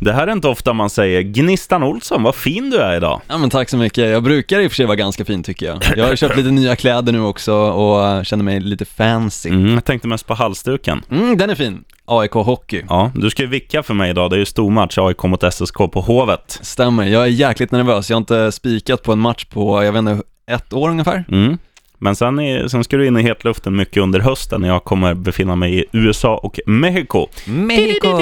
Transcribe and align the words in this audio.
Det 0.00 0.12
här 0.12 0.26
är 0.26 0.32
inte 0.32 0.48
ofta 0.48 0.72
man 0.72 0.90
säger 0.90 1.22
Gnistan 1.22 1.82
Olsson, 1.82 2.22
vad 2.22 2.34
fin 2.34 2.70
du 2.70 2.78
är 2.78 2.96
idag. 2.96 3.20
Ja 3.28 3.38
men 3.38 3.50
tack 3.50 3.68
så 3.68 3.76
mycket, 3.76 4.10
jag 4.10 4.22
brukar 4.22 4.60
i 4.60 4.66
och 4.66 4.70
för 4.70 4.76
sig 4.76 4.86
vara 4.86 4.96
ganska 4.96 5.24
fin 5.24 5.42
tycker 5.42 5.66
jag. 5.66 5.78
Jag 5.96 6.06
har 6.06 6.16
köpt 6.16 6.36
lite 6.36 6.50
nya 6.50 6.76
kläder 6.76 7.12
nu 7.12 7.20
också 7.20 7.54
och 7.54 8.26
känner 8.26 8.44
mig 8.44 8.60
lite 8.60 8.84
fancy. 8.84 9.48
Mm, 9.48 9.74
jag 9.74 9.84
tänkte 9.84 10.08
mest 10.08 10.26
på 10.26 10.34
halsduken. 10.34 11.02
Mm, 11.10 11.36
den 11.36 11.50
är 11.50 11.54
fin. 11.54 11.84
AIK 12.04 12.32
Hockey. 12.32 12.82
Ja, 12.88 13.10
du 13.14 13.30
ska 13.30 13.42
ju 13.42 13.48
vicka 13.48 13.82
för 13.82 13.94
mig 13.94 14.10
idag, 14.10 14.30
det 14.30 14.36
är 14.36 14.38
ju 14.38 14.44
stormatch 14.44 14.98
AIK 14.98 15.22
mot 15.22 15.54
SSK 15.54 15.76
på 15.76 16.00
Hovet. 16.00 16.58
Stämmer, 16.62 17.04
jag 17.04 17.22
är 17.22 17.26
jäkligt 17.26 17.72
nervös. 17.72 18.10
Jag 18.10 18.16
har 18.16 18.20
inte 18.20 18.52
spikat 18.52 19.02
på 19.02 19.12
en 19.12 19.18
match 19.18 19.44
på, 19.44 19.84
jag 19.84 19.92
vet 19.92 19.98
inte, 19.98 20.22
ett 20.50 20.72
år 20.72 20.90
ungefär. 20.90 21.24
Mm. 21.28 21.58
Men 22.02 22.16
sen, 22.16 22.38
är, 22.38 22.68
sen 22.68 22.84
ska 22.84 22.96
du 22.96 23.06
in 23.06 23.16
i 23.16 23.22
hetluften 23.22 23.76
mycket 23.76 24.02
under 24.02 24.20
hösten 24.20 24.60
när 24.60 24.68
jag 24.68 24.84
kommer 24.84 25.14
befinna 25.14 25.56
mig 25.56 25.78
i 25.78 25.84
USA 25.92 26.36
och 26.36 26.60
Mexiko. 26.66 27.26
Mexiko! 27.46 28.16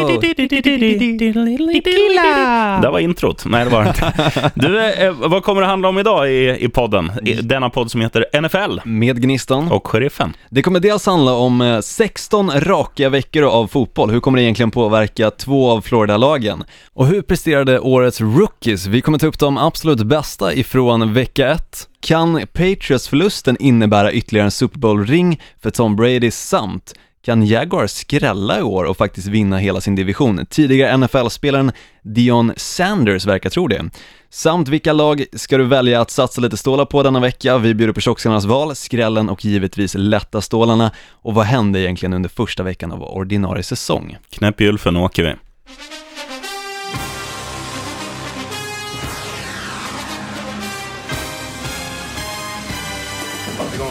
Det 2.82 2.88
var 2.90 2.98
introt. 2.98 3.44
Nej, 3.46 3.64
det 3.64 3.70
var 3.70 3.88
inte. 3.88 4.12
Du, 4.54 4.84
eh, 4.84 5.12
vad 5.12 5.42
kommer 5.42 5.60
det 5.60 5.66
handla 5.66 5.88
om 5.88 5.98
idag 5.98 6.30
i, 6.30 6.56
i 6.60 6.68
podden? 6.68 7.12
I 7.24 7.34
denna 7.34 7.70
podd 7.70 7.90
som 7.90 8.00
heter 8.00 8.40
NFL 8.40 8.80
Med 8.84 9.22
Gnistan. 9.22 9.72
och 9.72 9.86
Sheriffen. 9.86 10.34
Det 10.50 10.62
kommer 10.62 10.80
dels 10.80 11.06
handla 11.06 11.32
om 11.32 11.60
eh, 11.60 11.80
16 11.80 12.50
raka 12.60 13.08
veckor 13.08 13.42
av 13.42 13.66
fotboll. 13.66 14.10
Hur 14.10 14.20
kommer 14.20 14.38
det 14.38 14.42
egentligen 14.44 14.70
påverka 14.70 15.30
två 15.30 15.70
av 15.70 15.80
Florida-lagen? 15.80 16.64
Och 16.92 17.06
hur 17.06 17.22
presterade 17.22 17.80
årets 17.80 18.20
rookies? 18.20 18.86
Vi 18.86 19.00
kommer 19.00 19.18
ta 19.18 19.26
upp 19.26 19.38
de 19.38 19.58
absolut 19.58 20.02
bästa 20.02 20.54
ifrån 20.54 21.12
vecka 21.14 21.48
1. 21.48 21.88
Kan 22.00 22.46
Patriots-förlusten 22.52 23.56
innebära 23.60 24.12
ytterligare 24.12 24.46
en 24.46 24.50
Super 24.50 24.78
Bowl-ring 24.78 25.40
för 25.62 25.70
Tom 25.70 25.96
Brady 25.96 26.30
samt 26.30 26.94
kan 27.28 27.46
Jaguars 27.46 27.90
skrälla 27.90 28.58
i 28.58 28.62
år 28.62 28.84
och 28.84 28.96
faktiskt 28.96 29.26
vinna 29.26 29.58
hela 29.58 29.80
sin 29.80 29.94
division? 29.94 30.46
Tidigare 30.46 30.96
NFL-spelaren 30.96 31.72
Dion 32.02 32.52
Sanders 32.56 33.26
verkar 33.26 33.50
tro 33.50 33.68
det. 33.68 33.90
Samt 34.30 34.68
vilka 34.68 34.92
lag 34.92 35.24
ska 35.32 35.58
du 35.58 35.64
välja 35.64 36.00
att 36.00 36.10
satsa 36.10 36.40
lite 36.40 36.56
stålar 36.56 36.84
på 36.84 37.02
denna 37.02 37.20
vecka? 37.20 37.58
Vi 37.58 37.74
bjuder 37.74 37.92
på 37.92 38.00
tjockskallarnas 38.00 38.44
val, 38.44 38.76
skrällen 38.76 39.28
och 39.28 39.44
givetvis 39.44 39.94
lätta 39.94 40.40
stålarna. 40.40 40.90
Och 41.10 41.34
vad 41.34 41.46
hände 41.46 41.80
egentligen 41.80 42.12
under 42.12 42.28
första 42.28 42.62
veckan 42.62 42.92
av 42.92 43.02
ordinarie 43.02 43.62
säsong? 43.62 44.16
Knäpp 44.30 44.60
gylfen 44.60 44.96
och 44.96 45.02
åker 45.02 45.22
vi. 45.22 45.47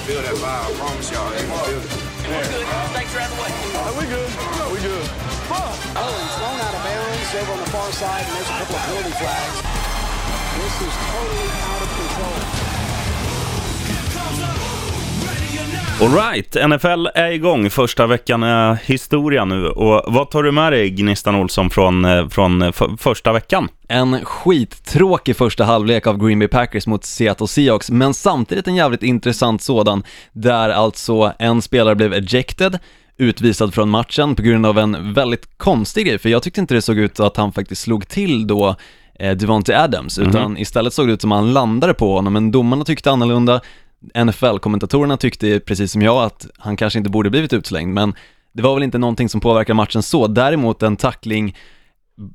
Feel 0.08 0.22
that 0.24 0.40
vibe, 0.40 0.48
I 0.48 0.72
promise 0.80 1.12
y'all. 1.12 1.28
You're 1.36 1.52
gonna 1.52 1.68
feel 1.68 1.84
it. 1.84 1.92
Snakes 2.96 3.12
are 3.12 3.20
out 3.20 3.28
of 3.28 3.36
the 3.36 3.44
way. 3.44 3.52
we 4.00 4.06
good. 4.08 4.32
we 4.72 4.80
good. 4.80 5.04
Oh, 5.52 6.16
he's 6.16 6.36
thrown 6.40 6.60
out 6.64 6.72
of 6.72 6.82
bounds 6.88 7.36
over 7.36 7.52
on 7.52 7.60
the 7.60 7.72
far 7.76 7.92
side, 7.92 8.24
and 8.24 8.32
there's 8.40 8.48
a 8.48 8.56
couple 8.56 8.76
of 8.80 8.84
penalty 8.88 9.12
flags. 9.20 9.58
This 10.64 10.76
is 10.80 10.96
totally 11.12 11.50
out 11.60 11.82
of 11.84 11.90
control. 11.92 12.67
Alright, 16.02 16.58
NFL 16.70 17.08
är 17.16 17.32
igång. 17.32 17.70
Första 17.70 18.08
veckan 18.08 18.44
är 18.44 18.78
historia 18.86 19.46
nu. 19.46 19.68
Och 19.68 20.14
vad 20.14 20.30
tar 20.30 20.44
du 20.44 20.52
med 20.52 20.74
dig, 20.74 20.90
Gnistan 20.90 21.36
Olsson, 21.36 21.70
från, 21.70 22.06
eh, 22.06 22.28
från 22.28 22.62
eh, 22.62 22.72
första 22.98 23.34
veckan? 23.34 23.70
En 23.88 24.26
skittråkig 24.26 25.36
första 25.36 25.64
halvlek 25.64 26.08
av 26.08 26.26
Green 26.26 26.40
Bay 26.40 26.48
Packers 26.48 26.88
mot 26.88 27.06
Seattle 27.06 27.48
Seahawks, 27.48 27.90
men 27.92 28.14
samtidigt 28.14 28.68
en 28.68 28.76
jävligt 28.76 29.04
intressant 29.04 29.62
sådan, 29.62 30.04
där 30.34 30.70
alltså 30.70 31.34
en 31.40 31.62
spelare 31.62 31.96
blev 31.96 32.14
ejected, 32.14 32.80
utvisad 33.18 33.74
från 33.74 33.90
matchen 33.90 34.36
på 34.36 34.42
grund 34.42 34.66
av 34.66 34.80
en 34.80 35.14
väldigt 35.14 35.58
konstig 35.58 36.06
grej, 36.08 36.18
för 36.18 36.30
jag 36.30 36.44
tyckte 36.44 36.62
inte 36.62 36.74
det 36.74 36.82
såg 36.82 36.98
ut 36.98 37.20
att 37.20 37.38
han 37.38 37.54
faktiskt 37.54 37.82
slog 37.82 38.08
till 38.08 38.48
då 38.48 38.76
eh, 39.20 39.36
Devonte 39.36 39.84
Adams, 39.84 40.20
utan 40.20 40.58
istället 40.58 40.94
såg 40.94 41.08
det 41.08 41.14
ut 41.14 41.22
som 41.22 41.32
att 41.32 41.40
han 41.40 41.54
landade 41.54 41.94
på 41.94 42.16
honom, 42.16 42.34
men 42.34 42.52
domarna 42.52 42.86
tyckte 42.86 43.12
annorlunda, 43.12 43.62
NFL-kommentatorerna 44.14 45.18
tyckte 45.18 45.60
precis 45.60 45.92
som 45.92 46.02
jag 46.02 46.24
att 46.24 46.48
han 46.58 46.78
kanske 46.78 47.00
inte 47.00 47.10
borde 47.10 47.30
blivit 47.30 47.54
utslängd, 47.54 47.94
men 47.94 48.14
det 48.54 48.64
var 48.64 48.74
väl 48.74 48.84
inte 48.84 48.98
någonting 48.98 49.30
som 49.30 49.42
påverkar 49.42 49.74
matchen 49.74 50.04
så, 50.04 50.28
däremot 50.28 50.84
en 50.84 50.96
tackling 50.96 51.56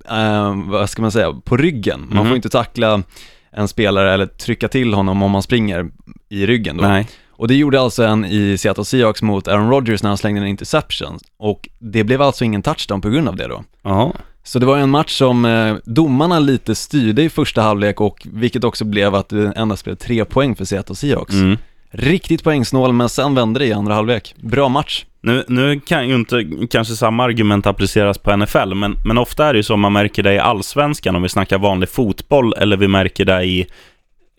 eh, 0.09 0.55
vad 0.67 0.91
ska 0.91 1.03
man 1.03 1.13
säga, 1.13 1.33
på 1.45 1.57
ryggen. 1.57 2.09
Man 2.11 2.27
får 2.27 2.37
inte 2.37 2.49
tackla 2.49 3.03
en 3.51 3.69
spelare 3.69 4.15
eller 4.15 4.27
trycka 4.27 4.69
till 4.69 4.95
honom 4.95 5.23
om 5.23 5.31
man 5.31 5.43
springer 5.43 5.91
i 6.29 6.47
ryggen 6.47 6.77
då. 6.77 6.83
Nej. 6.83 7.09
Och 7.31 7.49
det 7.49 7.55
gjorde 7.55 7.81
alltså 7.81 8.05
en 8.05 8.25
i 8.25 8.59
Seattle 8.59 8.85
Seahawks 8.85 9.23
mot 9.23 9.49
Aaron 9.49 9.71
Rodgers 9.71 10.03
när 10.03 10.11
han 10.11 10.19
slängde 10.19 10.41
en 10.41 10.47
interception. 10.47 11.19
Och 11.39 11.69
det 11.79 12.05
blev 12.05 12.23
alltså 12.23 12.45
ingen 12.45 12.63
touchdown 12.63 13.01
på 13.01 13.09
grund 13.09 13.29
av 13.29 13.37
det 13.37 13.47
då. 13.47 13.65
Ja. 13.83 14.15
Så 14.45 14.59
det 14.59 14.67
var 14.67 14.79
en 14.79 14.91
match 14.91 15.13
som 15.13 15.45
eh, 15.45 15.77
domarna 15.85 16.39
lite 16.39 16.75
styrde 16.75 17.23
i 17.23 17.31
första 17.31 17.63
halvlek 17.63 18.01
och 18.01 18.27
vilket 18.33 18.65
också 18.65 18.85
blev 18.85 19.15
att 19.15 19.29
det 19.29 19.53
endast 19.57 19.85
blev 19.85 19.95
tre 19.95 20.25
poäng 20.25 20.57
för 20.57 20.65
Seattle 20.65 20.95
Seahawks. 20.95 21.35
Mm. 21.35 21.59
Riktigt 21.91 22.45
poängsnål 22.45 22.93
men 22.93 23.09
sen 23.09 23.35
vände 23.35 23.59
det 23.59 23.67
i 23.67 23.73
andra 23.73 23.95
halvlek. 23.95 24.35
Bra 24.41 24.69
match. 24.69 25.05
Nu, 25.21 25.45
nu 25.49 25.81
kan 25.81 26.09
ju 26.09 26.15
inte 26.15 26.47
kanske 26.71 26.95
samma 26.95 27.25
argument 27.25 27.67
appliceras 27.67 28.19
på 28.19 28.37
NFL, 28.37 28.75
men, 28.75 28.97
men 29.05 29.19
ofta 29.19 29.47
är 29.47 29.53
det 29.53 29.57
ju 29.57 29.63
så 29.63 29.77
man 29.77 29.93
märker 29.93 30.23
det 30.23 30.35
i 30.35 30.39
allsvenskan 30.39 31.17
om 31.17 31.23
vi 31.23 31.29
snackar 31.29 31.59
vanlig 31.59 31.89
fotboll, 31.89 32.55
eller 32.59 32.77
vi 32.77 32.89
märker 32.89 33.25
det 33.25 33.45
i 33.45 33.67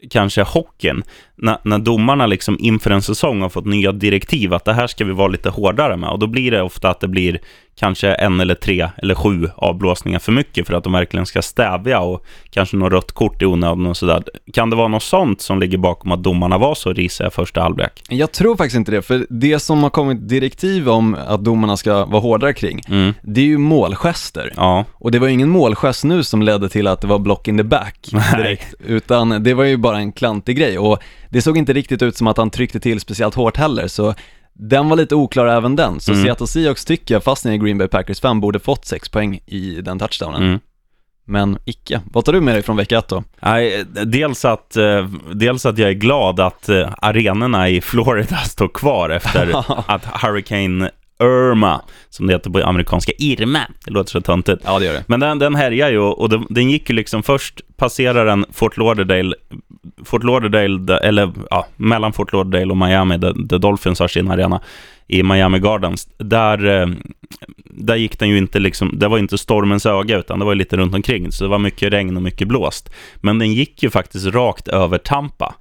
kanske 0.10 0.42
hockeyn, 0.42 1.04
när, 1.36 1.58
när 1.64 1.80
domarna 1.80 2.26
liksom 2.26 2.58
inför 2.60 2.92
en 2.92 3.02
säsong 3.02 3.42
har 3.42 3.50
fått 3.50 3.66
nya 3.66 3.92
direktiv 3.92 4.54
att 4.54 4.66
det 4.66 4.74
här 4.74 4.88
ska 4.88 5.06
vi 5.06 5.12
vara 5.12 5.28
lite 5.28 5.50
hårdare 5.50 5.98
med 5.98 6.10
och 6.10 6.20
då 6.20 6.28
blir 6.28 6.52
det 6.52 6.62
ofta 6.62 6.90
att 6.90 7.00
det 7.00 7.08
blir 7.08 7.40
kanske 7.76 8.14
en 8.14 8.40
eller 8.40 8.56
tre 8.56 8.90
eller 8.98 9.16
sju 9.16 9.50
avblåsningar 9.56 10.20
för 10.20 10.32
mycket 10.32 10.68
för 10.68 10.74
att 10.74 10.84
de 10.84 10.94
verkligen 10.94 11.26
ska 11.26 11.42
stävja 11.42 12.00
och 12.00 12.26
kanske 12.50 12.78
något 12.78 12.92
rött 12.94 13.12
kort 13.12 13.42
i 13.42 13.46
onödan 13.46 13.86
och 13.86 13.98
sådär. 13.98 14.24
Kan 14.54 14.70
det 14.70 14.76
vara 14.76 14.88
något 14.88 15.04
sånt 15.04 15.42
som 15.42 15.60
ligger 15.60 15.78
bakom 15.78 16.12
att 16.12 16.24
domarna 16.24 16.58
var 16.58 16.76
så 16.76 16.94
risiga 16.94 17.30
första 17.30 17.62
halvlek? 17.62 18.04
Jag 18.10 18.32
tror 18.32 18.56
faktiskt 18.56 18.76
inte 18.76 18.92
det, 18.92 19.02
för 19.02 19.26
det 19.30 19.60
som 19.60 19.84
har 19.84 19.90
kommit 19.90 20.30
direktiv 20.30 20.90
om 20.90 21.18
att 21.28 21.44
domarna 21.44 21.78
ska 21.78 22.06
vara 22.06 22.22
hårdare 22.22 22.54
kring, 22.54 22.82
Mm. 22.90 23.14
det 23.22 23.42
är 23.42 23.46
ju 23.46 23.58
målgester. 23.58 24.54
Ja, 24.56 24.86
Och 24.94 25.12
det 25.12 25.20
var 25.20 25.28
ju 25.28 25.34
ingen 25.34 25.50
målgest 25.50 26.04
nu 26.04 26.24
som 26.24 26.42
ledde 26.42 26.70
till 26.70 26.88
att 26.88 27.02
det 27.02 27.08
var 27.08 27.20
block 27.20 27.48
in 27.48 27.58
the 27.58 27.64
back 27.64 28.10
direkt, 28.38 28.74
utan 28.86 29.44
det 29.44 29.54
var 29.54 29.64
ju 29.64 29.78
bara 29.78 29.98
en 29.98 30.12
klantig 30.12 30.58
grej 30.58 30.80
och 30.80 31.00
det 31.30 31.42
såg 31.42 31.58
inte 31.58 31.74
riktigt 31.74 32.02
ut 32.02 32.18
som 32.18 32.28
att 32.28 32.38
han 32.38 32.50
tryckte 32.50 32.80
till 32.80 33.00
speciellt 33.00 33.36
hårt 33.36 33.58
heller, 33.58 33.88
så 33.88 34.14
den 34.54 34.90
var 34.90 34.98
lite 34.98 35.16
oklar 35.16 35.46
även 35.48 35.76
den, 35.76 36.00
så 36.00 36.12
Mm. 36.12 36.24
Seattle 36.24 36.48
Seahawks 36.48 36.86
tycker 36.86 37.16
jag, 37.16 37.24
fast 37.24 37.46
ni 37.46 37.54
är 37.54 37.58
Green 37.58 37.78
Bay 37.78 37.88
Packers 37.88 38.20
fan, 38.22 38.40
borde 38.40 38.60
fått 38.60 38.86
sex 38.86 39.10
poäng 39.10 39.40
i 39.46 39.82
den 39.82 40.00
touchdownen. 40.00 40.44
mm. 40.44 40.60
Men 41.26 41.58
icke. 41.66 42.02
Vad 42.12 42.26
tar 42.26 42.34
du 42.34 42.42
med 42.42 42.56
dig 42.56 42.62
från 42.64 42.78
vecka 42.78 42.98
ett 42.98 43.08
då? 43.08 43.24
Nej, 43.42 43.84
dels 44.06 44.46
att, 44.46 44.76
eh, 44.76 45.08
dels 45.34 45.66
att 45.66 45.78
jag 45.78 45.90
är 45.90 45.94
glad 45.94 46.40
att 46.40 46.70
eh, 46.70 46.90
arenorna 46.98 47.70
i 47.70 47.82
Florida 47.82 48.38
står 48.46 48.68
kvar 48.68 49.10
efter 49.10 49.56
att 49.92 50.06
Hurricane 50.06 50.90
Irma, 51.22 51.82
som 52.10 52.28
det 52.28 52.34
heter 52.34 52.50
på 52.50 52.60
amerikanska, 52.64 53.12
Irma, 53.18 53.60
det 53.86 53.92
låter 53.92 54.12
så 54.12 54.22
töntigt. 54.22 54.62
Ja, 54.66 54.80
det 54.80 54.86
gör 54.86 54.94
det. 54.94 55.04
Men 55.08 55.20
den, 55.20 55.40
den 55.40 55.56
härjar 55.56 55.90
ju 55.90 56.00
och 56.00 56.30
den, 56.30 56.46
den 56.50 56.70
gick 56.70 56.90
ju 56.90 56.96
liksom 56.96 57.24
först, 57.24 57.62
passerar 57.78 58.26
den 58.26 58.46
Fort 58.54 58.78
Lauderdale, 58.78 59.36
Fort 60.06 60.24
Lauderdale, 60.24 60.98
eller 60.98 61.32
ja, 61.50 61.68
mellan 61.76 62.14
Fort 62.14 62.34
Lauderdale 62.34 62.72
och 62.72 62.78
Miami, 62.78 63.18
där, 63.18 63.34
där 63.36 63.60
Dolphins 63.60 64.00
har 64.00 64.08
sin 64.08 64.32
arena, 64.32 64.62
i 65.08 65.24
Miami 65.24 65.60
Gardens. 65.60 66.08
Där, 66.18 66.82
eh, 66.82 66.88
där 67.66 67.96
gick 67.96 68.20
den 68.20 68.30
ju 68.30 68.38
inte 68.38 68.60
liksom, 68.60 69.00
det 69.00 69.08
var 69.08 69.18
inte 69.18 69.38
stormens 69.38 69.86
öga, 69.86 70.18
utan 70.18 70.40
det 70.40 70.46
var 70.46 70.56
lite 70.56 70.78
runt 70.78 70.96
omkring, 70.96 71.32
så 71.32 71.44
det 71.44 71.50
var 71.50 71.60
mycket 71.60 71.94
regn 71.94 72.18
och 72.18 72.24
mycket 72.24 72.48
blåst. 72.48 72.90
Men 73.16 73.40
den 73.40 73.54
gick 73.54 73.84
ju 73.84 73.90
faktiskt 73.90 74.26
rakt 74.26 74.68
över 74.68 74.98
Tampa. 74.98 75.56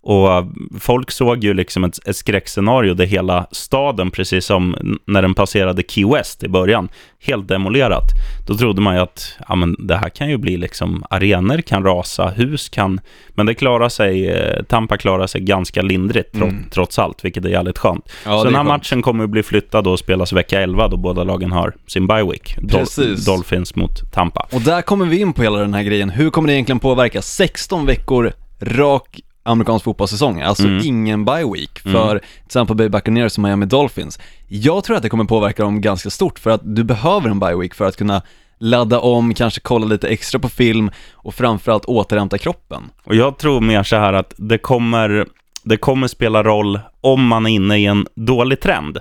Och 0.00 0.32
eh, 0.32 0.46
folk 0.80 1.10
såg 1.10 1.44
ju 1.44 1.54
liksom 1.54 1.84
ett, 1.84 2.08
ett 2.08 2.16
skräckscenario 2.16 2.94
där 2.94 3.06
hela 3.06 3.46
staden, 3.50 4.10
precis 4.10 4.44
som 4.44 4.98
när 5.04 5.22
den 5.22 5.34
passerade 5.34 5.82
Key 5.88 6.04
West 6.04 6.44
i 6.44 6.48
början, 6.48 6.88
helt 7.26 7.48
demolerat. 7.48 8.04
Då 8.46 8.54
trodde 8.54 8.80
man 8.80 8.94
ju 8.94 9.00
att 9.00 9.36
ja, 9.48 9.54
men 9.54 9.76
det 9.78 9.96
här 9.96 10.08
kan 10.08 10.28
ju 10.30 10.36
bli 10.36 10.56
liksom, 10.56 11.04
arenor 11.10 11.60
kan 11.60 11.84
rasa, 11.84 12.28
hus 12.28 12.68
kan, 12.68 13.00
men 13.30 13.46
det 13.46 13.54
klarar 13.54 13.88
sig, 13.88 14.28
eh, 14.30 14.62
Tampa 14.62 14.96
klarar 14.96 15.26
sig 15.26 15.40
ganska 15.40 15.82
lindrigt 15.82 16.34
tro, 16.34 16.50
trots 16.70 16.98
allt, 16.98 17.24
vilket 17.24 17.44
är 17.44 17.48
jävligt 17.48 17.78
skönt. 17.78 18.08
Mm. 18.24 18.34
Ja, 18.34 18.38
Så 18.38 18.44
den 18.44 18.54
här 18.54 18.60
skönt. 18.60 18.68
matchen 18.68 19.02
kommer 19.02 19.24
att 19.24 19.30
bli 19.30 19.42
flyttad 19.42 19.86
och 19.86 19.98
spelas 19.98 20.32
vecka 20.32 20.60
11 20.60 20.88
då 20.88 20.96
båda 20.96 21.24
lagen 21.24 21.52
har 21.52 21.74
sin 21.86 22.06
bye 22.06 22.22
week. 22.24 22.56
Dol- 22.58 22.78
Precis. 22.78 23.24
Dolphins 23.24 23.74
mot 23.76 24.12
Tampa. 24.12 24.46
Och 24.52 24.60
där 24.60 24.82
kommer 24.82 25.06
vi 25.06 25.20
in 25.20 25.32
på 25.32 25.42
hela 25.42 25.58
den 25.58 25.74
här 25.74 25.82
grejen. 25.82 26.10
Hur 26.10 26.30
kommer 26.30 26.46
det 26.48 26.54
egentligen 26.54 26.78
påverka 26.80 27.22
16 27.22 27.86
veckor 27.86 28.32
rak 28.60 29.20
amerikansk 29.48 29.84
fotbollssäsong? 29.84 30.40
Alltså 30.40 30.66
Mm. 30.66 30.86
ingen 30.86 31.24
bye 31.24 31.44
week 31.52 31.78
för 31.78 32.18
till 32.18 32.28
exempel 32.46 32.76
Bay 32.76 32.88
Buccaneers 32.88 33.38
och 33.38 33.42
Miami 33.42 33.66
Dolphins. 33.66 34.18
Jag 34.48 34.84
tror 34.84 34.96
att 34.96 35.02
det 35.02 35.08
kommer 35.08 35.24
påverka 35.24 35.62
dem 35.62 35.80
ganska 35.80 36.10
stort 36.10 36.38
för 36.38 36.50
att 36.50 36.60
du 36.64 36.84
behöver 36.84 37.30
en 37.30 37.40
bye 37.40 37.56
week 37.56 37.74
för 37.74 37.84
att 37.84 37.96
kunna 37.96 38.22
ladda 38.58 39.00
om, 39.00 39.34
kanske 39.34 39.60
kolla 39.60 39.86
lite 39.86 40.08
extra 40.08 40.40
på 40.40 40.48
film 40.48 40.90
och 41.12 41.34
framförallt 41.34 41.84
återhämta 41.84 42.38
kroppen. 42.38 42.82
Och 43.04 43.14
jag 43.14 43.38
tror 43.38 43.60
mer 43.60 43.82
så 43.82 43.96
här 43.96 44.12
att 44.12 44.34
det 44.36 44.58
kommer, 44.58 45.26
det 45.62 45.76
kommer 45.76 46.06
spela 46.08 46.42
roll 46.42 46.80
om 47.00 47.26
man 47.26 47.46
är 47.46 47.50
inne 47.50 47.76
i 47.78 47.86
en 47.86 48.06
dålig 48.14 48.60
trend. 48.60 48.98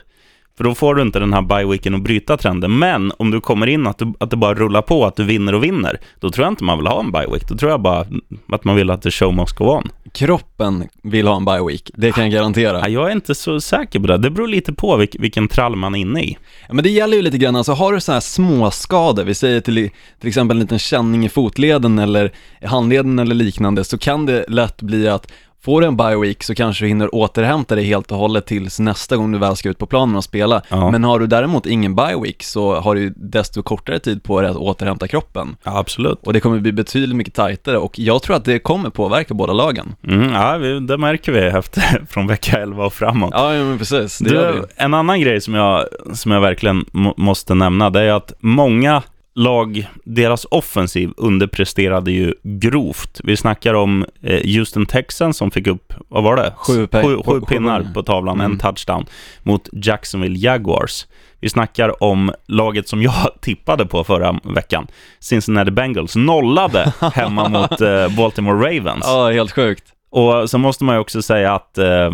För 0.57 0.63
då 0.63 0.75
får 0.75 0.95
du 0.95 1.01
inte 1.01 1.19
den 1.19 1.33
här 1.33 1.41
bye-weeken 1.41 1.95
att 1.95 2.01
bryta 2.01 2.37
trenden. 2.37 2.79
Men 2.79 3.11
om 3.17 3.31
du 3.31 3.41
kommer 3.41 3.67
in 3.67 3.87
att, 3.87 3.97
du, 3.97 4.13
att 4.19 4.29
det 4.29 4.37
bara 4.37 4.53
rullar 4.53 4.81
på, 4.81 5.05
att 5.05 5.15
du 5.15 5.23
vinner 5.23 5.55
och 5.55 5.63
vinner, 5.63 5.99
då 6.19 6.29
tror 6.29 6.45
jag 6.45 6.51
inte 6.51 6.63
man 6.63 6.77
vill 6.77 6.87
ha 6.87 6.99
en 6.99 7.11
bye-week. 7.11 7.43
Då 7.49 7.57
tror 7.57 7.71
jag 7.71 7.81
bara 7.81 8.05
att 8.49 8.63
man 8.63 8.75
vill 8.75 8.89
att 8.89 9.01
the 9.01 9.11
show 9.11 9.33
must 9.33 9.55
go 9.55 9.65
on. 9.65 9.89
Kroppen 10.13 10.83
vill 11.03 11.27
ha 11.27 11.35
en 11.35 11.45
bye 11.45 11.63
week, 11.67 11.91
det 11.95 12.11
kan 12.11 12.23
jag 12.23 12.33
garantera. 12.33 12.79
Ja, 12.79 12.87
jag 12.87 13.07
är 13.07 13.11
inte 13.11 13.35
så 13.35 13.61
säker 13.61 13.99
på 13.99 14.07
det. 14.07 14.17
Det 14.17 14.29
beror 14.29 14.47
lite 14.47 14.73
på 14.73 14.97
vilk, 14.97 15.15
vilken 15.19 15.47
trall 15.47 15.75
man 15.75 15.95
är 15.95 15.99
inne 15.99 16.23
i. 16.23 16.37
Ja, 16.67 16.73
men 16.73 16.83
det 16.83 16.89
gäller 16.89 17.17
ju 17.17 17.21
lite 17.23 17.37
grann, 17.37 17.55
alltså 17.55 17.71
har 17.71 17.93
du 17.93 18.01
så 18.01 18.11
här 18.11 18.19
små 18.19 18.71
skador, 18.71 19.23
vi 19.23 19.35
säger 19.35 19.61
till, 19.61 19.89
till 20.19 20.27
exempel 20.27 20.57
en 20.57 20.61
liten 20.61 20.79
känning 20.79 21.25
i 21.25 21.29
fotleden 21.29 21.99
eller 21.99 22.31
i 22.61 22.67
handleden 22.67 23.19
eller 23.19 23.35
liknande, 23.35 23.83
så 23.83 23.97
kan 23.97 24.25
det 24.25 24.45
lätt 24.47 24.81
bli 24.81 25.07
att 25.07 25.31
Får 25.63 25.81
du 25.81 25.87
en 25.87 25.97
bye 25.97 26.15
week 26.15 26.43
så 26.43 26.55
kanske 26.55 26.85
du 26.85 26.87
hinner 26.87 27.15
återhämta 27.15 27.75
dig 27.75 27.83
helt 27.85 28.11
och 28.11 28.17
hållet 28.17 28.45
tills 28.45 28.79
nästa 28.79 29.15
gång 29.15 29.31
du 29.31 29.37
väl 29.37 29.55
ska 29.55 29.69
ut 29.69 29.77
på 29.77 29.85
planen 29.85 30.15
och 30.15 30.23
spela. 30.23 30.61
Ja. 30.69 30.91
Men 30.91 31.03
har 31.03 31.19
du 31.19 31.27
däremot 31.27 31.65
ingen 31.65 31.95
bye 31.95 32.19
week 32.23 32.43
så 32.43 32.79
har 32.79 32.95
du 32.95 33.13
desto 33.15 33.63
kortare 33.63 33.99
tid 33.99 34.23
på 34.23 34.41
dig 34.41 34.49
att 34.49 34.57
återhämta 34.57 35.07
kroppen. 35.07 35.55
Ja, 35.63 35.77
absolut. 35.77 36.19
Och 36.23 36.33
det 36.33 36.39
kommer 36.39 36.59
bli 36.59 36.71
betydligt 36.71 37.15
mycket 37.15 37.33
tajtare 37.33 37.77
och 37.77 37.99
jag 37.99 38.21
tror 38.21 38.35
att 38.35 38.45
det 38.45 38.59
kommer 38.59 38.89
påverka 38.89 39.33
båda 39.33 39.53
lagen. 39.53 39.95
Mm, 40.07 40.33
ja, 40.33 40.57
det 40.79 40.97
märker 40.97 41.31
vi 41.31 41.39
efter, 41.39 42.05
från 42.09 42.27
vecka 42.27 42.59
11 42.59 42.85
och 42.85 42.93
framåt. 42.93 43.31
Ja, 43.33 43.49
men 43.49 43.77
precis. 43.77 44.17
Det. 44.17 44.29
Du, 44.29 44.65
en 44.75 44.93
annan 44.93 45.21
grej 45.21 45.41
som 45.41 45.53
jag, 45.53 45.85
som 46.13 46.31
jag 46.31 46.41
verkligen 46.41 46.85
må, 46.91 47.13
måste 47.17 47.53
nämna, 47.53 47.89
det 47.89 48.01
är 48.01 48.13
att 48.13 48.33
många 48.39 49.03
lag, 49.37 49.87
deras 50.03 50.45
offensiv 50.51 51.09
underpresterade 51.17 52.11
ju 52.11 52.33
grovt. 52.43 53.21
Vi 53.23 53.37
snackar 53.37 53.73
om 53.73 54.05
eh, 54.23 54.41
Houston 54.55 54.85
Texans 54.85 55.37
som 55.37 55.51
fick 55.51 55.67
upp, 55.67 55.93
vad 56.07 56.23
var 56.23 56.35
det? 56.35 56.53
Sju 56.57 56.87
sju, 56.87 57.01
sju 57.01 57.17
sju- 57.25 57.41
pinnar 57.41 57.87
på 57.93 58.03
tavlan, 58.03 58.39
en 58.39 58.45
Mm. 58.45 58.57
touchdown, 58.57 59.05
mot 59.43 59.69
Jacksonville 59.71 60.37
Jaguars. 60.39 61.07
Vi 61.39 61.49
snackar 61.49 62.03
om 62.03 62.31
laget 62.47 62.87
som 62.87 63.01
jag 63.01 63.13
tippade 63.41 63.85
på 63.85 64.03
förra 64.03 64.39
veckan, 64.43 64.87
Cincinnati 65.19 65.71
Bengals, 65.71 66.15
nollade 66.15 66.93
hemma 67.13 67.49
mot 67.69 67.81
eh, 67.81 68.15
Baltimore 68.17 68.65
Ravens. 68.77 69.03
Ja, 69.07 69.29
helt 69.31 69.51
sjukt. 69.51 69.83
Och 70.09 70.49
så 70.49 70.57
måste 70.57 70.83
man 70.83 70.95
ju 70.95 70.99
också 70.99 71.21
säga 71.21 71.53
att, 71.55 71.77
eh, 71.77 72.11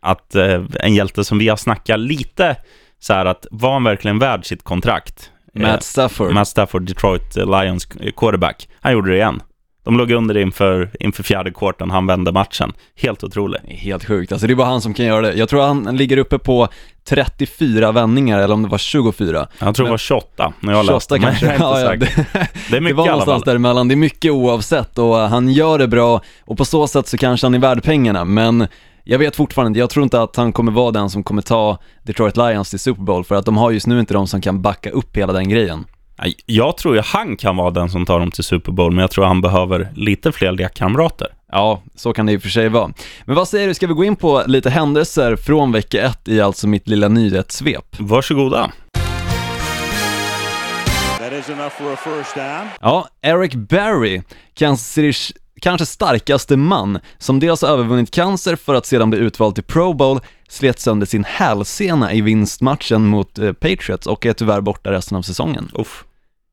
att 0.00 0.34
en 0.80 0.94
hjälte 0.94 1.24
som 1.24 1.38
vi 1.38 1.48
har 1.48 1.56
snackat 1.56 2.00
lite 2.00 2.56
så 2.98 3.12
här 3.12 3.26
att 3.26 3.46
var 3.50 3.72
han 3.72 3.84
verkligen 3.84 4.18
värd 4.18 4.46
sitt 4.46 4.62
kontrakt? 4.62 5.30
Matt 5.62 5.82
Stafford. 5.84 6.28
Eh, 6.28 6.34
Matt 6.34 6.48
Stafford, 6.48 6.82
Detroit 6.82 7.36
Lions 7.36 7.84
quarterback. 8.16 8.68
Han 8.80 8.92
gjorde 8.92 9.10
det 9.10 9.16
igen. 9.16 9.42
De 9.84 9.98
låg 9.98 10.10
under 10.10 10.36
inför, 10.36 10.90
inför 11.00 11.22
fjärde 11.22 11.50
kvarten, 11.50 11.90
han 11.90 12.06
vände 12.06 12.32
matchen. 12.32 12.72
Helt 12.96 13.24
otroligt. 13.24 13.62
Helt 13.68 14.04
sjukt, 14.04 14.32
alltså 14.32 14.46
det 14.46 14.52
är 14.52 14.54
bara 14.54 14.66
han 14.66 14.80
som 14.80 14.94
kan 14.94 15.06
göra 15.06 15.20
det. 15.20 15.34
Jag 15.34 15.48
tror 15.48 15.62
han 15.62 15.96
ligger 15.96 16.16
uppe 16.16 16.38
på 16.38 16.68
34 17.08 17.92
vändningar, 17.92 18.38
eller 18.40 18.54
om 18.54 18.62
det 18.62 18.68
var 18.68 18.78
24. 18.78 19.46
Jag 19.58 19.74
tror 19.74 19.84
det 19.84 19.88
Men- 19.88 19.90
var 19.90 19.98
28 19.98 20.52
när 20.60 20.72
jag 20.72 20.86
läste. 20.86 21.14
28 21.18 21.18
men 21.18 21.22
kanske. 21.22 21.46
jag 21.46 21.52
är 21.52 21.54
inte 21.54 21.64
Ja, 21.64 21.80
ja, 21.80 21.96
det, 21.96 22.26
Det 22.32 22.38
är 22.40 22.48
det 22.70 22.80
mycket 22.80 22.96
var 22.96 23.06
i 23.06 23.08
alla 23.08 23.12
någonstans 23.18 23.42
däremellan, 23.44 23.88
det 23.88 23.94
är 23.94 23.96
mycket 23.96 24.32
oavsett 24.32 24.98
och 24.98 25.14
han 25.16 25.48
gör 25.48 25.78
det 25.78 25.88
bra 25.88 26.20
och 26.44 26.58
på 26.58 26.64
så 26.64 26.86
sätt 26.86 27.08
så 27.08 27.18
kanske 27.18 27.46
han 27.46 27.54
är 27.54 27.58
värd 27.58 27.82
pengarna, 27.82 28.24
men 28.24 28.66
jag 29.08 29.18
vet 29.18 29.36
fortfarande 29.36 29.78
jag 29.78 29.90
tror 29.90 30.02
inte 30.02 30.22
att 30.22 30.36
han 30.36 30.52
kommer 30.52 30.72
vara 30.72 30.90
den 30.90 31.10
som 31.10 31.22
kommer 31.22 31.42
ta 31.42 31.78
Detroit 32.02 32.36
Lions 32.36 32.70
till 32.70 32.78
Super 32.78 33.02
Bowl 33.02 33.24
för 33.24 33.34
att 33.34 33.44
de 33.44 33.56
har 33.56 33.70
just 33.70 33.86
nu 33.86 34.00
inte 34.00 34.14
de 34.14 34.26
som 34.26 34.40
kan 34.40 34.62
backa 34.62 34.90
upp 34.90 35.16
hela 35.16 35.32
den 35.32 35.48
grejen. 35.48 35.84
Jag 36.46 36.76
tror 36.76 36.94
ju 36.94 37.02
han 37.04 37.36
kan 37.36 37.56
vara 37.56 37.70
den 37.70 37.90
som 37.90 38.06
tar 38.06 38.20
dem 38.20 38.30
till 38.30 38.44
Super 38.44 38.72
Bowl, 38.72 38.92
men 38.92 38.98
jag 38.98 39.10
tror 39.10 39.24
han 39.24 39.40
behöver 39.40 39.92
lite 39.94 40.32
fler 40.32 40.52
lekkamrater. 40.52 41.28
Ja, 41.52 41.82
så 41.94 42.12
kan 42.12 42.26
det 42.26 42.32
i 42.32 42.36
och 42.36 42.42
för 42.42 42.48
sig 42.48 42.68
vara. 42.68 42.92
Men 43.24 43.36
vad 43.36 43.48
säger 43.48 43.68
du, 43.68 43.74
ska 43.74 43.86
vi 43.86 43.94
gå 43.94 44.04
in 44.04 44.16
på 44.16 44.42
lite 44.46 44.70
händelser 44.70 45.36
från 45.36 45.72
vecka 45.72 46.02
ett 46.02 46.28
i 46.28 46.40
alltså 46.40 46.68
mitt 46.68 46.88
lilla 46.88 47.08
nyhetssvep? 47.08 47.96
Varsågoda. 47.98 48.70
That 51.18 51.32
is 51.32 51.48
enough 51.48 51.70
for 51.70 51.92
a 51.92 51.96
first 51.96 52.34
down. 52.34 52.68
Ja, 52.80 53.08
Eric 53.22 53.54
Berry, 53.54 54.22
Kansas 54.54 54.92
Citys 54.92 55.32
kanske 55.60 55.86
starkaste 55.86 56.56
man, 56.56 56.98
som 57.18 57.40
dels 57.40 57.62
har 57.62 57.68
övervunnit 57.68 58.10
cancer 58.10 58.56
för 58.56 58.74
att 58.74 58.86
sedan 58.86 59.10
bli 59.10 59.18
utvald 59.18 59.54
till 59.54 59.64
Pro 59.64 59.92
Bowl, 59.92 60.20
slet 60.48 60.80
sönder 60.80 61.06
sin 61.06 61.24
hälsena 61.24 62.12
i 62.12 62.20
vinstmatchen 62.20 63.06
mot 63.06 63.38
eh, 63.38 63.52
Patriots 63.52 64.06
och 64.06 64.26
är 64.26 64.32
tyvärr 64.32 64.60
borta 64.60 64.92
resten 64.92 65.18
av 65.18 65.22
säsongen. 65.22 65.70
Uff. 65.74 66.04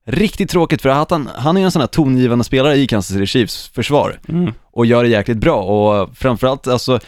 Riktigt 0.05 0.49
tråkigt 0.49 0.81
för 0.81 0.89
att 0.89 1.11
han, 1.11 1.29
han 1.35 1.57
är 1.57 1.61
ju 1.61 1.65
en 1.65 1.71
sån 1.71 1.79
här 1.79 1.87
tongivande 1.87 2.43
spelare 2.43 2.75
i 2.75 2.87
Kansas 2.87 3.13
City 3.13 3.25
Chiefs 3.25 3.67
försvar 3.67 4.19
Mm. 4.27 4.53
och 4.71 4.85
gör 4.85 5.03
det 5.03 5.09
jäkligt 5.09 5.37
bra 5.37 5.55
och 5.63 6.17
framförallt 6.17 6.67
alltså 6.67 6.99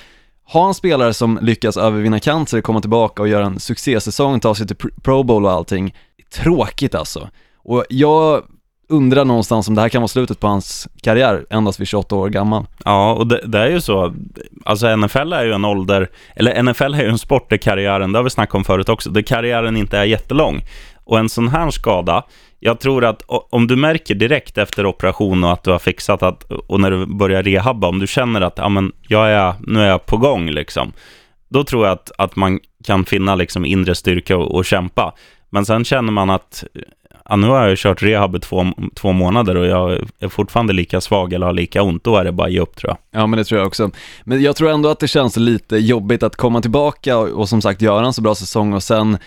ha 0.48 0.68
en 0.68 0.74
spelare 0.74 1.14
som 1.14 1.40
lyckas 1.42 1.78
övervinna 1.78 2.20
cancer, 2.20 2.62
komma 2.62 2.82
tillbaka 2.82 3.22
och 3.22 3.28
göra 3.28 3.46
en 3.46 3.60
succésäsong, 3.60 4.40
ta 4.40 4.56
sig 4.56 4.68
till 4.68 4.76
pr- 4.76 5.02
Pro 5.04 5.24
Bowl 5.24 5.46
och 5.46 5.52
allting, 5.52 5.96
tråkigt 6.34 6.96
alltså. 6.96 7.30
Och 7.64 7.86
jag 7.90 8.44
undrar 8.90 9.26
någonstans 9.26 9.68
om 9.68 9.76
det 9.76 9.82
här 9.82 9.90
kan 9.90 10.02
vara 10.02 10.08
slutet 10.08 10.40
på 10.40 10.48
hans 10.48 10.88
karriär, 11.02 11.46
endast 11.50 11.80
vid 11.80 11.88
28 11.88 12.16
år 12.16 12.30
gammal. 12.30 12.66
Ja, 12.86 13.14
och 13.14 13.28
det, 13.28 13.42
det 13.46 13.60
är 13.60 13.70
ju 13.70 13.82
så. 13.82 14.16
Alltså 14.66 14.96
NFL 14.96 15.34
är 15.34 15.44
ju 15.46 15.54
en 15.54 15.66
ålder, 15.66 16.10
eller 16.36 16.64
NFL 16.64 16.94
är 16.94 17.04
ju 17.04 17.10
en 17.10 17.18
sport 17.18 17.50
där 17.50 17.58
karriären, 17.58 18.12
det 18.12 18.20
har 18.20 18.24
vi 18.24 18.30
snackat 18.30 18.56
om 18.56 18.64
förut 18.64 18.90
också, 18.90 19.10
där 19.10 19.22
karriären 19.22 19.78
inte 19.78 19.98
är 19.98 20.04
jättelång. 20.04 20.64
Och 21.04 21.20
en 21.20 21.30
sån 21.30 21.48
här 21.48 21.70
skada, 21.70 22.24
jag 22.60 22.80
tror 22.80 23.06
att 23.06 23.24
om 23.28 23.68
du 23.68 23.76
märker 23.76 24.16
direkt 24.16 24.58
efter 24.58 24.86
operation 24.86 25.44
och 25.44 25.52
att 25.52 25.64
du 25.64 25.72
har 25.72 25.80
fixat 25.80 26.24
att, 26.24 26.44
och 26.44 26.80
när 26.80 26.92
du 26.92 27.06
börjar 27.06 27.44
rehabba, 27.44 27.88
om 27.88 28.00
du 28.00 28.08
känner 28.08 28.42
att 28.42 28.58
ja, 28.58 28.70
men 28.70 28.92
jag 29.08 29.32
är, 29.32 29.54
nu 29.68 29.82
är 29.82 29.88
jag 29.88 30.06
på 30.06 30.18
gång 30.18 30.50
liksom, 30.50 30.94
då 31.50 31.64
tror 31.64 31.86
jag 31.86 31.94
att, 31.94 32.12
att 32.18 32.36
man 32.36 32.60
kan 32.86 33.06
finna 33.06 33.36
liksom 33.36 33.66
inre 33.66 33.96
styrka 33.96 34.38
och, 34.38 34.56
och 34.56 34.66
kämpa. 34.66 35.14
Men 35.50 35.66
sen 35.66 35.86
känner 35.86 36.12
man 36.12 36.30
att 36.30 36.64
ja, 37.30 37.36
nu 37.36 37.48
har 37.48 37.68
jag 37.68 37.78
kört 37.78 38.04
rehab 38.04 38.36
i 38.36 38.40
två, 38.40 38.66
två 38.96 39.12
månader 39.12 39.58
och 39.58 39.66
jag 39.66 40.08
är 40.20 40.28
fortfarande 40.28 40.74
lika 40.74 41.02
svag 41.02 41.34
eller 41.34 41.46
har 41.46 41.54
lika 41.54 41.82
ont, 41.82 42.04
då 42.04 42.18
är 42.18 42.24
det 42.24 42.32
bara 42.32 42.48
att 42.48 42.54
ge 42.54 42.60
upp 42.60 42.76
tror 42.76 42.90
jag. 42.90 43.22
Ja 43.22 43.28
men 43.28 43.38
det 43.38 43.44
tror 43.44 43.60
jag 43.60 43.68
också. 43.68 43.92
Men 44.24 44.42
jag 44.42 44.56
tror 44.56 44.72
ändå 44.72 44.90
att 44.90 45.00
det 45.00 45.08
känns 45.08 45.38
lite 45.38 45.78
jobbigt 45.78 46.24
att 46.24 46.36
komma 46.36 46.62
tillbaka 46.62 47.18
och, 47.18 47.28
och 47.28 47.50
som 47.50 47.62
sagt 47.62 47.82
göra 47.82 48.06
en 48.06 48.14
så 48.14 48.22
bra 48.22 48.36
säsong 48.36 48.74
och 48.74 48.84
sen 48.84 49.18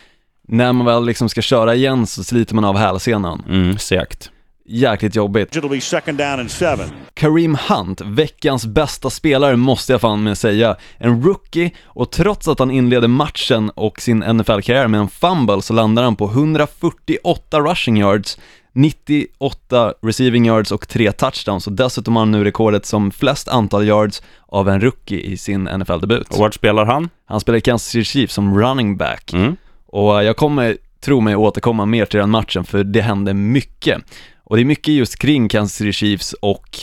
när 0.49 0.73
man 0.73 0.87
väl 0.87 1.05
liksom 1.05 1.29
ska 1.29 1.43
köra 1.43 1.75
igen 1.75 2.07
så 2.07 2.25
sliter 2.25 2.55
man 2.55 2.65
av 2.65 2.77
hälsenan. 2.77 3.45
Mm, 3.49 3.79
segt. 3.79 4.31
Jäkligt 4.71 5.17
jobbigt. 5.17 5.57
It'll 5.57 5.71
be 5.71 5.81
second 5.81 6.19
down 6.19 6.41
and 6.41 6.51
seven. 6.51 6.89
Kareem 7.15 7.57
Hunt, 7.69 8.01
veckans 8.01 8.67
bästa 8.67 9.11
spelare 9.11 9.57
måste 9.57 9.93
jag 9.93 10.01
fan 10.01 10.23
med 10.23 10.39
säga. 10.39 10.77
En 10.99 11.23
rookie 11.23 11.71
och 11.85 12.11
trots 12.11 12.49
att 12.49 12.59
han 12.59 12.71
inleder 12.71 13.09
matchen 13.09 13.71
och 13.71 14.01
sin 14.01 14.19
NFL-karriär 14.19 14.89
med 14.89 15.01
en 15.01 15.09
fumble 15.09 15.63
så 15.63 15.73
landar 15.73 16.03
han 16.03 16.17
på 16.17 16.27
148 16.27 17.61
rushing 17.61 17.99
yards, 17.99 18.39
98 18.73 19.95
receiving 20.03 20.47
yards 20.47 20.73
och 20.73 20.89
3 20.89 21.13
touchdowns 21.13 21.67
och 21.67 21.73
dessutom 21.73 22.17
har 22.17 22.21
han 22.21 22.31
nu 22.31 22.45
rekordet 22.45 22.87
som 22.87 23.11
flest 23.11 23.49
antal 23.49 23.87
yards 23.87 24.23
av 24.47 24.69
en 24.69 24.81
rookie 24.81 25.21
i 25.21 25.37
sin 25.37 25.69
NFL-debut. 25.69 26.29
Och 26.29 26.39
vart 26.39 26.55
spelar 26.55 26.85
han? 26.85 27.09
Han 27.27 27.41
spelar 27.41 27.57
i 27.59 27.61
Kansas 27.61 27.89
City 27.89 28.05
Chiefs 28.05 28.35
som 28.35 28.59
running 28.59 28.97
back. 28.97 29.33
Mm. 29.33 29.57
Och 29.87 30.25
jag 30.25 30.37
kommer, 30.37 30.77
tro 31.01 31.21
mig, 31.21 31.37
återkomma 31.37 31.87
mer 31.87 32.05
till 32.05 32.21
den 32.21 32.31
matchen 32.31 32.65
för 32.65 32.85
det 32.85 33.01
hände 33.01 33.35
mycket. 33.35 34.03
Och 34.49 34.57
det 34.57 34.63
är 34.63 34.65
mycket 34.65 34.95
just 34.95 35.19
kring 35.19 35.49
Kansas 35.49 35.77
City 35.77 35.93
Chiefs 35.93 36.33
och 36.33 36.79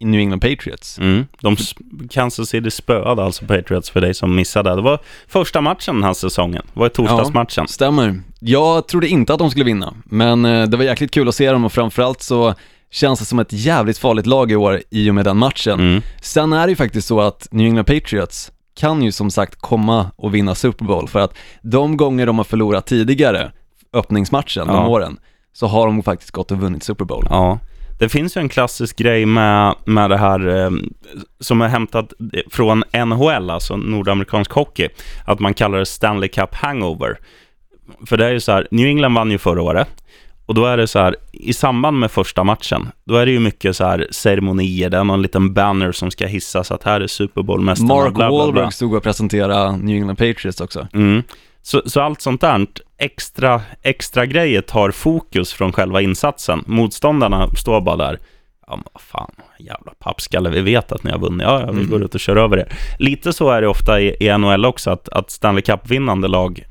New 0.00 0.20
England 0.20 0.40
Patriots. 0.40 0.98
Mm. 0.98 1.26
De 1.40 1.56
Kansas 2.10 2.48
City 2.48 2.70
spöade 2.70 3.24
alltså 3.24 3.46
Patriots 3.46 3.90
för 3.90 4.00
dig 4.00 4.14
som 4.14 4.34
missade. 4.34 4.74
Det 4.74 4.82
var 4.82 4.98
första 5.28 5.60
matchen 5.60 5.94
den 5.94 6.04
här 6.04 6.14
säsongen. 6.14 6.62
Det 6.74 6.80
var 6.80 6.88
torsdagsmatchen. 6.88 7.68
Stämmer. 7.68 8.20
Jag 8.40 8.88
trodde 8.88 9.08
inte 9.08 9.32
att 9.32 9.38
de 9.38 9.50
skulle 9.50 9.64
vinna, 9.64 9.94
men 10.04 10.44
eh, 10.44 10.66
det 10.66 10.76
var 10.76 10.84
jäkligt 10.84 11.10
kul 11.10 11.28
att 11.28 11.34
se 11.34 11.50
dem 11.50 11.64
och 11.64 11.72
framförallt 11.72 12.22
så 12.22 12.54
känns 12.90 13.18
det 13.18 13.24
som 13.24 13.38
ett 13.38 13.52
jävligt 13.52 13.98
farligt 13.98 14.26
lag 14.26 14.52
i 14.52 14.56
år 14.56 14.80
i 14.90 15.10
och 15.10 15.14
med 15.14 15.24
den 15.24 15.36
matchen. 15.36 15.80
Mm. 15.80 16.02
Sen 16.22 16.52
är 16.52 16.66
det 16.66 16.70
ju 16.70 16.76
faktiskt 16.76 17.08
så 17.08 17.20
att 17.20 17.48
New 17.50 17.66
England 17.66 17.84
Patriots 17.84 18.52
kan 18.76 19.02
ju 19.02 19.12
som 19.12 19.30
sagt 19.30 19.60
komma 19.60 20.10
och 20.16 20.34
vinna 20.34 20.54
Super 20.54 20.84
Bowl 20.84 21.08
för 21.08 21.18
att 21.20 21.34
de 21.62 21.96
gånger 21.96 22.26
de 22.26 22.36
har 22.38 22.44
förlorat 22.44 22.86
tidigare, 22.86 23.52
öppningsmatchen, 23.92 24.66
de 24.66 24.76
Ja. 24.76 24.86
åren, 24.88 25.18
så 25.54 25.66
har 25.66 25.86
de 25.86 26.02
faktiskt 26.02 26.30
gått 26.30 26.50
och 26.50 26.58
vunnit 26.58 26.82
Super 26.82 27.04
Bowl. 27.04 27.26
Ja. 27.30 27.58
Det 27.98 28.08
finns 28.08 28.36
ju 28.36 28.40
en 28.40 28.48
klassisk 28.48 28.96
grej 28.96 29.26
med, 29.26 29.74
med 29.84 30.10
det 30.10 30.16
här 30.16 30.48
eh, 30.48 30.70
som 31.40 31.62
är 31.62 31.68
hämtat 31.68 32.12
från 32.50 32.84
NHL, 33.06 33.50
alltså 33.50 33.76
nordamerikansk 33.76 34.52
hockey, 34.52 34.88
att 35.24 35.40
man 35.40 35.54
kallar 35.54 35.78
det 35.78 35.86
Stanley 35.86 36.28
Cup 36.28 36.54
hangover. 36.54 37.18
För 38.06 38.16
det 38.16 38.26
är 38.26 38.30
ju 38.30 38.40
så 38.40 38.52
här, 38.52 38.68
New 38.70 38.86
England 38.86 39.14
vann 39.14 39.30
ju 39.30 39.38
förra 39.38 39.62
året, 39.62 39.88
och 40.46 40.54
då 40.54 40.66
är 40.66 40.76
det 40.76 40.86
så 40.86 40.98
här, 40.98 41.16
i 41.32 41.52
samband 41.52 41.98
med 41.98 42.10
första 42.10 42.44
matchen, 42.44 42.88
då 43.04 43.16
är 43.16 43.26
det 43.26 43.32
ju 43.32 43.40
mycket 43.40 43.76
så 43.76 43.84
här 43.84 44.08
ceremonier, 44.10 44.90
det 44.90 44.96
är 44.96 45.04
någon 45.04 45.22
liten 45.22 45.54
banner 45.54 45.92
som 45.92 46.10
ska 46.10 46.26
hissas 46.26 46.70
att 46.70 46.82
här 46.82 47.00
är 47.00 47.06
Super 47.06 47.42
Bowl-mästarna, 47.42 47.94
Mark. 47.94 48.16
Wahlberg 48.16 48.72
stod 48.72 48.94
och 48.94 49.02
presenterade 49.02 49.76
New 49.76 49.96
England 49.96 50.16
Patriots 50.16 50.60
också. 50.60 50.88
Mm. 50.92 51.22
Så, 51.62 51.82
så 51.86 52.00
allt 52.00 52.20
sånt 52.20 52.40
där 52.40 52.66
extra, 53.04 53.60
extra 53.82 54.26
grejer 54.26 54.60
tar 54.60 54.90
fokus 54.90 55.52
från 55.52 55.72
själva 55.72 56.00
insatsen. 56.00 56.64
Motståndarna 56.66 57.48
står 57.56 57.80
bara 57.80 57.96
där. 57.96 58.18
Ja, 58.66 58.76
men 58.76 58.84
vad 58.92 59.02
fan, 59.02 59.30
jävla 59.58 59.92
pappskalle, 59.98 60.50
vi 60.50 60.60
vet 60.60 60.92
att 60.92 61.04
ni 61.04 61.10
har 61.10 61.18
vunnit. 61.18 61.46
Ja, 61.46 61.60
ja, 61.60 61.72
vi 61.72 61.84
går 61.84 62.02
ut 62.02 62.14
och 62.14 62.20
kör 62.20 62.36
över 62.36 62.56
er. 62.58 62.72
Lite 62.98 63.32
så 63.32 63.50
är 63.50 63.62
det 63.62 63.68
ofta 63.68 64.00
i, 64.00 64.16
i 64.20 64.38
NHL 64.38 64.64
också, 64.64 64.90
att, 64.90 65.08
att 65.08 65.30
Stanley 65.30 65.62
Cup-vinnande 65.62 66.28
lag 66.28 66.64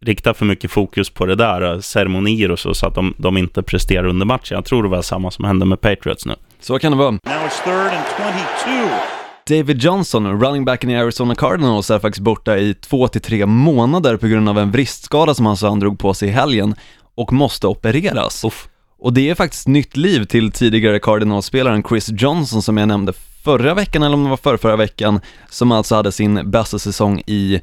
rikta 0.00 0.34
för 0.34 0.44
mycket 0.46 0.70
fokus 0.70 1.10
på 1.10 1.26
det 1.26 1.34
där, 1.34 1.72
eh, 1.72 1.80
ceremonier 1.80 2.50
och 2.50 2.58
så, 2.58 2.74
så 2.74 2.86
att 2.86 2.94
de, 2.94 3.14
de 3.16 3.36
inte 3.36 3.62
presterar 3.62 4.06
under 4.06 4.26
matchen. 4.26 4.54
Jag 4.54 4.64
tror 4.64 4.82
det 4.82 4.88
var 4.88 5.02
samma 5.02 5.30
som 5.30 5.44
hände 5.44 5.66
med 5.66 5.80
Patriots 5.80 6.26
nu. 6.26 6.34
Så 6.60 6.78
kan 6.78 6.92
det 6.92 6.98
vara. 6.98 7.10
Now 7.10 7.20
it's 7.22 7.64
third 7.64 7.92
and 7.92 8.34
22. 8.64 9.23
David 9.46 9.82
Johnson, 9.82 10.40
running 10.40 10.64
backen 10.64 10.90
i 10.90 10.96
Arizona 10.96 11.34
Cardinals, 11.34 11.90
är 11.90 11.98
faktiskt 11.98 12.24
borta 12.24 12.58
i 12.58 12.74
två 12.74 13.08
till 13.08 13.20
tre 13.20 13.46
månader 13.46 14.16
på 14.16 14.26
grund 14.26 14.48
av 14.48 14.58
en 14.58 14.70
vristskada 14.70 15.34
som 15.34 15.46
han 15.46 15.56
sa 15.56 15.68
han 15.68 15.80
drog 15.80 15.98
på 15.98 16.14
sig 16.14 16.28
i 16.28 16.32
helgen 16.32 16.74
och 17.14 17.32
måste 17.32 17.66
opereras. 17.66 18.44
Uff. 18.44 18.68
Och 18.98 19.12
det 19.12 19.30
är 19.30 19.34
faktiskt 19.34 19.68
nytt 19.68 19.96
liv 19.96 20.24
till 20.24 20.52
tidigare 20.52 20.98
Cardinals-spelaren 20.98 21.82
Chris 21.88 22.08
Johnson 22.10 22.62
som 22.62 22.76
jag 22.76 22.88
nämnde 22.88 23.12
förra 23.44 23.74
veckan, 23.74 24.02
eller 24.02 24.14
om 24.14 24.24
det 24.24 24.30
var 24.30 24.36
förra, 24.36 24.58
förra 24.58 24.76
veckan, 24.76 25.20
som 25.50 25.72
alltså 25.72 25.94
hade 25.94 26.12
sin 26.12 26.50
bästa 26.50 26.78
säsong 26.78 27.22
i 27.26 27.60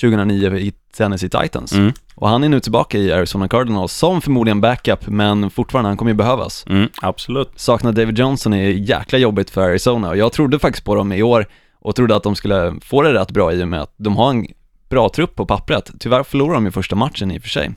2009 0.00 0.56
i 0.56 0.72
Tennessee 0.98 1.28
Titans. 1.28 1.72
Mm. 1.72 1.92
Och 2.14 2.28
han 2.28 2.44
är 2.44 2.48
nu 2.48 2.60
tillbaka 2.60 2.98
i 2.98 3.12
Arizona 3.12 3.48
Cardinals 3.48 3.92
som 3.92 4.20
förmodligen 4.20 4.60
backup, 4.60 5.06
men 5.06 5.50
fortfarande, 5.50 5.88
han 5.90 5.96
kommer 5.96 6.10
ju 6.10 6.16
behövas. 6.16 6.64
Mm, 6.68 6.88
absolut. 7.02 7.50
Saknar 7.56 7.92
David 7.92 8.18
Johnson 8.18 8.52
är 8.52 8.68
jäkla 8.68 9.18
jobbigt 9.18 9.50
för 9.50 9.62
Arizona 9.62 10.08
och 10.08 10.16
jag 10.16 10.32
trodde 10.32 10.58
faktiskt 10.58 10.84
på 10.84 10.94
dem 10.94 11.12
i 11.12 11.22
år 11.22 11.46
och 11.80 11.96
trodde 11.96 12.16
att 12.16 12.22
de 12.22 12.34
skulle 12.34 12.74
få 12.82 13.02
det 13.02 13.14
rätt 13.14 13.30
bra 13.30 13.52
i 13.52 13.62
och 13.64 13.68
med 13.68 13.80
att 13.82 13.94
de 13.96 14.16
har 14.16 14.30
en 14.30 14.46
bra 14.88 15.08
trupp 15.08 15.34
på 15.34 15.46
pappret. 15.46 15.90
Tyvärr 16.00 16.22
förlorade 16.22 16.56
de 16.56 16.64
ju 16.64 16.70
första 16.70 16.96
matchen 16.96 17.30
i 17.30 17.38
och 17.38 17.42
för 17.42 17.48
sig. 17.48 17.70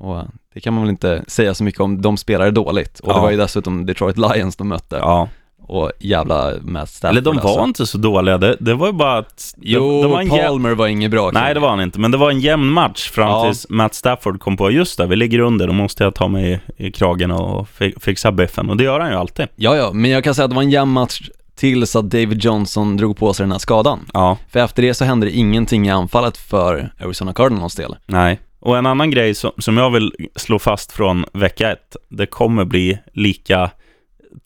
Och 0.00 0.22
det 0.54 0.60
kan 0.60 0.74
man 0.74 0.82
väl 0.82 0.90
inte 0.90 1.24
säga 1.26 1.54
så 1.54 1.64
mycket 1.64 1.80
om, 1.80 2.02
de 2.02 2.16
spelade 2.16 2.50
dåligt. 2.50 3.00
Och 3.00 3.08
det 3.08 3.14
Ja. 3.14 3.22
var 3.22 3.30
ju 3.30 3.36
dessutom 3.36 3.86
Detroit 3.86 4.16
Lions 4.18 4.56
de 4.56 4.68
mötte. 4.68 4.96
Ja. 4.96 5.28
Och 5.68 5.92
jävla 5.98 6.52
Matt 6.62 6.88
Stafford 6.90 7.10
Eller 7.10 7.20
de 7.20 7.36
var 7.36 7.42
alltså. 7.50 7.64
inte 7.64 7.86
så 7.86 7.98
dåliga, 7.98 8.38
det, 8.38 8.56
det 8.60 8.74
var 8.74 8.86
ju 8.86 8.92
bara 8.92 9.18
att... 9.18 9.54
Det, 9.56 9.62
Jo, 9.70 10.02
det 10.02 10.08
var 10.08 10.20
en 10.20 10.28
jäm- 10.30 10.46
Palmer 10.46 10.74
var 10.74 10.86
inget 10.86 11.10
bra. 11.10 11.30
Nej, 11.30 11.54
det 11.54 11.60
var 11.60 11.68
han 11.68 11.80
inte, 11.80 11.98
men 12.00 12.10
det 12.10 12.16
var 12.16 12.30
en 12.30 12.40
jämn 12.40 12.66
match 12.66 13.10
fram 13.10 13.28
Ja. 13.28 13.44
tills 13.44 13.66
Matt 13.68 13.94
Stafford 13.94 14.40
kom 14.40 14.56
på, 14.56 14.70
just 14.70 14.98
det, 14.98 15.06
vi 15.06 15.16
ligger 15.16 15.38
under, 15.38 15.66
då 15.66 15.72
måste 15.72 16.04
jag 16.04 16.14
ta 16.14 16.28
mig 16.28 16.60
i, 16.76 16.86
i 16.86 16.92
kragen 16.92 17.30
och 17.30 17.68
fi, 17.68 17.94
fixa 18.00 18.32
biffen. 18.32 18.70
Och 18.70 18.76
det 18.76 18.84
gör 18.84 19.00
han 19.00 19.10
ju 19.10 19.16
alltid. 19.16 19.46
Ja, 19.56 19.76
ja, 19.76 19.90
men 19.92 20.10
jag 20.10 20.24
kan 20.24 20.34
säga 20.34 20.44
att 20.44 20.50
det 20.50 20.56
var 20.56 20.62
en 20.62 20.70
jämn 20.70 20.92
match 20.92 21.20
tills 21.56 21.96
att 21.96 22.10
David 22.10 22.44
Johnson 22.44 22.96
drog 22.96 23.16
på 23.16 23.34
sig 23.34 23.44
den 23.44 23.52
här 23.52 23.58
skadan. 23.58 23.98
Ja, 24.14 24.36
För 24.50 24.60
efter 24.60 24.82
det 24.82 24.94
så 24.94 25.04
hände 25.04 25.26
det 25.26 25.32
ingenting 25.32 25.86
i 25.86 25.90
anfallet 25.90 26.36
för 26.36 26.92
Arizona 27.04 27.32
Cardinals 27.32 27.74
del. 27.74 27.96
nej. 28.06 28.38
Och 28.60 28.78
en 28.78 28.86
annan 28.86 29.10
grej 29.10 29.34
som, 29.34 29.50
som 29.58 29.76
jag 29.76 29.90
vill 29.90 30.12
slå 30.36 30.58
fast 30.58 30.92
från 30.92 31.24
vecka 31.32 31.72
ett, 31.72 31.96
det 32.08 32.26
kommer 32.26 32.64
bli 32.64 32.98
lika 33.12 33.70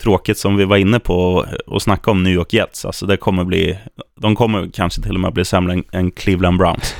tråkigt 0.02 0.38
som 0.38 0.56
vi 0.56 0.64
var 0.64 0.76
inne 0.76 1.00
på 1.00 1.14
och, 1.14 1.46
och 1.66 1.82
snacka 1.82 2.10
om 2.10 2.22
New 2.22 2.32
York 2.32 2.52
Jets. 2.52 2.84
Alltså 2.84 3.06
det 3.06 3.16
kommer 3.16 3.44
bli, 3.44 3.78
de 4.20 4.36
kommer 4.36 4.70
kanske 4.74 5.02
till 5.02 5.14
och 5.14 5.20
med 5.20 5.32
bli 5.32 5.44
sämre 5.44 5.72
än, 5.72 5.84
än 5.92 6.10
Cleveland 6.10 6.58
Browns. 6.58 6.94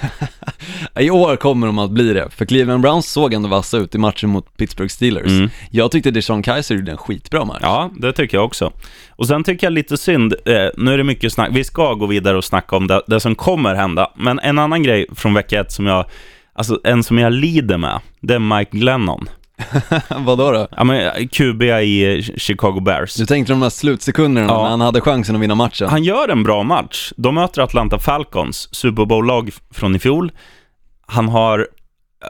I 1.01 1.11
år 1.11 1.37
kommer 1.37 1.67
de 1.67 1.79
att 1.79 1.91
bli 1.91 2.13
det, 2.13 2.31
för 2.31 2.45
Cleveland 2.45 2.83
Browns 2.83 3.13
såg 3.13 3.35
ändå 3.35 3.49
vassa 3.49 3.79
ut 3.79 3.95
i 3.95 3.99
matchen 3.99 4.31
mot 4.31 4.57
Pittsburgh 4.57 4.91
Steelers. 4.91 5.31
Mm. 5.31 5.51
Jag 5.71 5.91
tyckte 5.91 6.11
Deshaun 6.11 6.43
Kaiser 6.43 6.75
gjorde 6.75 6.91
en 6.91 6.97
skitbra 6.97 7.45
match. 7.45 7.61
Ja, 7.63 7.91
det 7.99 8.13
tycker 8.13 8.37
jag 8.37 8.45
också. 8.45 8.73
Och 9.11 9.27
sen 9.27 9.45
tycker 9.45 9.67
jag 9.67 9.73
lite 9.73 9.97
synd, 9.97 10.35
eh, 10.45 10.69
nu 10.77 10.93
är 10.93 10.99
det 10.99 11.05
mycket 11.05 11.33
snack, 11.33 11.49
vi 11.53 11.65
ska 11.65 11.95
gå 11.95 12.07
vidare 12.07 12.37
och 12.37 12.45
snacka 12.45 12.77
om 12.77 12.87
det, 12.87 13.03
det 13.07 13.21
som 13.21 13.35
kommer 13.35 13.75
hända, 13.75 14.13
men 14.17 14.39
en 14.39 14.59
annan 14.59 14.83
grej 14.83 15.07
från 15.15 15.35
vecka 15.35 15.61
ett 15.61 15.73
som 15.73 15.87
jag, 15.87 16.05
alltså 16.53 16.81
en 16.85 17.03
som 17.03 17.19
jag 17.19 17.33
lider 17.33 17.79
med, 17.79 18.01
det 18.21 18.35
är 18.35 18.39
Mike 18.39 18.79
Glennon. 18.79 19.29
Vadå 20.17 20.51
då? 20.53 20.69
Ja, 20.77 20.85
men 20.85 21.29
QB 21.29 21.63
i 21.63 22.17
eh, 22.19 22.37
Chicago 22.37 22.81
Bears. 22.81 23.15
Du 23.15 23.27
tänkte 23.27 23.53
de 23.53 23.63
här 23.63 23.71
slutsekunderna 23.71 24.47
Ja. 24.47 24.63
när 24.63 24.69
han 24.71 24.81
hade 24.81 25.01
chansen 25.01 25.37
att 25.37 25.43
vinna 25.43 25.55
matchen? 25.55 25.89
Han 25.89 26.05
gör 26.05 26.29
en 26.29 26.43
bra 26.43 26.63
match. 26.63 27.13
De 27.17 27.35
möter 27.35 27.63
Atlanta 27.63 27.99
Falcons, 27.99 28.69
Super 28.75 29.05
Bowl-lag 29.05 29.51
från 29.75 29.97
i 29.97 29.99
fjol. 29.99 30.33
Han 31.07 31.29
har, 31.29 31.67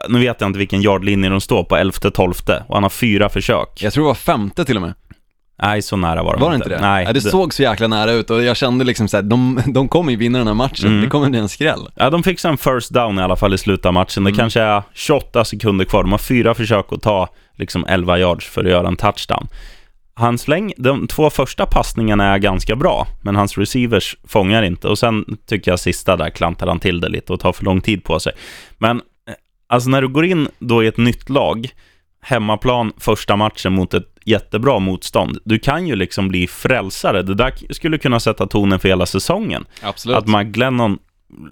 nu 0.09 0.19
vet 0.19 0.41
jag 0.41 0.49
inte 0.49 0.59
vilken 0.59 0.81
yardlinje 0.81 1.29
de 1.29 1.41
står 1.41 1.63
på, 1.63 1.75
11-12, 1.75 2.63
och 2.67 2.73
han 2.75 2.83
har 2.83 2.89
fyra 2.89 3.29
försök. 3.29 3.69
Jag 3.81 3.93
tror 3.93 4.03
det 4.03 4.07
var 4.07 4.15
femte 4.15 4.65
till 4.65 4.75
och 4.75 4.81
med. 4.81 4.93
Nej, 5.61 5.81
så 5.81 5.95
nära 5.97 6.23
var 6.23 6.33
de 6.33 6.41
Var 6.41 6.49
det 6.49 6.55
inte 6.55 6.69
det? 6.69 6.81
Nej. 6.81 7.13
det, 7.13 7.21
såg 7.21 7.53
så 7.53 7.63
jäkla 7.63 7.87
nära 7.87 8.11
ut 8.11 8.29
och 8.29 8.43
jag 8.43 8.57
kände 8.57 8.85
liksom 8.85 9.07
såhär, 9.07 9.21
de, 9.23 9.61
de 9.65 9.87
kommer 9.87 10.11
ju 10.11 10.17
vinna 10.17 10.37
den 10.37 10.47
här 10.47 10.53
matchen, 10.53 10.87
Mm. 10.89 11.01
det 11.01 11.07
kommer 11.07 11.29
bli 11.29 11.39
en 11.39 11.49
skräll. 11.49 11.89
Ja, 11.95 12.09
de 12.09 12.23
fixar 12.23 12.49
en 12.49 12.57
first 12.57 12.91
down 12.93 13.19
i 13.19 13.21
alla 13.21 13.35
fall 13.35 13.53
i 13.53 13.57
slutet 13.57 13.85
av 13.85 13.93
matchen. 13.93 14.23
Det 14.23 14.29
Mm. 14.29 14.37
kanske 14.39 14.61
är 14.61 14.83
28 14.93 15.45
sekunder 15.45 15.85
kvar. 15.85 16.03
De 16.03 16.11
har 16.11 16.19
fyra 16.19 16.53
försök 16.53 16.85
att 16.91 17.01
ta 17.01 17.29
liksom 17.57 17.85
11 17.85 18.17
yards 18.19 18.45
för 18.47 18.63
att 18.63 18.69
göra 18.69 18.87
en 18.87 18.95
touchdown. 18.95 19.47
Hans 20.15 20.47
läng, 20.47 20.73
de 20.77 21.07
två 21.07 21.29
första 21.29 21.65
passningarna 21.65 22.33
är 22.33 22.37
ganska 22.37 22.75
bra, 22.75 23.07
men 23.21 23.35
hans 23.35 23.57
receivers 23.57 24.17
fångar 24.27 24.63
inte. 24.63 24.87
Och 24.87 24.99
sen 24.99 25.25
tycker 25.47 25.71
jag 25.71 25.79
sista 25.79 26.15
där 26.15 26.29
klantar 26.29 26.67
han 26.67 26.79
till 26.79 27.01
det 27.01 27.09
lite 27.09 27.33
och 27.33 27.39
tar 27.39 27.53
för 27.53 27.65
lång 27.65 27.81
tid 27.81 28.03
på 28.03 28.19
sig. 28.19 28.33
Men 28.77 28.97
eh, 28.97 29.33
alltså 29.69 29.89
när 29.89 30.01
du 30.01 30.07
går 30.07 30.25
in 30.25 30.47
då 30.59 30.83
i 30.83 30.87
ett 30.87 30.97
nytt 30.97 31.29
lag, 31.29 31.69
hemmaplan 32.21 32.93
första 32.97 33.35
matchen 33.35 33.73
mot 33.73 33.93
ett 33.93 34.07
jättebra 34.25 34.79
motstånd, 34.79 35.37
du 35.43 35.59
kan 35.59 35.87
ju 35.87 35.95
liksom 35.95 36.27
bli 36.27 36.47
frälsare. 36.47 37.21
Det 37.21 37.35
där 37.35 37.53
skulle 37.73 37.97
kunna 37.97 38.19
sätta 38.19 38.47
tonen 38.47 38.79
för 38.79 38.89
hela 38.89 39.05
säsongen. 39.05 39.65
Absolut. 39.81 40.17
Att 40.17 40.27
Mike 40.27 40.43
Glennon 40.43 40.97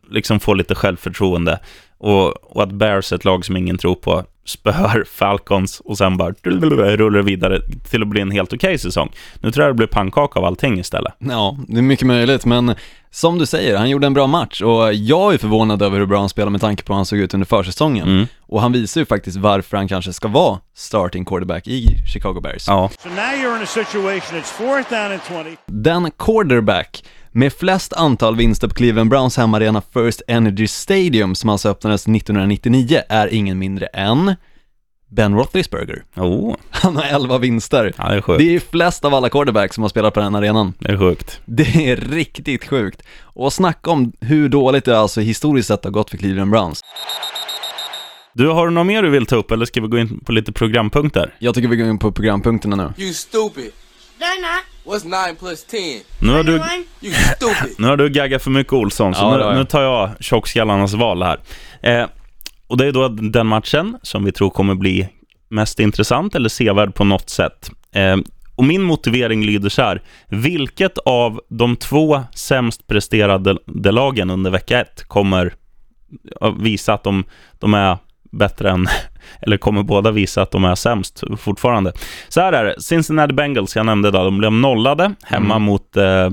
liksom 0.10 0.40
får 0.40 0.56
lite 0.56 0.76
självförtroende 0.76 1.60
och, 1.98 2.28
och 2.56 2.64
att 2.64 2.72
Bears, 2.72 3.14
ett 3.14 3.26
lag 3.26 3.46
som 3.46 3.58
ingen 3.58 3.78
tror 3.78 3.96
på, 3.96 4.24
spöar 4.46 5.04
Falcons 5.08 5.80
och 5.80 5.98
sen 5.98 6.18
bara 6.18 6.34
rullar 6.44 7.22
vidare 7.22 7.62
till 7.90 8.02
att 8.02 8.08
bli 8.08 8.22
en 8.22 8.32
helt 8.32 8.54
okej 8.54 8.78
säsong. 8.78 9.12
Nu 9.40 9.52
tror 9.52 9.66
jag 9.66 9.74
det 9.74 9.78
blir 9.78 9.88
pannkaka 9.88 10.40
av 10.40 10.46
allting 10.46 10.80
istället. 10.80 11.14
Ja, 11.20 11.58
det 11.68 11.78
är 11.78 11.82
mycket 11.82 12.08
möjligt, 12.08 12.46
men 12.46 12.76
som 13.12 13.38
du 13.38 13.46
säger, 13.46 13.78
han 13.78 13.90
gjorde 13.90 14.08
en 14.08 14.14
bra 14.14 14.28
match 14.28 14.62
och 14.62 14.94
jag 14.94 15.34
är 15.34 15.38
förvånad 15.38 15.82
över 15.82 16.00
hur 16.00 16.06
bra 16.06 16.20
han 16.20 16.30
spelar 16.30 16.50
med 16.50 16.62
tanke 16.62 16.84
på 16.84 16.94
hur 16.94 16.96
han 16.96 17.06
såg 17.06 17.20
ut 17.20 17.34
under 17.34 17.48
försäsongen. 17.48 18.08
Mm. 18.08 18.28
Och 18.42 18.62
han 18.62 18.72
visar 18.72 19.02
ju 19.02 19.06
faktiskt 19.06 19.38
varför 19.38 19.78
han 19.78 19.88
kanske 19.88 20.14
ska 20.14 20.28
vara 20.28 20.60
starting 20.76 21.26
quarterback 21.26 21.68
i 21.68 21.88
Chicago 22.14 22.42
Bears. 22.42 22.68
Ja, 22.68 22.90
So 23.00 23.10
now 23.10 23.18
you're 23.18 23.58
in 23.58 23.64
a 23.64 23.66
situation, 23.66 24.40
it's 24.40 24.52
fourth 24.52 24.90
down 24.90 25.12
and 25.12 25.22
20. 25.46 25.58
Den 25.66 26.12
quarterback 26.12 27.04
med 27.32 27.54
flest 27.54 27.94
antal 27.94 28.36
vinster 28.36 28.68
på 28.68 28.74
Cleveland 28.74 29.10
Browns 29.10 29.38
hemmaarena 29.38 29.82
First 29.94 30.22
Energy 30.28 30.68
Stadium 30.68 31.36
som 31.36 31.50
alltså 31.50 31.70
öppnades 31.70 32.02
1999 32.02 33.02
är 33.10 33.34
ingen 33.34 33.60
mindre 33.60 33.86
än 33.86 34.31
Ben 35.12 35.36
Roethlisberger. 35.36 36.04
oh, 36.16 36.56
Han 36.70 36.96
har 36.96 37.04
11 37.04 37.38
vinster. 37.38 37.94
ja 37.98 38.10
det 38.10 38.16
är 38.16 38.22
sjukt. 38.22 38.40
Det 38.40 38.56
är 38.56 38.60
flest 38.60 39.06
av 39.06 39.14
alla 39.14 39.30
quarterbacks 39.30 39.76
som 39.76 39.82
har 39.82 39.90
spelat 39.90 40.14
på 40.14 40.20
den 40.20 40.36
arenan. 40.36 40.74
Det 40.80 40.92
är 40.92 40.98
sjukt. 40.98 41.42
Det 41.46 41.90
är 41.92 41.96
riktigt 41.96 42.68
sjukt. 42.70 43.02
Och 43.22 43.54
snacka 43.54 43.92
om 43.92 44.12
hur 44.20 44.50
dåligt 44.50 44.86
det 44.86 45.00
alltså 45.00 45.22
historiskt 45.22 45.68
sett 45.68 45.84
har 45.84 45.92
gått 45.92 46.10
för 46.10 46.18
Cleveland 46.18 46.52
Browns. 46.52 46.82
Du, 48.34 48.48
har 48.48 48.66
du 48.68 48.74
något 48.74 48.86
mer 48.86 49.04
du 49.04 49.10
vill 49.10 49.26
ta 49.26 49.36
upp 49.36 49.52
eller 49.52 49.66
ska 49.66 49.82
vi 49.82 49.88
gå 49.88 49.98
in 50.00 50.20
på 50.20 50.32
lite 50.32 50.52
programpunkter? 50.52 51.34
Jag 51.40 51.56
tycker 51.56 51.68
vi 51.68 51.76
går 51.76 51.88
in 51.90 52.00
på 52.00 52.12
programpunkterna 52.12 52.76
nu. 52.76 53.04
You 53.04 53.14
stupid. 53.14 53.72
They're 54.20 54.42
not. 54.42 54.64
What's 55.02 55.28
9 55.30 55.36
plus 55.40 55.64
10? 55.64 56.00
Nu 56.20 56.32
har 56.34 56.44
du. 56.44 56.54
You 57.02 57.14
stupid. 57.36 57.76
nu 57.78 57.88
har 57.88 57.98
du 57.98 58.10
gaggat 58.10 58.44
för 58.44 58.52
mycket 58.52 58.74
Olsson, 58.74 59.16
så 59.16 59.22
Ja, 59.22 59.52
nu, 59.52 59.58
nu 59.60 59.66
tar 59.66 59.82
jag 59.82 60.10
tjockskallarnas 60.20 60.94
val 60.94 61.24
här. 61.24 61.40
Eh, 61.82 62.08
och 62.72 62.78
det 62.78 62.86
är 62.86 62.92
då 62.92 63.08
den 63.08 63.48
matchen 63.48 63.98
som 64.02 64.24
vi 64.24 64.32
tror 64.32 64.50
kommer 64.50 64.76
bli 64.76 65.10
mest 65.50 65.80
intressant 65.80 66.36
eller 66.36 66.50
sevärd 66.50 66.96
på 66.96 67.04
något 67.04 67.30
sätt. 67.30 67.72
Eh, 67.92 68.18
och 68.56 68.64
min 68.64 68.82
motivering 68.82 69.46
lyder 69.46 69.70
så 69.70 69.82
här. 69.82 70.02
Vilket 70.28 70.98
av 70.98 71.42
de 71.50 71.76
två 71.76 72.24
sämst 72.36 72.88
presterade 72.88 73.58
lagen 73.92 74.30
under 74.30 74.52
vecka 74.52 74.82
ett 74.82 75.04
kommer 75.08 75.54
visa 76.60 76.94
att 76.94 77.04
de, 77.04 77.24
de 77.60 77.74
är 77.74 77.98
bättre 78.32 78.70
än, 78.70 78.88
eller 79.42 79.58
kommer 79.58 79.84
båda 79.84 80.12
visa 80.12 80.42
att 80.42 80.52
de 80.52 80.66
är 80.66 80.76
sämst 80.76 81.24
fortfarande. 81.38 81.94
Så 82.30 82.42
här 82.42 82.54
är 82.54 82.66
det, 82.66 82.82
Cincinnati 82.82 83.34
Bengals, 83.34 83.76
jag 83.76 83.86
nämnde 83.86 84.12
då, 84.12 84.24
de 84.24 84.38
blev 84.38 84.52
nollade 84.52 85.14
hemma 85.24 85.60
mot 85.60 85.98
eh, 85.98 86.30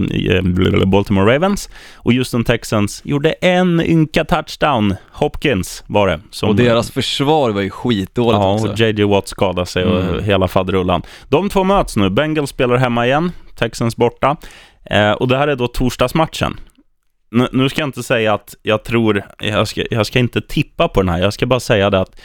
Baltimore 0.86 1.34
Ravens 1.34 1.70
och 1.96 2.12
Houston 2.12 2.44
Texans 2.44 3.00
gjorde 3.04 3.32
en 3.32 3.80
ynka 3.80 4.24
touchdown. 4.24 4.94
Hopkins 5.12 5.84
var 5.86 6.06
det. 6.08 6.20
Som, 6.30 6.48
Och 6.48 6.56
deras 6.56 6.90
försvar 6.90 7.50
var 7.50 7.60
ju 7.60 7.70
skitdåligt 7.70 8.38
Ja, 8.42 8.54
också. 8.54 8.68
och 8.72 8.78
JJ 8.78 9.02
Watt 9.04 9.28
skadade 9.28 9.66
sig 9.66 9.84
och 9.84 9.98
Mm. 10.02 10.24
hela 10.24 10.48
faderullan. 10.48 11.02
De 11.28 11.48
två 11.48 11.64
möts 11.64 11.96
nu. 11.96 12.10
Bengals 12.10 12.50
spelar 12.50 12.76
hemma 12.76 13.06
igen, 13.06 13.32
Texans 13.56 13.96
borta. 13.96 14.36
Eh, 14.90 15.10
och 15.12 15.28
det 15.28 15.36
här 15.38 15.48
är 15.48 15.56
då 15.56 15.66
torsdagsmatchen. 15.66 16.60
Nu, 17.30 17.48
nu 17.52 17.68
ska 17.68 17.80
jag 17.80 17.88
inte 17.88 18.02
säga 18.02 18.34
att 18.34 18.54
jag 18.62 18.84
tror, 18.84 19.22
jag 19.38 19.68
ska, 19.68 19.84
jag 19.90 20.06
ska 20.06 20.18
inte 20.18 20.40
tippa 20.40 20.88
på 20.88 21.02
den 21.02 21.08
här, 21.08 21.18
jag 21.18 21.32
ska 21.32 21.46
bara 21.46 21.60
säga 21.60 21.90
det 21.90 22.00
att 22.00 22.20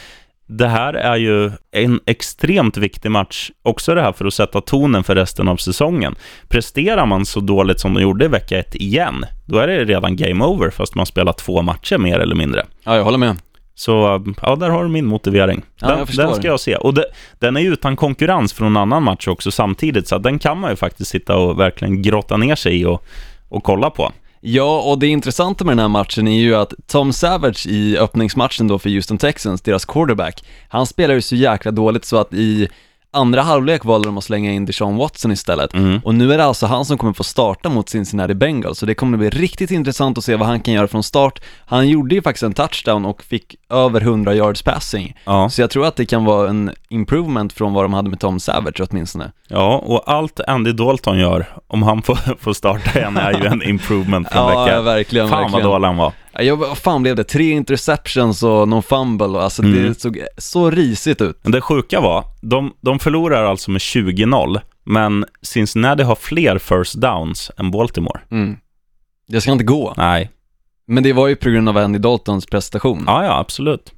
det 0.47 0.67
här 0.67 0.93
är 0.93 1.15
ju 1.15 1.51
en 1.71 1.99
extremt 2.05 2.77
viktig 2.77 3.11
match, 3.11 3.51
också 3.61 3.95
det 3.95 4.01
här 4.01 4.11
för 4.11 4.25
att 4.25 4.33
sätta 4.33 4.61
tonen 4.61 5.03
för 5.03 5.15
resten 5.15 5.47
av 5.47 5.57
säsongen. 5.57 6.15
Presterar 6.47 7.05
man 7.05 7.25
så 7.25 7.39
dåligt 7.39 7.79
som 7.79 7.93
de 7.93 8.01
gjorde 8.01 8.25
i 8.25 8.27
vecka 8.27 8.59
ett 8.59 8.75
igen, 8.75 9.25
då 9.45 9.57
är 9.57 9.67
det 9.67 9.85
redan 9.85 10.15
game 10.15 10.45
over, 10.45 10.69
fast 10.69 10.95
man 10.95 11.05
spelar 11.05 11.33
två 11.33 11.61
matcher 11.61 11.97
mer 11.97 12.19
eller 12.19 12.35
mindre. 12.35 12.65
Ja, 12.83 12.95
jag 12.95 13.03
håller 13.03 13.17
med. 13.17 13.37
Så 13.75 14.23
ja, 14.41 14.55
där 14.55 14.69
har 14.69 14.83
du 14.83 14.89
min 14.89 15.05
motivering. 15.05 15.61
Ja, 15.79 15.87
Den, 15.87 16.07
förstår. 16.07 16.23
den 16.23 16.35
ska 16.35 16.47
jag 16.47 16.59
se. 16.59 16.75
Och 16.75 16.93
det, 16.93 17.05
den 17.39 17.57
är 17.57 17.61
ju 17.61 17.73
utan 17.73 17.95
konkurrens 17.95 18.53
från 18.53 18.67
en 18.67 18.77
annan 18.77 19.03
match 19.03 19.27
också 19.27 19.51
samtidigt, 19.51 20.07
så 20.07 20.17
den 20.17 20.39
kan 20.39 20.59
man 20.59 20.69
ju 20.69 20.75
faktiskt 20.75 21.11
sitta 21.11 21.37
och 21.37 21.59
verkligen 21.59 22.01
grotta 22.01 22.37
ner 22.37 22.55
sig 22.55 22.81
i 22.81 22.85
och, 22.85 23.03
och 23.49 23.63
kolla 23.63 23.89
på. 23.89 24.11
Ja, 24.45 24.81
och 24.81 24.99
det 24.99 25.07
intressanta 25.07 25.63
med 25.63 25.71
den 25.71 25.79
här 25.79 25.87
matchen 25.87 26.27
är 26.27 26.39
ju 26.39 26.55
att 26.55 26.73
Tom 26.87 27.13
Savage 27.13 27.67
i 27.67 27.97
öppningsmatchen 27.97 28.67
då 28.67 28.79
för 28.79 28.89
Houston 28.89 29.17
Texans, 29.17 29.61
deras 29.61 29.85
quarterback, 29.85 30.43
han 30.69 30.85
spelar 30.85 31.13
ju 31.13 31.21
så 31.21 31.35
jäkla 31.35 31.71
dåligt 31.71 32.05
så 32.05 32.17
att 32.17 32.33
i 32.33 32.69
andra 33.13 33.41
halvlek 33.41 33.85
valde 33.85 34.07
de 34.07 34.17
att 34.17 34.23
slänga 34.23 34.51
in 34.51 34.65
Deshaun 34.65 34.97
Watson 34.97 35.31
istället. 35.31 35.73
Mm. 35.73 36.01
Och 36.03 36.15
nu 36.15 36.33
är 36.33 36.37
det 36.37 36.45
alltså 36.45 36.65
han 36.65 36.85
som 36.85 36.97
kommer 36.97 37.13
få 37.13 37.23
starta 37.23 37.69
mot 37.69 37.89
Cincinnati 37.89 38.33
Bengals, 38.33 38.79
så 38.79 38.85
det 38.85 38.95
kommer 38.95 39.17
bli 39.17 39.29
riktigt 39.29 39.71
intressant 39.71 40.17
att 40.17 40.23
se 40.23 40.35
vad 40.35 40.47
han 40.47 40.59
kan 40.59 40.73
göra 40.73 40.87
från 40.87 41.03
start. 41.03 41.39
Han 41.65 41.87
gjorde 41.89 42.15
ju 42.15 42.21
faktiskt 42.21 42.43
en 42.43 42.53
touchdown 42.53 43.05
och 43.05 43.23
fick 43.23 43.55
över 43.69 44.01
100 44.01 44.33
yards 44.35 44.61
passing. 44.61 45.17
Ja. 45.25 45.49
Så 45.49 45.61
jag 45.61 45.69
tror 45.69 45.85
att 45.85 45.95
det 45.95 46.05
kan 46.05 46.25
vara 46.25 46.49
en 46.49 46.71
improvement 46.89 47.53
från 47.53 47.73
vad 47.73 47.83
de 47.83 47.93
hade 47.93 48.09
med 48.09 48.19
Tom 48.19 48.39
Savage 48.39 48.81
åtminstone. 48.89 49.31
Ja, 49.47 49.77
och 49.85 50.03
allt 50.13 50.39
Andy 50.47 50.71
Dalton 50.71 51.19
gör, 51.19 51.45
om 51.67 51.83
han 51.83 52.01
får, 52.01 52.15
får 52.39 52.53
starta 52.53 52.99
igen, 52.99 53.17
är 53.17 53.31
ju 53.31 53.45
en 53.45 53.63
improvement 53.63 54.31
från 54.31 54.41
Ja, 54.41 54.63
vecka 54.63 54.77
ett. 54.79 54.85
verkligen, 54.85 55.29
Fan 55.29 55.41
verkligen. 55.41 55.63
vad 55.67 55.73
dålig 55.75 55.87
han 55.87 55.97
var. 55.97 56.13
Ja, 56.33 56.41
Jag, 56.41 56.55
vad 56.57 56.77
fan 56.77 57.01
blev 57.01 57.15
det? 57.15 57.23
Tre 57.23 57.49
interceptions 57.51 58.43
och 58.43 58.67
någon 58.67 58.83
fumble 58.83 59.39
alltså 59.39 59.63
Mm. 59.63 59.83
det 59.83 59.99
såg 60.01 60.19
så 60.37 60.69
risigt 60.69 61.21
ut. 61.21 61.39
Men 61.43 61.51
det 61.51 61.61
sjuka 61.61 62.01
var, 62.01 62.23
de, 62.41 62.73
de 62.81 62.99
förlorar 62.99 63.43
alltså 63.43 63.71
med 63.71 63.79
20-0, 63.79 64.59
men 64.83 65.25
Cincinnati 65.41 66.03
har 66.03 66.15
fler 66.15 66.57
first 66.57 66.95
downs 66.95 67.51
än 67.57 67.71
Baltimore. 67.71 68.19
Mm. 68.31 68.57
Det 69.27 69.41
ska 69.41 69.51
inte 69.51 69.63
gå. 69.63 69.93
Nej, 69.97 70.29
Men 70.87 71.03
det 71.03 71.13
var 71.13 71.27
ju 71.27 71.35
på 71.35 71.49
grund 71.49 71.69
av 71.69 71.77
Andy 71.77 71.99
Daltons 71.99 72.45
prestation. 72.45 73.03
ja, 73.07 73.25
ja, 73.25 73.39
absolut. 73.39 73.91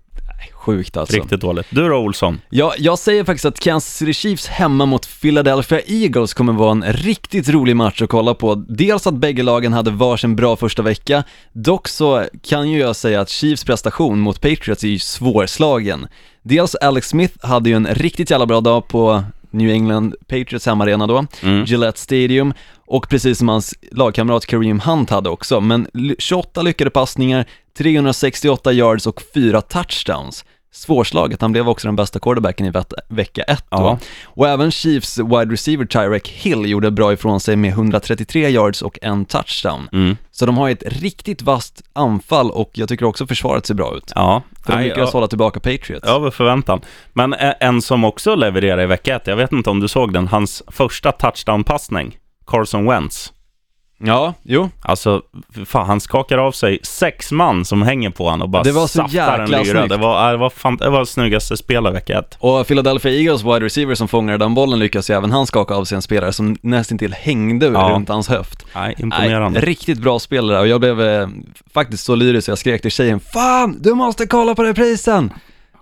Sjukt 0.54 0.98
alltså. 0.98 1.16
Riktigt 1.16 1.42
dåligt. 1.42 1.68
Du 1.70 1.90
då, 1.90 1.96
Olsson? 1.96 2.42
Ja, 2.50 2.74
jag 2.78 3.00
säger 3.00 3.24
faktiskt 3.24 3.46
att 3.46 3.60
Kansas 3.60 3.96
City 3.96 4.14
Chiefs 4.14 4.48
hemma 4.48 4.86
mot 4.86 5.22
Philadelphia 5.22 5.82
Eagles 5.88 6.34
kommer 6.34 6.54
vara 6.54 6.72
en 6.72 6.84
riktigt 6.84 7.50
rolig 7.50 7.76
match 7.76 8.02
att 8.02 8.10
kolla 8.10 8.34
på. 8.34 8.56
Dels 8.56 9.08
att 9.08 9.14
bägge 9.14 9.44
lagen 9.44 9.74
hade 9.74 9.92
varsin 9.92 10.36
bra 10.36 10.56
första 10.56 10.82
vecka, 10.82 11.24
dock 11.54 11.88
så 11.88 12.26
kan 12.42 12.70
ju 12.70 12.80
jag 12.80 12.96
säga 12.96 13.22
att 13.22 13.30
Chiefs 13.30 13.64
prestation 13.64 14.20
mot 14.20 14.42
Patriots 14.42 14.84
är 14.84 14.88
ju 14.88 15.00
svårslagen. 15.00 16.08
Dels 16.44 16.76
Alex 16.76 17.10
Smith 17.10 17.46
hade 17.46 17.70
ju 17.70 17.76
en 17.76 17.88
riktigt 17.88 18.30
jävla 18.30 18.46
bra 18.46 18.62
dag 18.62 18.88
på 18.88 19.24
New 19.56 19.70
England 19.70 20.16
Patriots 20.28 20.66
hemmaarena 20.66 21.08
då, 21.08 21.26
Mm. 21.44 21.66
Gillette 21.66 22.00
Stadium, 22.00 22.54
och 22.88 23.10
precis 23.10 23.38
som 23.38 23.50
hans 23.50 23.74
lagkamrat 23.92 24.46
Kareem 24.46 24.80
Hunt 24.80 25.10
hade 25.10 25.30
också, 25.30 25.62
men 25.62 25.88
ly- 25.94 26.16
28 26.20 26.62
lyckade 26.62 26.90
passningar, 26.90 27.46
368 27.78 28.72
yards 28.74 29.08
och 29.08 29.22
4 29.34 29.62
touchdowns. 29.62 30.46
Svårslaget, 30.76 31.42
han 31.42 31.52
blev 31.52 31.70
också 31.70 31.88
den 31.88 31.96
bästa 31.96 32.20
quarterbacken 32.20 32.66
i 32.66 32.72
vecka 33.10 33.44
1 33.44 33.66
då. 33.70 33.78
Ja. 33.78 34.00
Och 34.26 34.48
även 34.48 34.72
Chiefs 34.72 35.18
wide 35.18 35.54
receiver 35.54 35.86
Tyrek 35.86 36.28
Hill 36.28 36.70
gjorde 36.70 36.92
bra 36.92 37.14
ifrån 37.14 37.40
sig 37.40 37.56
med 37.56 37.72
133 37.72 38.50
yards 38.50 38.82
och 38.82 39.00
en 39.02 39.26
touchdown. 39.26 39.90
Mm. 39.94 40.18
Så 40.32 40.46
de 40.46 40.58
har 40.58 40.70
ett 40.70 40.84
riktigt 40.86 41.42
vasst 41.42 41.82
anfall 41.94 42.52
och 42.52 42.72
jag 42.74 42.90
tycker 42.90 43.06
också 43.06 43.28
försvaret 43.28 43.66
ser 43.66 43.74
bra 43.74 43.98
ut. 43.98 44.12
Ja, 44.16 44.42
För 44.66 44.74
de 44.74 44.84
lyckades 44.84 45.10
ja. 45.10 45.18
hålla 45.18 45.28
tillbaka 45.28 45.60
Patriots. 45.60 46.08
Över 46.08 46.32
förväntan. 46.32 46.82
Men 47.14 47.36
en 47.60 47.82
som 47.82 48.04
också 48.04 48.36
levererar 48.36 48.84
i 48.84 48.86
vecka 48.86 49.16
ett, 49.16 49.28
jag 49.28 49.36
vet 49.36 49.52
inte 49.52 49.70
om 49.70 49.80
du 49.80 49.88
såg 49.88 50.14
den, 50.14 50.28
hans 50.28 50.64
första 50.68 51.12
touchdown-passning, 51.12 52.18
Carson 52.48 52.86
Wentz. 52.86 53.34
Ja, 53.98 54.34
jo. 54.44 54.70
Alltså, 54.82 55.22
fan, 55.66 55.86
han 55.88 56.00
skakar 56.02 56.38
av 56.38 56.52
sig 56.52 56.80
sex 56.84 57.32
man 57.32 57.66
som 57.66 57.82
hänger 57.82 58.10
på 58.10 58.24
honom 58.30 58.42
och 58.42 58.50
bara 58.50 58.64
Det 58.64 58.72
var 58.72 58.88
så 58.88 58.88
saftar 58.88 59.40
en 59.40 59.50
lyra. 59.52 59.88
Det 59.88 59.98
var, 59.98 60.32
det 60.32 60.38
var, 60.38 60.50
fan, 60.50 60.78
det 60.78 60.90
var 60.90 61.06
snyggaste 61.06 61.58
spelet 61.58 61.94
vecka 61.94 62.20
ett. 62.20 62.38
Och 62.40 62.68
Philadelphia 62.68 63.12
Eagles 63.12 63.44
wide 63.44 63.60
receiver 63.66 63.96
som 63.96 64.08
fångade 64.08 64.38
den 64.38 64.54
bollen 64.54 64.80
lyckas 64.80 65.10
ju 65.10 65.14
även 65.14 65.32
han 65.32 65.48
skaka 65.48 65.76
av 65.76 65.86
sig 65.86 65.96
en 65.96 66.02
spelare 66.02 66.34
som 66.34 66.58
nästintill 66.62 67.14
hängde 67.14 67.66
Ja. 67.66 67.90
runt 67.94 68.10
hans 68.10 68.28
höft. 68.28 68.66
Nej, 68.76 68.96
imponerande. 68.98 69.60
Nej, 69.60 69.70
riktigt 69.70 70.00
bra 70.00 70.20
spelare 70.20 70.60
och 70.60 70.68
jag 70.68 70.80
blev 70.80 71.02
eh, 71.02 71.28
faktiskt 71.74 72.04
så 72.06 72.16
lyrisk 72.16 72.46
så 72.46 72.52
jag 72.52 72.58
skrek 72.58 72.82
till 72.82 72.92
tjejen 72.92 73.20
Fan, 73.20 73.78
du 73.82 73.94
måste 73.94 74.28
kolla 74.28 74.56
på 74.56 74.64
reprisen! 74.64 75.34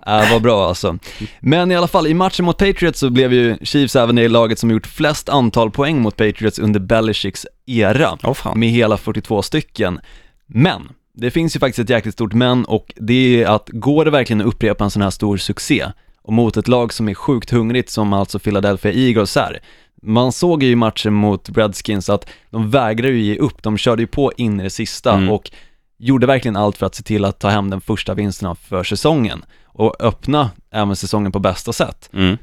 Äh, 0.07 0.31
var 0.31 0.39
bra 0.39 0.67
alltså. 0.67 0.97
Men 1.39 1.71
i 1.71 1.75
alla 1.75 1.87
fall, 1.87 2.07
i 2.07 2.13
matchen 2.13 2.45
mot 2.45 2.57
Patriots 2.57 2.99
så 2.99 3.09
blev 3.09 3.33
ju 3.33 3.57
Chiefs 3.61 3.95
även 3.95 4.15
det 4.15 4.27
laget 4.27 4.59
som 4.59 4.71
gjort 4.71 4.87
flest 4.87 5.29
antal 5.29 5.71
poäng 5.71 6.01
mot 6.01 6.15
Patriots 6.17 6.59
under 6.59 6.79
Belichicks 6.79 7.45
era, 7.65 8.33
fan. 8.33 8.59
med 8.59 8.69
hela 8.69 8.97
42 8.97 9.41
stycken. 9.41 9.99
Men, 10.47 10.89
det 11.15 11.31
finns 11.31 11.55
ju 11.55 11.59
faktiskt 11.59 11.79
ett 11.79 11.89
jäkligt 11.89 12.13
stort 12.13 12.33
men 12.33 12.65
och 12.65 12.93
det 12.95 13.43
är 13.43 13.47
att 13.47 13.69
går 13.69 14.05
det 14.05 14.11
verkligen 14.11 14.41
att 14.41 14.47
upprepa 14.47 14.83
en 14.83 14.91
sån 14.91 15.01
här 15.01 15.09
stor 15.09 15.37
succé 15.37 15.85
och 16.21 16.33
mot 16.33 16.57
ett 16.57 16.67
lag 16.67 16.93
som 16.93 17.09
är 17.09 17.13
sjukt 17.13 17.49
hungrigt 17.49 17.89
som 17.89 18.13
alltså 18.13 18.39
Philadelphia 18.39 18.91
Eagles 18.91 19.37
är. 19.37 19.59
Man 20.01 20.31
såg 20.31 20.63
ju 20.63 20.69
i 20.69 20.75
matchen 20.75 21.13
mot 21.13 21.49
Redskins 21.57 22.09
att 22.09 22.29
de 22.49 22.71
vägrade 22.71 23.13
ju 23.13 23.21
ge 23.21 23.37
upp, 23.37 23.63
de 23.63 23.77
körde 23.77 24.01
ju 24.01 24.07
på 24.07 24.31
in 24.37 24.59
i 24.59 24.63
det 24.63 24.69
sista 24.69 25.13
Mm. 25.13 25.29
och 25.29 25.51
gjorde 26.03 26.27
verkligen 26.27 26.55
allt 26.55 26.77
för 26.77 26.85
att 26.85 26.95
se 26.95 27.03
till 27.03 27.25
att 27.25 27.39
ta 27.39 27.49
hem 27.49 27.69
den 27.69 27.81
första 27.81 28.13
vinsten 28.13 28.55
för 28.55 28.83
säsongen 28.83 29.45
och 29.65 29.95
öppna 29.99 30.51
även 30.71 30.95
säsongen 30.95 31.31
på 31.31 31.39
bästa 31.39 31.73
sätt. 31.73 32.09
Mm. 32.13 32.37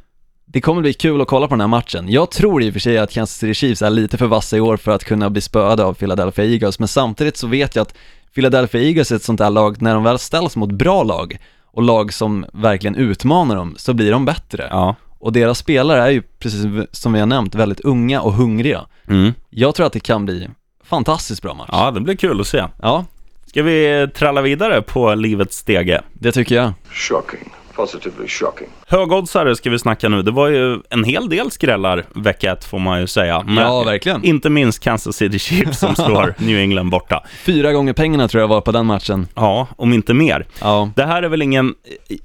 Det 0.45 0.61
kommer 0.61 0.81
bli 0.81 0.93
kul 0.93 1.21
att 1.21 1.29
kolla 1.29 1.49
på 1.49 1.55
den 1.55 1.61
här 1.61 1.69
matchen. 1.69 2.09
Jag 2.09 2.31
tror 2.31 2.63
i 2.63 2.69
och 2.71 2.73
för 2.73 2.81
sig 2.81 2.99
att 2.99 3.13
Kansas 3.13 3.39
City 3.39 3.55
Chiefs 3.55 3.83
är 3.83 3.91
lite 3.91 4.19
för 4.19 4.27
vassa 4.27 4.57
i 4.57 4.61
år 4.61 4.77
för 4.77 4.91
att 4.91 5.05
kunna 5.05 5.31
bli 5.31 5.41
spöade 5.41 5.85
av 5.85 5.95
Philadelphia 5.95 6.45
Eagles, 6.45 6.79
men 6.79 6.89
samtidigt 6.89 7.37
så 7.37 7.47
vet 7.47 7.77
jag 7.77 7.83
att 7.83 7.95
Philadelphia 8.35 8.83
Eagles 8.83 9.13
är 9.13 9.17
ett 9.17 9.23
sånt 9.23 9.39
där 9.39 9.51
lag, 9.51 9.83
när 9.83 9.95
de 9.95 10.03
väl 10.03 10.19
ställs 10.19 10.57
mot 10.57 10.73
bra 10.73 11.03
lag 11.03 11.39
och 11.65 11.83
lag 11.83 12.13
som 12.13 12.47
verkligen 12.53 12.97
utmanar 12.97 13.57
dem, 13.57 13.75
så 13.79 13.95
blir 13.95 14.13
de 14.13 14.25
bättre. 14.25 14.69
Ja. 14.71 14.95
Och 15.19 15.33
deras 15.33 15.59
spelare 15.59 16.03
är 16.03 16.11
ju, 16.11 16.23
precis 16.23 16.67
som 16.93 17.13
vi 17.13 17.21
har 17.21 17.27
nämnt, 17.27 17.55
väldigt 17.55 17.81
unga 17.81 18.21
och 18.21 18.33
hungriga. 18.33 18.87
Mm. 19.09 19.33
Jag 19.51 19.75
tror 19.75 19.87
att 19.87 19.93
det 19.93 20.01
kan 20.01 20.25
bli 20.25 20.49
fantastiskt 20.85 21.43
bra 21.43 21.55
match. 21.55 21.69
ja, 21.73 21.91
det 21.91 22.01
blir 22.01 22.17
kul 22.17 22.41
att 22.41 22.47
se. 22.47 22.65
Ja, 22.83 23.05
Ska 23.47 23.63
vi 23.63 24.09
tralla 24.15 24.43
vidare 24.43 24.83
på 24.83 25.15
livets 25.15 25.57
stege? 25.57 26.01
det 26.13 26.33
tycker 26.33 26.55
jag. 26.55 26.73
Shocking. 26.91 27.53
Positively 27.75 28.29
shocking. 28.29 28.69
Högoddsare 28.91 29.57
ska 29.57 29.71
vi 29.71 29.79
snacka 29.79 30.09
nu. 30.09 30.23
Det 30.23 30.31
var 30.31 30.49
ju 30.49 30.79
en 30.91 31.05
hel 31.05 31.29
del 31.29 31.51
skrällar 31.51 32.05
vecka 32.15 32.53
ett 32.53 32.65
får 32.65 32.79
man 32.79 33.01
ju 33.01 33.07
säga. 33.07 33.43
Men 33.47 33.57
Ja, 33.57 33.83
verkligen. 33.85 34.25
Inte 34.25 34.51
minst 34.51 34.83
Kansas 34.85 35.17
City 35.17 35.39
Chiefs 35.39 35.79
som 35.79 35.95
slår 35.95 36.35
New 36.39 36.59
England 36.59 36.91
borta. 36.91 37.23
Fyra 37.45 37.73
gånger 37.73 37.93
pengarna 37.93 38.29
tror 38.29 38.41
jag 38.41 38.49
var 38.49 38.61
på 38.61 38.73
den 38.73 38.87
matchen. 38.87 39.27
Ja, 39.35 39.69
om 39.77 39.93
inte 39.93 40.15
mer. 40.15 40.47
Ja, 40.61 40.91
Det 40.97 41.05
här 41.05 41.23
är 41.23 41.29
väl 41.29 41.43
ingen, 41.43 41.75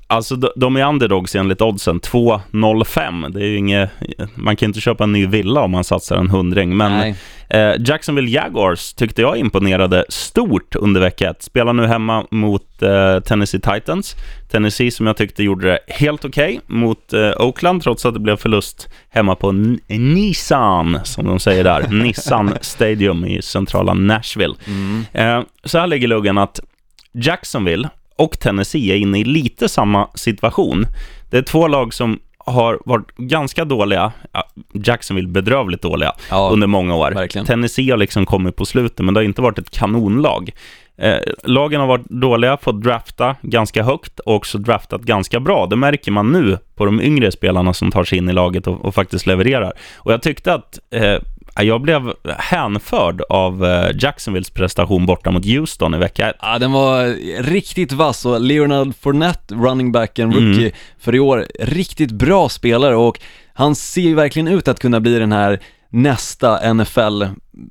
alltså 0.07 0.35
de- 0.35 0.75
är 0.75 0.87
underdogs 0.89 1.35
enligt 1.35 1.61
oddsen, 1.61 1.99
2,05. 1.99 3.29
Det 3.33 3.39
är 3.39 3.45
ju 3.47 3.57
inget, 3.57 3.89
man 4.35 4.55
kan 4.55 4.67
inte 4.69 4.81
köpa 4.81 5.03
en 5.03 5.11
ny 5.11 5.27
villa 5.27 5.61
om 5.61 5.71
man 5.71 5.83
satsar 5.83 6.15
en 6.15 6.29
hundring. 6.29 6.77
Men 6.77 6.91
nej. 6.91 7.15
eh, 7.49 7.73
Jacksonville 7.79 8.29
Jaguars 8.29 8.93
tyckte 8.93 9.21
jag 9.21 9.37
imponerade 9.37 10.05
stort 10.09 10.75
under 10.75 11.01
vecka 11.01 11.29
ett. 11.29 11.43
Spelar 11.43 11.73
nu 11.73 11.85
hemma 11.87 12.25
mot 12.31 12.81
eh, 12.81 13.19
Tennessee 13.19 13.59
Titans. 13.61 14.15
Tennessee 14.51 14.91
som 14.91 15.07
jag 15.07 15.17
tyckte 15.17 15.43
gjorde 15.43 15.67
det 15.67 15.79
helt 15.87 16.25
okej 16.25 16.54
mot 16.67 17.13
eh, 17.13 17.31
Oakland, 17.39 17.81
trots 17.83 18.05
att 18.05 18.13
det 18.13 18.19
blev 18.19 18.35
förlust 18.37 18.89
hemma 19.09 19.35
på 19.35 19.49
N- 19.49 19.79
Nissan, 19.87 20.99
som 21.03 21.25
de 21.25 21.39
säger 21.39 21.63
där. 21.63 21.87
Nissan 21.91 22.53
Stadium 22.61 23.25
i 23.25 23.41
centrala 23.41 23.93
Nashville. 23.93 24.55
Eh, 25.13 25.41
så 25.63 25.77
här 25.79 25.87
ligger 25.87 26.07
luggen 26.07 26.37
att 26.37 26.59
Jacksonville 27.13 27.89
och 28.17 28.39
Tennessee 28.39 28.91
är 28.91 28.95
inne 28.95 29.19
i 29.19 29.23
lite 29.23 29.69
samma 29.69 30.07
situation. 30.15 30.85
Det 31.29 31.37
är 31.37 31.41
två 31.41 31.67
lag 31.67 31.93
som 31.93 32.19
har 32.45 32.79
varit 32.85 33.15
ganska 33.17 33.65
dåliga, 33.65 34.11
ja, 34.31 34.43
Jacksonville 34.73 35.27
bedrövligt 35.27 35.81
dåliga, 35.81 36.11
Ja, 36.29 36.49
under 36.53 36.67
många 36.67 36.95
år. 36.95 37.11
verkligen. 37.11 37.45
Tennessee 37.45 37.89
har 37.91 37.97
liksom 37.97 38.25
kommit 38.25 38.55
på 38.55 38.65
slutet, 38.65 38.99
men 39.05 39.13
det 39.13 39.19
har 39.19 39.25
inte 39.25 39.41
varit 39.41 39.59
ett 39.59 39.69
kanonlag. 39.69 40.51
Eh, 40.97 41.17
lagen 41.43 41.79
har 41.81 41.87
varit 41.87 42.09
dåliga, 42.09 42.57
fått 42.57 42.81
drafta 42.83 43.35
ganska 43.41 43.83
högt 43.83 44.19
och 44.19 44.35
också 44.35 44.57
draftat 44.57 45.01
ganska 45.01 45.39
bra. 45.39 45.65
Det 45.65 45.75
märker 45.75 46.11
man 46.11 46.31
nu 46.31 46.57
på 46.75 46.85
de 46.85 47.01
yngre 47.01 47.31
spelarna 47.31 47.73
som 47.73 47.91
tar 47.91 48.03
sig 48.03 48.17
in 48.17 48.29
i 48.29 48.33
laget 48.33 48.67
och, 48.67 48.85
och 48.85 48.95
faktiskt 48.95 49.25
levererar. 49.27 49.73
Och 49.95 50.13
jag 50.13 50.21
tyckte 50.21 50.53
att 50.53 50.79
eh, 50.91 51.15
jag 51.63 51.81
blev 51.81 52.13
hänförd 52.37 53.21
av 53.29 53.65
eh, 53.65 53.89
Jacksonvilles 53.99 54.49
prestation 54.49 55.05
borta 55.05 55.31
mot 55.31 55.45
Houston 55.45 55.93
i 55.93 55.97
vecka. 55.97 56.33
Ja, 56.41 56.59
den 56.59 56.71
var 56.71 57.05
riktigt 57.43 57.91
vass 57.91 58.25
och 58.25 58.41
Leonard 58.41 58.93
Fournette, 59.01 59.55
running 59.55 59.91
backen, 59.91 60.33
rookie 60.33 60.71
för 60.99 61.15
i 61.15 61.19
år, 61.19 61.45
riktigt 61.59 62.11
bra 62.11 62.49
spelare 62.49 62.95
och 62.95 63.19
han 63.53 63.75
ser 63.75 64.01
ju 64.01 64.15
verkligen 64.15 64.47
ut 64.47 64.67
att 64.67 64.79
kunna 64.79 64.99
bli 64.99 65.19
den 65.19 65.31
här 65.31 65.59
nästa 65.89 66.73
NFL, 66.73 67.23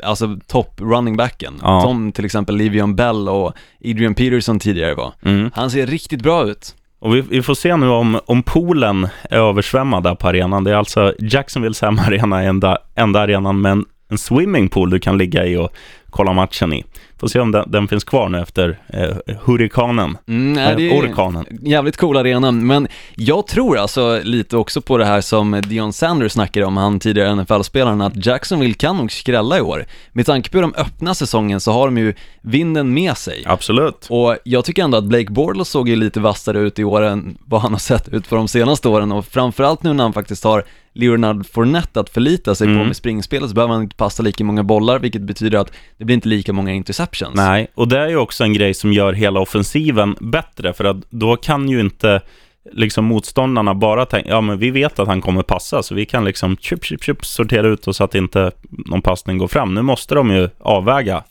alltså 0.03 0.39
topp 0.47 0.81
running 0.81 1.17
backen, 1.17 1.55
Ja. 1.63 1.81
som 1.81 2.13
till 2.13 2.25
exempel 2.25 2.57
Livion 2.57 2.97
Bell 2.97 3.29
och 3.29 3.53
Adrian 3.85 4.15
Peterson 4.15 4.59
tidigare 4.59 4.95
var. 4.95 5.13
Mm. 5.25 5.51
Han 5.55 5.71
ser 5.71 5.87
riktigt 5.87 6.23
bra 6.23 6.45
ut. 6.49 6.75
Och 7.05 7.15
vi, 7.15 7.21
vi 7.21 7.43
får 7.43 7.55
se 7.55 7.77
nu 7.77 7.89
om, 7.89 8.21
om 8.27 8.43
poolen 8.43 9.09
är 9.31 9.39
översvämmad 9.39 10.03
där 10.03 10.15
på 10.15 10.29
arenan. 10.29 10.65
Det 10.65 10.71
är 10.71 10.75
alltså 10.75 11.15
Jacksonvilles 11.19 11.83
hemmaarena, 11.83 12.43
enda, 12.43 12.79
enda 12.95 13.21
arenan 13.21 13.61
med 13.61 13.73
en, 13.73 13.85
en 14.09 14.19
swimmingpool 14.19 14.91
du 14.91 14.99
kan 14.99 15.19
ligga 15.19 15.47
i 15.47 15.57
och 15.57 15.73
kolla 16.15 16.33
matchen 16.33 16.73
i. 16.73 16.85
Får 17.21 17.29
se 17.29 17.41
om 17.41 17.53
den, 17.53 17.71
den 17.71 17.89
finns 17.89 18.05
kvar 18.05 18.29
nu 18.29 18.41
efter 18.41 18.79
eh, 18.89 19.37
hurrikanen. 19.45 20.19
Mm, 20.29 20.53
nej, 20.53 20.71
Eh, 20.71 20.77
det 20.77 20.91
är 20.91 21.01
orkanen. 21.01 21.47
jävligt 21.63 21.97
cool 21.97 22.17
arena, 22.17 22.51
men 22.53 22.89
jag 23.17 23.47
tror 23.47 23.79
alltså 23.79 24.21
lite 24.23 24.57
också 24.57 24.81
på 24.81 24.99
det 24.99 25.05
här 25.05 25.21
som 25.21 25.61
Dion 25.69 25.93
Sanders 25.93 26.33
snackade 26.33 26.67
om, 26.67 26.77
han 26.77 27.01
tidigare 27.01 27.35
NFL-spelaren, 27.35 28.01
att 28.01 28.27
Jacksonville 28.27 28.75
kan 28.75 28.97
nog 28.97 29.13
skrälla 29.13 29.59
i 29.59 29.61
år. 29.61 29.85
Med 30.13 30.27
tanke 30.27 30.51
på 30.51 30.57
hur 30.57 30.63
de 30.63 30.75
öppnar 30.75 31.15
säsongen 31.15 31.61
så 31.61 31.73
har 31.73 31.87
de 31.87 31.99
ju 31.99 32.15
vinden 32.43 32.95
med 32.95 33.17
sig. 33.17 33.43
Absolut. 33.47 34.07
Och 34.11 34.37
jag 34.45 34.65
tycker 34.65 34.83
ändå 34.85 34.99
att 34.99 35.05
Blake 35.05 35.33
Bortles 35.33 35.69
såg 35.69 35.89
ju 35.89 35.97
lite 35.97 36.21
vassare 36.21 36.59
ut 36.59 36.79
i 36.79 36.85
år 36.85 37.03
än 37.03 37.39
vad 37.47 37.61
han 37.61 37.73
har 37.73 37.79
sett 37.79 38.09
ut 38.09 38.27
för 38.27 38.37
de 38.37 38.49
senaste 38.49 38.89
åren 38.89 39.13
och 39.13 39.27
framförallt 39.27 39.83
nu 39.83 39.93
när 39.93 40.05
han 40.05 40.13
faktiskt 40.13 40.45
har 40.45 40.65
Leonard 40.95 41.47
Fournette 41.47 42.01
att 42.01 42.11
förlita 42.11 42.55
sig 42.55 42.67
på 42.67 42.73
Mm. 42.73 42.87
med 42.87 42.97
springspelet 42.97 43.49
så 43.49 43.55
behöver 43.55 43.75
han 43.75 43.83
inte 43.83 43.97
passa 43.97 44.23
lika 44.23 44.45
många 44.45 44.63
bollar 44.63 44.99
vilket 44.99 45.23
betyder 45.23 45.59
att 45.59 45.73
det 45.99 46.05
blir 46.05 46.15
inte 46.15 46.29
lika 46.29 46.53
många 46.53 46.73
interceptions. 46.73 47.35
Nej, 47.37 47.67
och 47.75 47.89
det 47.89 47.99
är 47.99 48.09
ju 48.09 48.17
också 48.17 48.45
en 48.45 48.53
grej 48.53 48.75
som 48.75 48.93
gör 48.93 49.13
hela 49.13 49.41
offensiven 49.41 50.17
bättre, 50.21 50.73
för 50.73 50.85
att 50.85 50.97
då 51.11 51.37
kan 51.37 51.69
ju 51.69 51.81
inte 51.81 52.21
liksom 52.73 53.05
motståndarna 53.05 53.75
bara 53.75 54.07
tänka, 54.07 54.29
ja 54.29 54.41
men 54.41 54.59
vi 54.59 54.71
vet 54.71 54.99
att 54.99 55.09
han 55.09 55.21
kommer 55.21 55.43
passa, 55.43 55.83
så 55.83 55.95
vi 55.95 56.07
kan 56.07 56.25
liksom 56.25 56.57
chup, 56.57 56.85
chup, 56.85 57.05
chup, 57.05 57.25
sortera 57.25 57.67
ut 57.69 57.87
och 57.87 57.97
så 57.97 58.05
att 58.05 58.15
inte 58.15 58.51
någon 58.69 59.03
passning 59.03 59.39
går 59.39 59.49
fram. 59.49 59.75
Nu 59.75 59.83
måste 59.83 60.15
de 60.15 60.31
ju 60.31 60.49
avväga. 60.59 61.23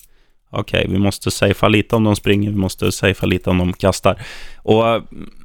Okej, 0.55 0.85
vi 0.89 0.97
måste 0.97 1.31
safea 1.31 1.69
lite 1.69 1.95
om 1.95 2.03
de 2.03 2.15
springer, 2.15 2.49
vi 2.49 2.57
måste 2.57 2.91
safea 2.91 3.25
lite 3.27 3.49
om 3.49 3.57
de 3.57 3.73
kastar. 3.73 4.21
Och 4.57 4.83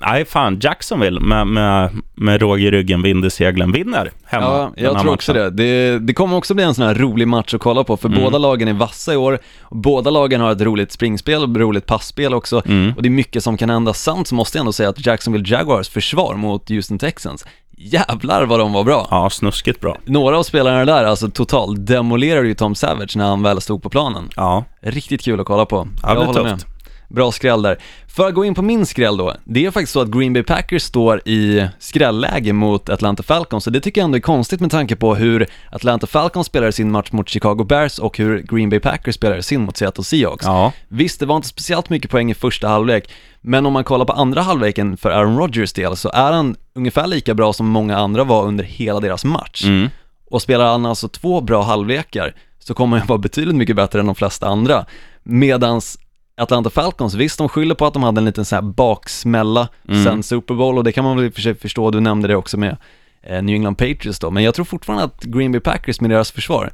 nej, 0.01 0.25
fan, 0.25 0.59
Jacksonville 0.62 1.21
med, 1.21 1.47
med, 1.47 1.90
med 2.14 2.40
råg 2.40 2.61
i 2.61 2.71
ryggen, 2.71 3.03
vind 3.03 3.25
i 3.25 3.31
seglen, 3.31 3.73
vinner 3.73 4.11
hemma. 4.25 4.44
Ja, 4.47 4.73
jag 4.77 5.01
tror 5.01 5.12
också 5.12 5.33
matchen. 5.33 5.57
det. 5.57 5.90
det. 5.90 5.99
Det 5.99 6.14
kommer 6.14 6.37
också 6.37 6.55
bli 6.55 6.64
en 6.64 6.75
sån 6.75 6.87
här 6.87 6.94
rolig 6.94 7.29
match 7.29 7.55
att 7.55 7.61
kolla 7.61 7.85
på, 7.85 7.97
för 7.97 8.09
Mm. 8.09 8.21
båda 8.25 8.38
lagen 8.38 8.68
är 8.68 8.73
vassa 8.73 9.14
i 9.14 9.16
år, 9.16 9.38
båda 9.71 10.11
lagen 10.11 10.40
har 10.40 10.53
ett 10.53 10.61
roligt 10.61 10.92
springspel 10.92 11.42
och 11.42 11.57
roligt 11.57 11.87
passspel 11.87 12.35
också, 12.35 12.62
Mm. 12.66 12.92
och 12.97 13.03
det 13.03 13.09
är 13.09 13.11
mycket 13.11 13.42
som 13.44 13.57
kan 13.57 13.71
hända. 13.71 13.92
Samt 13.94 14.29
så 14.29 14.35
måste 14.35 14.59
jag 14.59 14.61
ändå 14.62 14.73
säga 14.73 14.88
att 14.88 15.07
Jacksonville 15.07 15.44
Jaguars 15.49 15.88
försvar 15.88 16.35
mot 16.35 16.68
Houston 16.68 16.99
Texans, 16.99 17.44
jävlar 17.79 18.47
vad 18.47 18.59
de 18.61 18.73
var 18.73 18.85
bra. 18.85 19.07
Ja, 19.11 19.31
snuskigt 19.31 19.81
bra. 19.81 19.97
Några 20.05 20.38
av 20.38 20.43
spelarna 20.43 20.85
där, 20.85 21.05
alltså 21.05 21.29
totalt 21.31 21.87
demolerade 21.87 22.49
ju 22.49 22.55
Tom 22.55 22.75
Savage 22.75 23.17
när 23.17 23.25
han 23.25 23.43
väl 23.43 23.61
stod 23.61 23.83
på 23.83 23.91
planen. 23.91 24.29
Ja, 24.37 24.64
Riktigt 24.81 25.25
kul 25.25 25.41
att 25.41 25.47
kolla 25.47 25.67
på. 25.67 25.88
Ja, 26.03 26.14
det 26.14 26.21
håller 26.25 26.33
tufft. 26.33 26.67
med. 26.67 26.78
Bra 27.09 27.33
skräll 27.33 27.62
där. 27.62 27.79
För 28.07 28.29
att 28.29 28.35
gå 28.35 28.44
in 28.44 28.55
på 28.55 28.62
min 28.62 28.87
skräll 28.87 29.16
då, 29.16 29.35
det 29.44 29.66
är 29.66 29.71
faktiskt 29.71 29.92
så 29.92 30.01
att 30.01 30.09
Green 30.09 30.33
Bay 30.33 30.42
Packers 30.42 30.83
står 30.83 31.29
i 31.29 31.68
skrälläge 31.79 32.53
mot 32.53 32.88
Atlanta 32.88 33.23
Falcons, 33.23 33.64
så 33.64 33.71
det 33.71 33.81
tycker 33.81 34.01
jag 34.01 34.05
ändå 34.05 34.16
är 34.16 34.21
konstigt 34.21 34.61
med 34.61 34.71
tanke 34.71 34.97
på 34.97 35.14
hur 35.14 35.47
Atlanta 35.71 36.07
Falcons 36.07 36.47
spelade 36.47 36.73
sin 36.73 36.90
match 36.90 37.12
mot 37.12 37.29
Chicago 37.29 37.64
Bears 37.64 37.99
och 37.99 38.18
hur 38.18 38.42
Green 38.42 38.71
Bay 38.71 38.81
Packers 38.81 39.14
spelade 39.14 39.42
sin 39.42 39.61
mot 39.61 39.77
Seattle 39.77 40.05
Seahawks. 40.05 40.47
ja. 40.47 40.73
Visst, 40.88 41.21
det 41.21 41.27
var 41.27 41.37
inte 41.37 41.49
speciellt 41.49 41.90
mycket 41.90 42.11
poäng 42.11 42.31
i 42.31 42.35
första 42.35 42.68
halvlek, 42.68 43.11
men 43.40 43.66
om 43.66 43.73
man 43.73 43.85
kollar 43.85 44.05
på 44.05 44.12
andra 44.12 44.42
halvleken 44.42 44.97
för 44.97 45.11
Aaron 45.11 45.38
Rodgers 45.38 45.73
del 45.73 45.97
så 45.97 46.09
är 46.09 46.33
han 46.33 46.57
ungefär 46.75 47.07
lika 47.07 47.35
bra 47.35 47.53
som 47.53 47.66
många 47.66 47.99
andra 47.99 48.25
var 48.25 48.44
under 48.44 48.64
hela 48.64 49.01
deras 49.01 49.25
match. 49.25 49.64
Mm. 49.64 49.90
Och 50.31 50.42
spelar 50.42 50.66
han 50.66 50.87
alltså 50.87 51.09
två 51.09 51.40
bra 51.40 51.62
halvlekar 51.62 52.35
så 52.59 52.75
kommer 52.75 52.99
han 52.99 53.07
vara 53.07 53.18
betydligt 53.18 53.57
mycket 53.57 53.77
bättre 53.77 54.01
än 54.01 54.07
de 54.07 54.14
flesta 54.14 54.47
andra. 54.47 54.87
Medans 55.23 55.99
Atlanta 56.38 56.70
Falcons, 56.70 57.14
visst 57.14 57.38
de 57.38 57.48
skyller 57.48 57.74
på 57.74 57.87
att 57.87 57.94
de 57.94 58.03
hade 58.03 58.18
en 58.20 58.24
liten 58.24 58.44
sån 58.44 58.57
här 58.57 58.62
baksmälla 58.62 59.68
Mm. 59.88 60.05
sen 60.05 60.22
Super 60.22 60.55
Bowl 60.55 60.79
och 60.79 60.85
det 60.85 60.92
kan 60.92 61.05
man 61.05 61.16
väl 61.16 61.27
i 61.27 61.29
och 61.29 61.35
för 61.35 61.40
sig 61.40 61.55
förstå, 61.55 61.90
du 61.90 62.01
nämnde 62.01 62.29
det 62.29 62.37
också 62.37 62.57
med 62.57 62.77
eh, 63.22 63.42
New 63.42 63.55
England 63.55 63.74
Patriots 63.74 64.18
då, 64.18 64.31
men 64.31 64.42
jag 64.42 64.55
tror 64.55 64.64
fortfarande 64.64 65.05
att 65.05 65.22
Green 65.24 65.53
Bay 65.53 65.61
Packers 65.61 66.01
med 66.01 66.11
deras 66.11 66.31
försvar, 66.33 66.70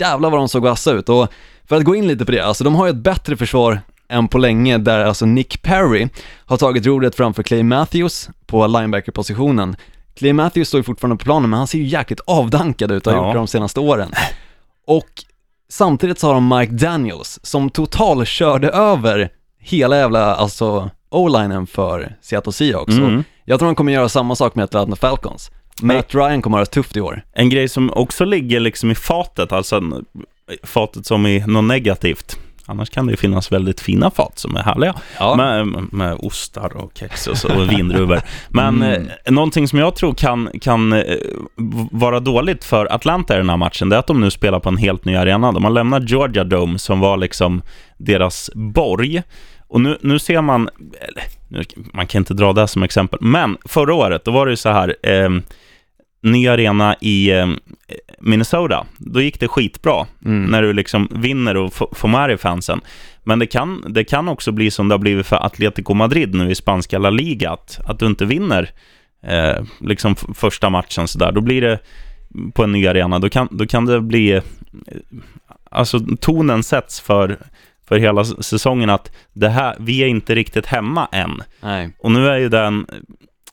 jävlar 0.00 0.30
vad 0.30 0.40
de 0.40 0.48
såg 0.48 0.62
vassa 0.62 0.92
ut 0.92 1.08
och 1.08 1.28
för 1.68 1.76
att 1.76 1.84
gå 1.84 1.94
in 1.94 2.06
lite 2.08 2.24
på 2.24 2.32
det, 2.32 2.40
alltså 2.40 2.64
de 2.64 2.74
har 2.74 2.86
ju 2.86 2.90
ett 2.90 2.96
bättre 2.96 3.36
försvar 3.36 3.80
än 4.08 4.28
på 4.28 4.38
länge 4.38 4.78
där 4.78 5.04
alltså 5.04 5.26
Nick 5.26 5.62
Perry 5.62 6.08
har 6.46 6.56
tagit 6.56 6.86
rodret 6.86 7.14
framför 7.14 7.42
Clay 7.42 7.62
Matthews 7.62 8.28
på 8.46 8.66
linebacker-positionen. 8.66 9.76
Clay 10.14 10.32
Matthews 10.32 10.68
står 10.68 10.78
ju 10.78 10.82
fortfarande 10.84 11.16
på 11.16 11.24
planen 11.24 11.50
men 11.50 11.58
han 11.58 11.66
ser 11.66 11.78
ju 11.78 11.84
jäkligt 11.84 12.20
avdankad 12.26 12.92
ut 12.92 13.06
och 13.06 13.12
har 13.12 13.20
Ja. 13.20 13.26
gjort 13.26 13.34
det 13.34 13.38
de 13.38 13.46
senaste 13.46 13.80
åren. 13.80 14.10
Och 14.86 15.08
samtidigt 15.68 16.18
så 16.18 16.26
har 16.26 16.34
de 16.34 16.58
Mike 16.58 16.72
Daniels 16.72 17.40
som 17.42 17.70
total 17.70 18.26
körde 18.26 18.68
över 18.68 19.30
hela 19.60 19.96
jävla, 19.96 20.34
alltså 20.34 20.90
O-linen 21.10 21.66
för 21.66 22.16
Seattle 22.20 22.52
Seahawks. 22.52 22.92
Mm. 22.92 23.24
Jag 23.44 23.58
tror 23.58 23.66
han 23.66 23.74
kommer 23.74 23.92
göra 23.92 24.08
samma 24.08 24.34
sak 24.36 24.54
med 24.54 24.64
Atlanta 24.64 24.96
Falcons. 24.96 25.50
Matt 25.82 26.14
Ryan 26.14 26.42
kommer 26.42 26.58
att 26.58 26.68
ha 26.68 26.72
tufft 26.82 26.96
i 26.96 27.00
år. 27.00 27.22
En 27.32 27.48
grej 27.48 27.68
som 27.68 27.90
också 27.94 28.24
ligger 28.24 28.60
liksom 28.60 28.90
i 28.90 28.94
fatet, 28.94 29.52
alltså 29.52 29.82
fatet 30.62 31.06
som 31.06 31.26
är 31.26 31.46
något 31.46 31.64
negativt. 31.64 32.38
Annars 32.68 32.90
kan 32.90 33.06
det 33.06 33.10
ju 33.10 33.16
finnas 33.16 33.52
väldigt 33.52 33.80
fina 33.80 34.10
fat 34.10 34.38
som 34.38 34.56
är 34.56 34.62
härliga. 34.62 34.94
Ja. 35.18 35.36
Med, 35.36 35.66
med 35.92 36.16
ostar 36.18 36.76
och 36.76 36.92
kex 36.94 37.26
och, 37.26 37.38
så, 37.38 37.54
och 37.56 37.72
vindruvor. 37.72 38.20
Men 38.48 38.82
Mm. 38.82 39.08
eh, 39.24 39.32
någonting 39.32 39.68
som 39.68 39.78
jag 39.78 39.94
tror 39.96 40.14
kan, 40.14 40.50
kan 40.60 40.92
eh, 40.92 41.02
vara 41.90 42.20
dåligt 42.20 42.64
för 42.64 42.92
Atlanta 42.94 43.34
i 43.34 43.36
den 43.36 43.48
här 43.50 43.56
matchen, 43.56 43.88
det 43.88 43.96
är 43.96 44.00
att 44.00 44.06
de 44.06 44.20
nu 44.20 44.30
spelar 44.30 44.60
på 44.60 44.68
en 44.68 44.76
helt 44.76 45.04
ny 45.04 45.16
arena. 45.16 45.52
De 45.52 45.64
har 45.64 45.70
lämnat 45.70 46.10
Georgia 46.10 46.44
Dome 46.44 46.78
som 46.78 47.00
var 47.00 47.16
liksom 47.16 47.62
deras 47.96 48.50
borg. 48.54 49.22
Och 49.68 49.80
nu, 49.80 49.98
nu 50.00 50.18
ser 50.18 50.40
man, 50.42 50.68
eller, 51.00 51.24
nu, 51.48 51.62
man 51.92 52.06
kan 52.06 52.18
inte 52.20 52.34
dra 52.34 52.52
det 52.52 52.68
som 52.68 52.82
exempel, 52.82 53.18
men 53.22 53.56
förra 53.64 53.94
året, 53.94 54.24
då 54.24 54.30
var 54.30 54.46
det 54.46 54.52
ju 54.52 54.56
så 54.56 54.68
här, 54.68 54.96
eh, 55.02 55.28
ny 56.32 56.48
arena 56.48 56.96
i 57.00 57.30
eh, 57.30 57.46
Minnesota, 58.20 58.86
då 58.98 59.20
gick 59.20 59.40
det 59.40 59.48
skitbra 59.48 60.06
Mm. 60.24 60.44
när 60.50 60.62
du 60.62 60.72
liksom 60.72 61.08
vinner 61.10 61.56
och 61.56 61.74
får 61.74 62.08
med 62.08 62.28
dig 62.30 62.38
fansen. 62.38 62.80
Men 63.24 63.38
det 63.38 63.46
kan, 63.46 63.84
det 63.88 64.04
kan 64.04 64.28
också 64.28 64.52
bli 64.52 64.70
som 64.70 64.88
det 64.88 64.94
har 64.94 64.98
blivit 64.98 65.26
för 65.26 65.36
Atletico 65.46 65.94
Madrid 65.94 66.34
nu 66.34 66.50
i 66.50 66.54
spanska 66.54 66.98
La 66.98 67.10
Liga, 67.10 67.50
att, 67.50 67.80
att 67.86 67.98
du 67.98 68.06
inte 68.06 68.24
vinner 68.24 68.70
eh, 69.22 69.64
liksom 69.80 70.16
första 70.16 70.70
matchen 70.70 71.08
sådär. 71.08 71.32
Då 71.32 71.40
blir 71.40 71.60
det 71.60 71.78
på 72.54 72.64
en 72.64 72.72
ny 72.72 72.86
arena, 72.86 73.18
då 73.18 73.28
kan, 73.28 73.48
då 73.50 73.66
kan 73.66 73.86
det 73.86 74.00
bli, 74.00 74.32
eh, 74.32 74.42
alltså 75.70 76.00
tonen 76.20 76.62
sätts 76.62 77.00
för, 77.00 77.38
för 77.88 77.96
hela 77.98 78.24
säsongen 78.24 78.90
att 78.90 79.12
det 79.32 79.48
här, 79.48 79.76
vi 79.80 80.02
är 80.02 80.06
inte 80.06 80.34
riktigt 80.34 80.66
hemma 80.66 81.08
än. 81.12 81.42
Nej. 81.60 81.90
Och 81.98 82.10
nu 82.12 82.28
är 82.28 82.36
ju 82.38 82.48
den, 82.48 82.86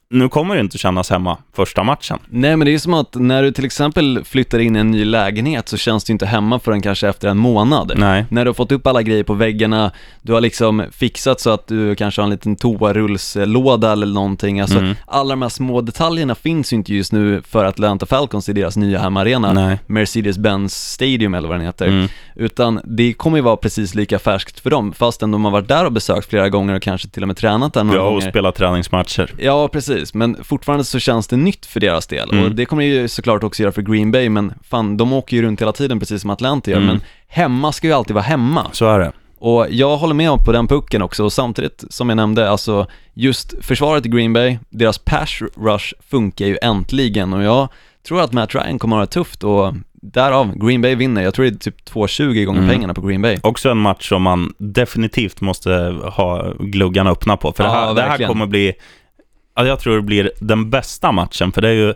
nu 0.09 0.29
kommer 0.29 0.55
det 0.55 0.61
inte 0.61 0.77
kännas 0.77 1.09
hemma 1.09 1.37
första 1.55 1.83
matchen. 1.83 2.19
Nej 2.29 2.55
men 2.57 2.65
det 2.65 2.73
är 2.73 2.79
som 2.79 2.93
att 2.93 3.15
när 3.15 3.43
du 3.43 3.51
till 3.51 3.65
exempel 3.65 4.23
flyttar 4.25 4.59
in 4.59 4.75
i 4.75 4.79
en 4.79 4.91
ny 4.91 5.05
lägenhet 5.05 5.69
så 5.69 5.77
känns 5.77 6.03
du 6.03 6.13
inte 6.13 6.25
hemma 6.25 6.59
förrän 6.59 6.81
kanske 6.81 7.07
efter 7.09 7.27
en 7.27 7.37
månad. 7.37 7.91
Nej. 7.95 8.25
När 8.29 8.45
du 8.45 8.49
har 8.49 8.53
fått 8.53 8.71
upp 8.71 8.87
alla 8.87 9.01
grejer 9.01 9.23
på 9.23 9.33
väggarna, 9.33 9.91
du 10.21 10.33
har 10.33 10.41
liksom 10.41 10.83
fixat 10.91 11.39
så 11.39 11.49
att 11.49 11.67
du 11.67 11.95
kanske 11.95 12.21
har 12.21 12.23
en 12.23 12.29
liten 12.29 12.55
toarullslåda 12.55 13.91
eller 13.91 14.05
någonting. 14.07 14.59
Alltså 14.59 14.77
Mm. 14.77 14.95
alla 15.07 15.29
de 15.29 15.41
här 15.41 15.49
små 15.49 15.81
detaljerna 15.81 16.35
finns 16.35 16.73
ju 16.73 16.77
inte 16.77 16.93
just 16.93 17.11
nu 17.11 17.41
för 17.47 17.65
Atlanta 17.65 18.05
Falcons 18.05 18.49
i 18.49 18.53
deras 18.53 18.77
nya 18.77 18.99
hemarena, 18.99 19.53
Nej. 19.53 19.79
Mercedes-Benz 19.87 20.75
Stadium 20.93 21.33
eller 21.33 21.47
vad 21.47 21.57
den 21.57 21.65
heter. 21.65 21.87
Mm. 21.87 22.07
Utan 22.35 22.79
det 22.83 23.13
kommer 23.13 23.37
ju 23.37 23.43
vara 23.43 23.57
precis 23.57 23.95
lika 23.95 24.19
färskt 24.19 24.59
för 24.59 24.69
dem, 24.69 24.93
fastän 24.93 25.31
de 25.31 25.45
har 25.45 25.51
varit 25.51 25.67
där 25.67 25.85
och 25.85 25.91
besökt 25.91 26.29
flera 26.29 26.49
gånger 26.49 26.73
och 26.75 26.81
kanske 26.81 27.07
till 27.07 27.21
och 27.23 27.27
med 27.27 27.37
tränat 27.37 27.73
där 27.73 27.83
några 27.83 27.99
Ja, 27.99 28.03
och 28.05 28.11
gånger. 28.13 28.29
spela 28.29 28.51
träningsmatcher. 28.51 29.33
Ja, 29.39 29.67
precis, 29.67 29.94
men 30.13 30.43
fortfarande 30.43 30.83
så 30.85 30.99
känns 30.99 31.27
det 31.27 31.35
nytt 31.37 31.65
för 31.65 31.79
deras 31.79 32.07
del 32.07 32.29
Mm. 32.31 32.43
och 32.43 32.51
det 32.51 32.65
kommer 32.65 32.83
ju 32.83 33.07
såklart 33.07 33.43
också 33.43 33.63
göra 33.63 33.71
för 33.71 33.81
Green 33.81 34.11
Bay, 34.11 34.29
men 34.29 34.53
fan, 34.63 34.97
de 34.97 35.13
åker 35.13 35.37
ju 35.37 35.43
runt 35.43 35.61
hela 35.61 35.71
tiden 35.71 35.99
precis 35.99 36.21
som 36.21 36.29
Atlanta 36.29 36.71
gör, 36.71 36.77
Mm. 36.77 36.87
men 36.87 37.01
hemma 37.27 37.71
ska 37.71 37.87
ju 37.87 37.93
alltid 37.93 38.13
vara 38.13 38.23
hemma. 38.25 38.67
Så 38.71 38.85
är 38.85 38.99
det. 38.99 39.11
Och 39.39 39.67
jag 39.69 39.97
håller 39.97 40.13
med 40.13 40.29
om 40.31 40.39
på 40.45 40.51
den 40.51 40.67
pucken 40.67 41.01
också 41.01 41.23
och 41.23 41.33
samtidigt 41.33 41.83
som 41.89 42.09
jag 42.09 42.15
nämnde, 42.15 42.49
alltså 42.49 42.87
just 43.13 43.53
försvaret 43.65 44.05
i 44.05 44.09
Green 44.09 44.33
Bay, 44.33 44.57
deras 44.69 44.97
pass 44.97 45.39
rush 45.57 45.93
funkar 46.09 46.45
ju 46.45 46.57
äntligen 46.61 47.33
och 47.33 47.43
jag 47.43 47.67
tror 48.07 48.21
att 48.21 48.33
Matt 48.33 48.55
Ryan 48.55 48.79
kommer 48.79 48.95
att 48.95 48.99
ha 48.99 49.05
det 49.05 49.11
tufft 49.25 49.43
och 49.43 49.73
därav, 50.01 50.57
Green 50.57 50.81
Bay 50.81 50.95
vinner. 50.95 51.21
Jag 51.21 51.33
tror 51.33 51.45
det 51.45 51.51
är 51.51 51.55
typ 51.57 51.85
2,20 51.89 52.45
gånger 52.45 52.59
Mm. 52.59 52.71
pengarna 52.71 52.93
på 52.93 53.01
Green 53.01 53.21
Bay. 53.21 53.37
Också 53.43 53.69
en 53.69 53.77
match 53.77 54.09
som 54.09 54.21
man 54.21 54.53
definitivt 54.57 55.41
måste 55.41 55.69
ha 56.13 56.53
gluggarna 56.59 57.09
öppna 57.11 57.37
på. 57.37 57.51
För 57.51 57.63
det, 57.63 57.69
Ja, 57.69 57.75
här, 57.75 57.93
det 57.93 58.01
här 58.01 58.27
kommer 58.27 58.45
bli, 58.45 58.73
ja, 59.55 59.65
jag 59.65 59.79
tror 59.79 59.95
det 59.95 60.01
blir 60.01 60.31
den 60.39 60.69
bästa 60.69 61.11
matchen, 61.11 61.51
för 61.51 61.61
det 61.61 61.67
är 61.69 61.73
ju 61.73 61.93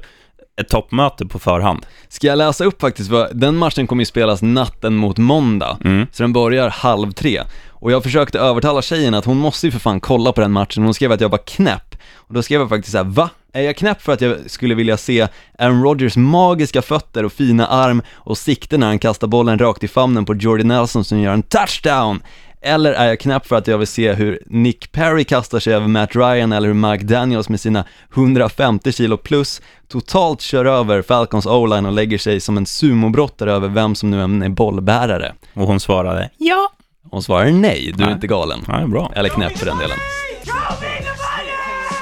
ett 0.61 0.69
toppmöte 0.69 1.25
på 1.25 1.39
förhand. 1.39 1.85
Ska 2.09 2.27
jag 2.27 2.37
läsa 2.37 2.65
upp 2.65 2.81
faktiskt, 2.81 3.09
vad- 3.09 3.37
den 3.37 3.55
matchen 3.57 3.87
kommer 3.87 4.01
ju 4.01 4.05
spelas 4.05 4.41
natten 4.41 4.95
mot 4.95 5.17
måndag, 5.17 5.77
Mm. 5.85 6.07
så 6.11 6.23
den 6.23 6.33
börjar 6.33 6.69
halv 6.69 7.11
tre. 7.11 7.41
Och 7.69 7.91
jag 7.91 8.03
försökte 8.03 8.39
övertala 8.39 8.81
tjejen 8.81 9.13
att 9.13 9.25
hon 9.25 9.37
måste 9.37 9.67
ju 9.67 9.71
för 9.71 9.79
fan 9.79 9.99
kolla 9.99 10.31
på 10.31 10.41
den 10.41 10.51
matchen, 10.51 10.83
hon 10.83 10.93
skrev 10.93 11.11
att 11.11 11.21
jag 11.21 11.29
var 11.29 11.37
knäpp. 11.47 11.95
Och 12.15 12.33
då 12.33 12.41
skrev 12.41 12.59
jag 12.59 12.69
faktiskt 12.69 12.91
såhär, 12.91 13.05
va? 13.05 13.29
Är 13.53 13.61
jag 13.61 13.75
knäpp 13.77 14.01
för 14.01 14.13
att 14.13 14.21
jag 14.21 14.37
skulle 14.47 14.75
vilja 14.75 14.97
se 14.97 15.27
Aaron 15.59 15.83
Rodgers 15.83 16.15
magiska 16.17 16.81
fötter 16.81 17.25
och 17.25 17.33
fina 17.33 17.67
arm 17.67 18.01
och 18.13 18.37
sikte 18.37 18.77
när 18.77 18.87
han 18.87 18.99
kastar 18.99 19.27
bollen 19.27 19.59
rakt 19.59 19.83
i 19.83 19.87
famnen 19.87 20.25
på 20.25 20.35
Jordy 20.35 20.63
Nelson 20.63 21.03
som 21.03 21.19
gör 21.19 21.33
en 21.33 21.43
touchdown? 21.43 22.19
Eller 22.61 22.93
är 22.93 23.07
jag 23.07 23.19
knäpp 23.19 23.47
för 23.47 23.55
att 23.55 23.67
jag 23.67 23.77
vill 23.77 23.87
se 23.87 24.13
hur 24.13 24.39
Nick 24.45 24.91
Perry 24.91 25.23
kastar 25.23 25.59
sig 25.59 25.73
över 25.73 25.87
Matt 25.87 26.15
Ryan 26.15 26.51
eller 26.51 26.67
hur 26.67 26.73
Mike 26.73 27.05
Daniels 27.05 27.49
med 27.49 27.59
sina 27.59 27.85
150 28.13 28.91
kilo 28.91 29.17
plus 29.17 29.61
totalt 29.87 30.41
kör 30.41 30.65
över 30.65 31.01
Falcons 31.01 31.45
O-line 31.45 31.85
och 31.85 31.93
lägger 31.93 32.17
sig 32.17 32.39
som 32.39 32.57
en 32.57 32.65
sumobrottare 32.65 33.51
över 33.51 33.67
vem 33.67 33.95
som 33.95 34.11
nu 34.11 34.21
än 34.21 34.41
är 34.41 34.49
bollbärare? 34.49 35.33
Och 35.53 35.67
hon 35.67 35.79
svarade 35.79 36.29
ja. 36.37 36.71
Hon 37.11 37.23
svarar 37.23 37.51
nej, 37.51 37.93
du 37.95 38.03
är 38.03 38.07
Nej. 38.07 38.15
inte 38.15 38.27
galen. 38.27 38.59
Ja, 38.67 38.87
bra. 38.87 39.11
Eller 39.15 39.29
knäpp 39.29 39.57
för 39.57 39.65
den 39.65 39.77
delen. 39.77 39.97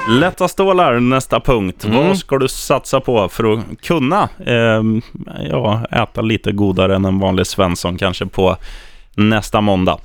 Lätta 0.08 0.48
stålar, 0.48 1.00
nästa 1.00 1.40
punkt. 1.40 1.84
Mm. 1.84 1.96
Vad 1.96 2.18
ska 2.18 2.38
du 2.38 2.48
satsa 2.48 3.00
på 3.00 3.28
för 3.28 3.52
att 3.52 3.80
kunna 3.82 4.28
ehm, 4.46 5.02
ja, 5.50 5.84
äta 5.92 6.20
lite 6.20 6.52
godare 6.52 6.96
än 6.96 7.04
en 7.04 7.18
vanlig 7.18 7.46
Svensson 7.46 7.98
kanske 7.98 8.26
på 8.26 8.56
nästa 9.14 9.60
måndag? 9.60 9.98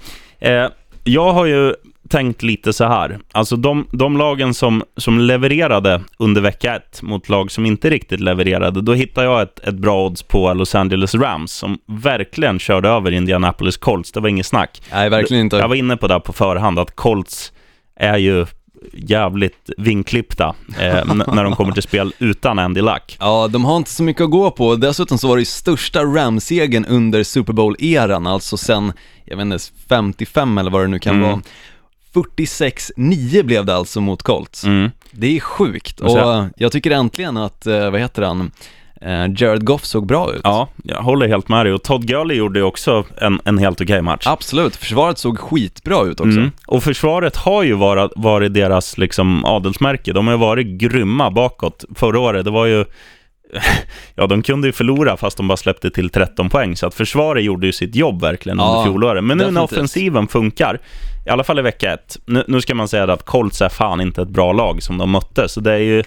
Eh, 0.43 0.67
jag 1.03 1.33
har 1.33 1.45
ju 1.45 1.73
tänkt 2.09 2.43
lite 2.43 2.73
så 2.73 2.85
här. 2.85 3.19
Alltså 3.31 3.55
de, 3.55 3.87
de 3.91 4.17
lagen 4.17 4.53
som, 4.53 4.83
som 4.97 5.19
levererade 5.19 6.01
under 6.17 6.41
vecka 6.41 6.75
ett 6.75 7.01
mot 7.01 7.29
lag 7.29 7.51
som 7.51 7.65
inte 7.65 7.89
riktigt 7.89 8.19
levererade, 8.19 8.81
då 8.81 8.93
hittade 8.93 9.27
jag 9.27 9.41
ett, 9.41 9.59
ett 9.59 9.75
bra 9.75 10.05
odds 10.05 10.23
på 10.23 10.53
Los 10.53 10.75
Angeles 10.75 11.15
Rams 11.15 11.51
som 11.51 11.77
verkligen 11.85 12.59
körde 12.59 12.89
över 12.89 13.11
Indianapolis 13.11 13.77
Colts. 13.77 14.11
Det 14.11 14.19
var 14.19 14.29
inget 14.29 14.45
snack. 14.45 14.81
Nej, 14.91 15.09
verkligen 15.09 15.43
inte. 15.43 15.55
Jag 15.55 15.67
var 15.67 15.75
inne 15.75 15.97
på 15.97 16.07
det 16.07 16.19
på 16.19 16.33
förhand, 16.33 16.79
att 16.79 16.95
Colts 16.95 17.51
är 17.95 18.17
ju 18.17 18.45
jävligt 18.93 19.69
vinklippta 19.77 20.55
eh, 20.79 21.05
när 21.33 21.43
de 21.43 21.55
kommer 21.55 21.73
till 21.73 21.83
spel 21.83 22.13
utan 22.19 22.59
Andy 22.59 22.81
Luck. 22.81 23.17
Ja, 23.19 23.47
de 23.47 23.65
har 23.65 23.77
inte 23.77 23.89
så 23.91 24.03
mycket 24.03 24.23
att 24.23 24.31
gå 24.31 24.51
på. 24.51 24.75
Dessutom 24.75 25.17
så 25.17 25.27
var 25.27 25.35
det 25.35 25.41
ju 25.41 25.45
största 25.45 26.03
Rams-segern 26.03 26.85
under 26.85 27.23
Super 27.23 27.53
Bowl-eran, 27.53 28.27
alltså 28.27 28.57
sen, 28.57 28.93
jag 29.25 29.37
vet 29.37 29.43
inte, 29.43 29.59
55 29.89 30.57
eller 30.57 30.71
vad 30.71 30.81
det 30.81 30.87
nu 30.87 30.99
kan 30.99 31.15
Mm. 31.15 31.29
vara. 31.29 31.41
46-9 32.13 33.43
blev 33.43 33.65
det 33.65 33.75
alltså 33.75 34.01
mot 34.01 34.23
Colts. 34.23 34.63
Mm. 34.63 34.91
Det 35.11 35.35
är 35.35 35.39
sjukt 35.39 35.99
Och 35.99 36.19
jag 36.57 36.71
tycker 36.71 36.91
äntligen 36.91 37.37
att, 37.37 37.67
eh, 37.67 37.89
vad 37.91 37.99
heter 38.01 38.21
han, 38.21 38.51
Jared 39.11 39.65
Goff 39.65 39.85
såg 39.85 40.05
bra 40.07 40.33
ut. 40.33 40.41
Ja, 40.43 40.67
jag 40.83 41.01
håller 41.01 41.27
helt 41.27 41.49
med 41.49 41.65
dig. 41.65 41.73
Och 41.73 41.83
Todd 41.83 42.07
Gurley 42.07 42.37
gjorde 42.37 42.59
ju 42.59 42.65
också 42.65 43.03
en, 43.21 43.39
en 43.45 43.57
helt 43.57 43.81
okej 43.81 44.01
match. 44.01 44.23
Absolut, 44.27 44.75
försvaret 44.75 45.17
såg 45.17 45.39
skitbra 45.39 46.01
ut 46.03 46.19
också. 46.19 46.37
Mm. 46.39 46.51
Och 46.67 46.83
försvaret 46.83 47.35
har 47.35 47.63
ju 47.63 47.73
varit, 47.73 48.11
varit 48.15 48.53
deras 48.53 48.97
liksom 48.97 49.45
adelsmärke. 49.45 50.13
De 50.13 50.27
har 50.27 50.33
ju 50.33 50.39
varit 50.39 50.67
grymma 50.67 51.31
bakåt. 51.31 51.85
Förra 51.95 52.19
året, 52.19 52.45
det 52.45 52.51
var 52.51 52.65
ju... 52.65 52.85
Ja, 54.15 54.27
de 54.27 54.43
kunde 54.43 54.67
ju 54.67 54.71
förlora 54.73 55.17
fast 55.17 55.37
de 55.37 55.47
bara 55.47 55.57
släppte 55.57 55.91
till 55.91 56.09
13 56.09 56.49
poäng. 56.49 56.75
Så 56.75 56.87
att 56.87 56.93
försvaret 56.93 57.43
gjorde 57.43 57.65
ju 57.65 57.71
sitt 57.73 57.95
jobb 57.95 58.21
verkligen 58.21 58.57
Ja, 58.57 58.65
under 58.69 58.83
fjolåret. 58.83 59.23
Men 59.23 59.37
nu 59.37 59.43
när 59.43 59.51
definitivt. 59.51 59.77
offensiven 59.77 60.27
funkar, 60.27 60.79
i 61.25 61.29
alla 61.29 61.43
fall 61.43 61.59
i 61.59 61.61
vecka 61.61 61.93
ett. 61.93 62.17
Nu, 62.25 62.43
nu 62.47 62.61
ska 62.61 62.75
man 62.75 62.87
säga 62.87 63.03
att 63.13 63.25
Colts 63.25 63.61
är 63.61 63.69
fan 63.69 64.01
inte 64.01 64.21
ett 64.21 64.29
bra 64.29 64.53
lag 64.53 64.83
som 64.83 64.97
de 64.97 65.11
mötte. 65.11 65.49
Så 65.49 65.59
det 65.59 65.73
är 65.73 65.77
ju... 65.77 66.03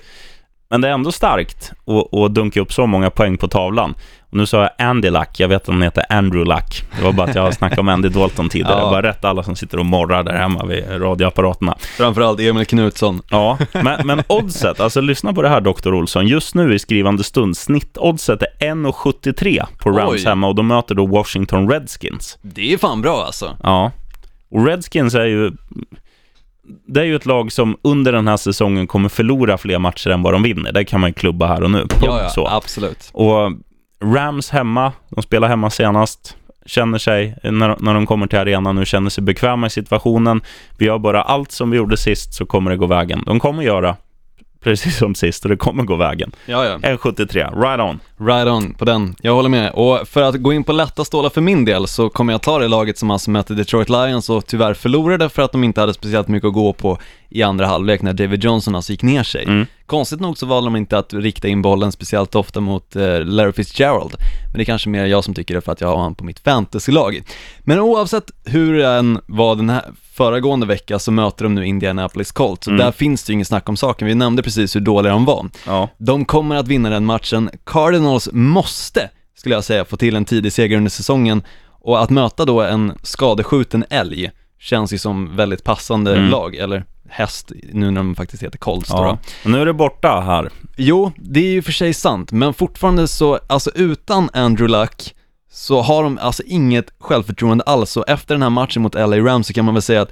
Men 0.69 0.81
det 0.81 0.89
är 0.89 0.93
ändå 0.93 1.13
starkt 1.13 1.73
att, 1.87 2.15
att 2.19 2.35
dunka 2.35 2.61
upp 2.61 2.73
så 2.73 2.87
många 2.87 3.11
poäng 3.11 3.37
på 3.37 3.49
tavlan. 3.49 3.95
Och 4.31 4.37
nu 4.37 4.47
sa 4.47 4.61
jag 4.63 4.89
Andy 4.89 5.11
Luck, 5.11 5.41
jag 5.41 5.49
vet 5.49 5.63
att 5.63 5.69
han 5.69 5.83
heter 5.83 6.05
Andrew 6.09 6.55
Luck. 6.55 6.85
Det 6.97 7.05
var 7.05 7.13
bara 7.13 7.29
att 7.29 7.35
jag 7.35 7.43
har 7.43 7.51
snackat 7.51 7.79
om 7.79 7.89
Andy 7.89 8.09
Dalton 8.09 8.49
tidigare. 8.49 8.73
Ja. 8.77 8.83
Jag 8.83 8.91
bara 8.91 9.03
rätt 9.03 9.25
alla 9.25 9.43
som 9.43 9.57
sitter 9.57 9.79
och 9.79 9.87
morrar 9.87 10.23
där 10.23 10.33
hemma 10.33 10.65
vid 10.65 10.85
radioapparaterna. 10.91 11.77
Framförallt 11.97 12.41
Emil 12.41 12.67
Knutsson. 12.67 13.23
Ja, 13.31 13.59
men, 13.73 14.07
men 14.07 14.23
oddset, 14.27 14.81
alltså 14.81 15.01
lyssna 15.01 15.33
på 15.33 15.43
det 15.43 15.49
här 15.49 15.61
Dr. 15.61 15.95
Olsson. 15.95 16.27
Just 16.27 16.55
nu 16.55 16.75
i 16.75 16.79
skrivande 16.79 17.25
stund, 17.25 17.57
snittoddset 17.57 18.43
är 18.43 18.67
1,73 18.75 19.65
på 19.79 19.91
Rams 19.91 20.13
Oj. 20.13 20.25
hemma 20.25 20.47
och 20.49 20.55
de 20.55 20.67
möter 20.67 20.95
då 20.95 21.07
Washington 21.07 21.71
Redskins. 21.71 22.39
Det 22.43 22.73
är 22.73 22.79
fan 22.79 23.03
bra 23.03 23.25
alltså. 23.27 23.57
Ja, 23.63 23.91
och 24.51 24.67
Redskins 24.67 25.15
är 25.15 25.25
ju... 25.25 25.53
Det 26.87 27.01
är 27.01 27.05
ju 27.05 27.17
ett 27.17 27.27
lag 27.27 27.53
som 27.53 27.77
under 27.83 28.13
den 28.13 28.29
här 28.29 28.37
säsongen 28.37 28.87
kommer 28.87 29.09
förlora 29.09 29.59
fler 29.59 29.79
matcher 29.79 30.11
än 30.11 30.23
vad 30.23 30.35
de 30.35 30.43
vinner. 30.43 30.73
Det 30.73 30.85
kan 30.85 31.01
man 31.01 31.11
ju 31.11 31.15
klubba 31.15 31.47
här 31.47 31.63
och 31.63 31.71
nu. 31.71 31.87
Ja, 32.03 32.23
ja, 32.23 32.29
så. 32.29 32.47
absolut. 32.47 33.11
Och 33.13 33.53
Rams 34.05 34.51
hemma, 34.51 34.93
de 35.09 35.23
spelar 35.23 35.49
hemma 35.49 35.71
senast, 35.71 36.37
känner 36.67 36.99
sig, 36.99 37.37
när, 37.43 37.77
när 37.79 37.95
de 37.95 38.07
kommer 38.07 38.27
till 38.27 38.39
arenan 38.39 38.77
nu, 38.77 38.85
känner 38.85 39.11
sig 39.11 39.25
bekväma 39.25 39.67
i 39.67 39.71
situationen. 39.71 40.41
Vi 40.79 40.87
gör 40.87 40.99
bara 40.99 41.23
allt 41.23 41.53
som 41.53 41.71
vi 41.71 41.77
gjorde 41.77 41.97
sist 41.97 42.35
så 42.35 42.47
kommer 42.47 42.71
det 42.71 42.77
gå 42.77 42.87
vägen. 42.87 43.23
De 43.27 43.41
kommer 43.41 43.63
göra 43.63 43.97
precis 44.61 44.97
som 44.97 45.15
sist 45.15 45.45
och 45.45 45.51
det 45.51 45.57
kommer 45.57 45.85
gå 45.85 45.97
vägen. 45.97 46.33
Ja, 46.47 46.65
ja. 46.65 46.79
1,73, 46.79 47.63
right 47.63 47.81
on. 47.81 48.01
Right 48.19 48.49
on 48.49 48.75
på 48.75 48.85
den, 48.85 49.15
jag 49.23 49.35
håller 49.35 49.49
med. 49.49 49.71
Och 49.73 50.09
för 50.09 50.23
att 50.23 50.35
gå 50.37 50.53
in 50.53 50.65
på 50.65 50.73
lätta 50.73 51.05
stålar 51.05 51.31
för 51.31 51.41
min 51.41 51.65
del 51.65 51.87
så 51.87 52.09
kommer 52.09 52.33
jag 52.33 52.43
ta 52.43 52.59
det 52.59 52.69
laget 52.69 52.99
som 52.99 53.11
alltså 53.11 53.31
mötte 53.31 53.55
Detroit 53.55 53.89
Lions 53.89 54.31
och 54.31 54.47
tyvärr 54.47 54.75
förlorade 54.75 55.29
för 55.29 55.43
att 55.43 55.53
de 55.53 55.65
inte 55.65 55.81
hade 55.81 55.95
speciellt 55.95 56.29
mycket 56.29 56.47
att 56.49 56.55
gå 56.55 56.73
på 56.73 56.99
i 57.29 57.43
andra 57.43 57.67
halvlek 57.67 58.03
när 58.03 58.13
David 58.13 58.45
Johnson 58.45 58.75
alltså 58.75 58.93
gick 58.93 59.03
ner 59.03 59.23
sig. 59.23 59.45
Mm. 59.45 59.67
Konstigt 59.87 60.21
nog 60.21 60.39
så 60.39 60.47
valde 60.47 60.67
de 60.67 60.77
inte 60.77 60.99
att 60.99 61.15
rikta 61.15 61.49
in 61.49 61.63
bollen 61.63 61.93
speciellt 61.93 62.35
ofta 62.35 62.61
mot 62.61 62.97
eh, 62.97 63.21
Larry 63.25 63.53
Fitzgerald, 63.53 64.15
men 64.53 64.53
det 64.55 64.63
är 64.63 64.65
kanske 64.65 64.89
mer 64.89 65.05
jag 65.05 65.25
som 65.25 65.35
tycker 65.35 65.55
det 65.55 65.61
för 65.61 65.73
att 65.73 65.81
jag 65.81 65.89
har 65.89 65.97
honom 65.97 66.15
på 66.15 66.25
mitt 66.25 66.39
fantasylag. 66.39 67.23
Men 67.61 67.81
oavsett 67.81 68.31
hur 68.45 68.79
det 68.79 68.87
än 68.89 69.21
var 69.27 69.57
den 69.57 69.71
här 69.71 69.83
föregående 70.13 70.67
vecka 70.67 70.99
så 70.99 71.13
möter 71.13 71.45
de 71.45 71.55
nu 71.55 71.67
Indianapolis 71.67 72.33
Colts, 72.33 72.67
och 72.67 72.73
Mm. 72.73 72.85
där 72.87 72.93
finns 72.93 73.25
det 73.25 73.31
ju 73.31 73.35
inget 73.35 73.49
snack 73.49 73.69
om 73.69 73.77
saken, 73.77 74.09
vi 74.09 74.15
nämnde 74.15 74.43
precis 74.43 74.77
hur 74.77 74.81
dåliga 74.81 75.13
de 75.13 75.25
var. 75.25 75.47
Ja. 75.67 75.89
De 75.99 76.25
kommer 76.25 76.57
att 76.57 76.69
vinna 76.69 76.91
den 76.91 77.05
matchen. 77.05 77.51
Cardinals 77.65 78.06
måste, 78.33 79.11
skulle 79.39 79.55
jag 79.55 79.65
säga, 79.65 79.85
få 79.85 79.97
till 79.97 80.17
en 80.17 80.25
tidig 80.25 80.53
seger 80.53 80.77
under 80.77 80.91
säsongen 80.91 81.43
och 81.69 82.03
att 82.03 82.11
möta 82.11 82.45
då 82.45 82.63
en 82.63 82.93
skadeskjuten 83.03 83.85
älg 83.91 84.31
känns 84.59 84.93
ju 84.93 84.99
som 84.99 85.37
väldigt 85.37 85.65
passande 85.65 86.17
Mm. 86.17 86.31
lag, 86.31 86.55
eller 86.55 86.85
häst 87.09 87.53
nu 87.73 87.91
när 87.91 88.01
de 88.01 88.15
faktiskt 88.15 88.43
heter 88.43 88.59
Colts 88.59 88.91
ja. 88.93 89.03
då. 89.05 89.19
Och 89.45 89.51
nu 89.51 89.61
är 89.61 89.67
det 89.67 89.73
borta 89.73 90.21
här. 90.21 90.51
Jo, 90.77 91.13
det 91.17 91.41
är 91.41 91.51
ju 91.53 91.63
för 91.63 91.73
sig 91.73 91.95
sant, 91.95 92.33
men 92.33 92.55
fortfarande 92.55 93.09
så, 93.09 93.39
alltså 93.47 93.71
utan 93.75 94.31
Andrew 94.33 94.79
Luck 94.81 95.15
så 95.51 95.83
har 95.83 96.03
de 96.03 96.19
alltså 96.19 96.43
inget 96.47 96.93
självförtroende 96.99 97.65
alls 97.65 97.97
och 97.97 98.09
efter 98.09 98.35
den 98.35 98.43
här 98.43 98.51
matchen 98.51 98.83
mot 98.83 98.95
LA 98.95 99.17
Rams 99.19 99.47
så 99.47 99.53
kan 99.53 99.65
man 99.65 99.75
väl 99.75 99.83
säga 99.83 100.03
att 100.03 100.11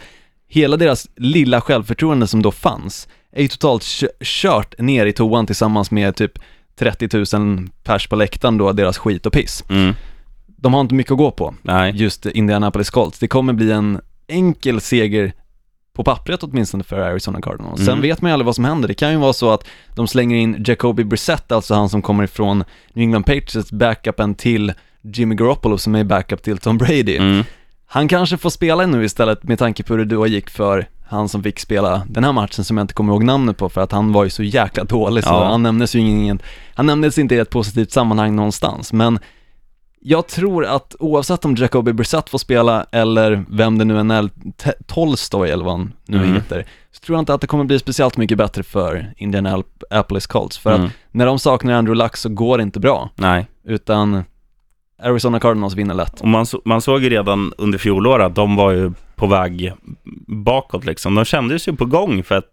hela 0.49 0.77
deras 0.77 1.09
lilla 1.17 1.61
självförtroende 1.61 2.27
som 2.27 2.43
då 2.43 2.53
fanns 2.53 3.09
är 3.33 3.43
ju 3.43 3.49
totalt 3.49 3.83
kö- 3.85 4.09
kört 4.25 4.79
ner 4.79 5.07
i 5.07 5.13
toan 5.13 5.47
tillsammans 5.47 5.91
med 5.91 6.17
typ 6.17 6.33
30 6.79 7.37
000 7.39 7.69
pers 7.85 8.07
på 8.09 8.17
läktaren 8.17 8.59
då, 8.59 8.73
deras 8.73 8.99
skit 8.99 9.27
och 9.27 9.33
piss. 9.33 9.65
Mm. 9.69 9.95
De 10.47 10.75
har 10.75 10.81
inte 10.81 10.95
mycket 10.95 11.13
att 11.13 11.19
gå 11.19 11.31
på, 11.31 11.55
Nej. 11.63 11.93
just 11.97 12.27
Indianapolis 12.27 12.91
Colts. 12.91 13.19
Det 13.19 13.29
kommer 13.29 13.53
bli 13.53 13.73
en 13.73 14.01
enkel 14.29 14.81
seger 14.81 15.33
på 15.97 16.05
pappret 16.05 16.43
åtminstone 16.43 16.85
för 16.85 16.99
Arizona 16.99 17.41
Cardinals. 17.41 17.81
Sen 17.81 17.89
Mm. 17.89 18.03
vet 18.03 18.23
man 18.23 18.29
ju 18.29 18.33
aldrig 18.33 18.47
vad 18.47 18.55
som 18.55 18.65
händer. 18.65 18.89
Det 18.89 18.95
kan 18.95 19.11
ju 19.11 19.17
vara 19.19 19.33
så 19.33 19.51
att 19.51 19.67
de 19.95 20.09
slänger 20.09 20.37
in 20.37 20.65
Jacoby 20.67 21.05
Brissett, 21.05 21.53
alltså 21.53 21.75
han 21.75 21.89
som 21.89 22.03
kommer 22.03 22.25
ifrån 22.25 22.59
New 22.93 23.03
England 23.03 23.23
Patriots, 23.23 23.73
backupen 23.73 24.35
till 24.35 24.73
Jimmy 25.03 25.35
Garoppolo 25.35 25.79
som 25.79 25.95
är 25.95 26.05
backup 26.05 26.43
till 26.43 26.59
Tom 26.59 26.79
Brady. 26.79 27.17
Mm. 27.17 27.45
Han 27.87 28.09
kanske 28.09 28.37
får 28.37 28.51
spela 28.51 28.87
nu 28.87 29.05
istället 29.05 29.43
med 29.43 29.59
tanke 29.59 29.83
på 29.83 29.93
hur 29.95 30.05
det 30.05 30.15
då 30.17 30.27
gick 30.27 30.51
för 30.51 30.87
han 31.07 31.29
som 31.29 31.43
fick 31.43 31.61
spela 31.61 32.03
den 32.09 32.25
här 32.25 32.33
matchen 32.33 32.65
som 32.65 32.77
jag 32.77 32.85
inte 32.85 32.95
kommer 32.95 33.13
ihåg 33.13 33.25
namnet 33.25 33.57
på 33.57 33.69
för 33.69 33.81
att 33.81 33.93
han 33.93 34.13
var 34.13 34.25
ju 34.25 34.31
så 34.31 34.43
jäkla 34.43 34.85
dålig 34.85 35.25
så 35.25 35.31
Ja. 35.31 35.45
han 35.45 35.63
nämndes 35.63 35.95
ju 35.95 35.99
ingen, 36.01 36.43
han 36.75 36.87
nämndes 36.87 37.19
inte 37.19 37.35
i 37.35 37.39
ett 37.39 37.51
positivt 37.51 37.93
sammanhang 37.93 38.37
någonstans 38.37 38.93
men 38.93 39.19
jag 40.07 40.27
tror 40.29 40.65
att 40.67 40.95
oavsett 40.99 41.45
om 41.45 41.55
Jacoby 41.55 41.93
Brissett 41.93 42.31
får 42.31 42.39
spela 42.39 42.87
eller 42.93 43.45
vem 43.49 43.79
det 43.79 43.85
nu 43.85 43.99
än 44.01 44.11
är, 44.11 44.31
Tolstoy 44.87 45.51
eller 45.51 45.65
vad 45.65 45.73
han 45.79 45.93
nu 46.07 46.17
Mm. 46.17 46.35
heter, 46.35 46.67
så 46.93 47.01
tror 47.01 47.17
jag 47.17 47.23
inte 47.23 47.35
att 47.35 47.41
det 47.41 47.47
kommer 47.47 47.65
bli 47.65 47.79
speciellt 47.79 48.17
mycket 48.17 48.39
bättre 48.39 48.63
för 48.63 49.13
Indianapolis 49.17 50.27
Colts 50.27 50.59
för 50.59 50.75
Mm. 50.75 50.87
att 50.87 50.93
när 51.13 51.27
de 51.27 51.39
saknar 51.39 51.73
Andrew 51.75 52.05
Luck 52.05 52.17
så 52.17 52.29
går 52.29 52.57
det 52.59 52.63
inte 52.63 52.81
bra 52.81 53.11
Nej. 53.17 53.47
utan 53.65 54.25
Arizona 55.03 55.41
Cardinals 55.41 55.75
vinner 55.75 55.95
lätt. 55.95 56.21
Och 56.21 56.29
man, 56.29 56.47
så, 56.47 56.61
man 56.65 56.81
såg 56.81 57.03
ju 57.03 57.11
redan 57.11 57.53
under 57.59 57.79
fjolåret 57.79 58.27
att 58.27 58.35
de 58.35 58.57
var 58.57 58.71
ju 58.71 58.93
på 59.17 59.27
väg 59.27 59.73
bakåt 60.27 60.85
liksom. 60.85 61.15
De 61.15 61.25
kändes 61.25 61.69
ju 61.69 61.73
på 61.77 61.85
gång 61.85 62.23
för 62.23 62.39
ett, 62.39 62.51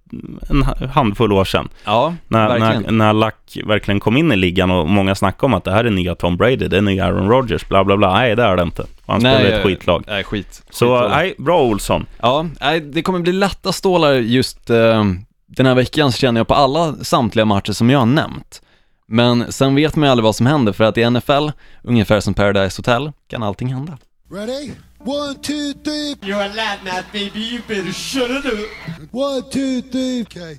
en 0.49 0.63
handfull 0.89 1.31
år 1.33 1.45
sedan. 1.45 1.69
Ja, 1.85 2.13
När, 2.27 2.47
verkligen. 2.59 2.81
när, 2.97 3.13
när 3.13 3.13
Luck 3.13 3.57
verkligen 3.65 3.99
kom 3.99 4.17
in 4.17 4.31
i 4.31 4.35
ligan 4.35 4.71
och 4.71 4.89
många 4.89 5.15
snackade 5.15 5.45
om 5.45 5.53
att 5.53 5.63
det 5.63 5.71
här 5.71 5.83
är 5.85 5.89
nya 5.89 6.15
Tom 6.15 6.37
Brady, 6.37 6.67
det 6.67 6.77
är 6.77 6.81
nya 6.81 7.05
Aaron 7.05 7.29
Rodgers, 7.29 7.67
bla 7.67 7.83
bla 7.83 7.97
bla. 7.97 8.13
Nej, 8.13 8.35
det 8.35 8.43
är 8.43 8.55
det 8.55 8.63
inte. 8.63 8.85
Han 9.05 9.19
spelar 9.19 9.41
i 9.41 9.51
ett 9.51 9.63
skitlag. 9.63 10.03
Nej, 10.07 10.23
skit. 10.23 10.63
Så 10.69 10.85
Skitlag. 10.95 11.09
nej, 11.11 11.35
bra 11.37 11.61
Olsson. 11.63 12.05
Ja, 12.21 12.45
nej, 12.61 12.79
det 12.79 13.01
kommer 13.01 13.19
bli 13.19 13.33
lätta 13.33 13.71
stålar 13.71 14.13
just 14.13 14.69
eh, 14.69 15.03
den 15.47 15.65
här 15.65 15.75
veckan 15.75 16.11
känner 16.11 16.39
jag 16.39 16.47
på 16.47 16.53
alla 16.53 16.93
samtliga 16.93 17.45
matcher 17.45 17.71
som 17.71 17.89
jag 17.89 17.99
har 17.99 18.05
nämnt. 18.05 18.61
Men 19.07 19.51
sen 19.51 19.75
vet 19.75 19.95
man 19.95 20.07
ju 20.07 20.11
aldrig 20.11 20.23
vad 20.23 20.35
som 20.35 20.45
händer 20.45 20.73
för 20.73 20.83
att 20.83 20.97
i 20.97 21.09
NFL, 21.09 21.49
ungefär 21.83 22.19
som 22.19 22.33
Paradise 22.33 22.79
Hotel, 22.79 23.11
kan 23.29 23.43
allting 23.43 23.73
hända. 23.73 23.97
Ready? 24.33 24.71
One, 25.05 25.35
two, 25.41 25.73
three. 25.83 26.15
You're 26.21 26.41
a 26.41 26.53
lad, 26.55 26.79
Matt, 26.83 27.05
baby. 27.11 27.39
You 27.39 27.61
better 27.67 27.91
shut 27.91 28.29
it 28.29 28.45
up. 28.45 28.69
One, 29.11 29.41
two, 29.41 29.81
three. 29.91 30.21
Okay. 30.21 30.57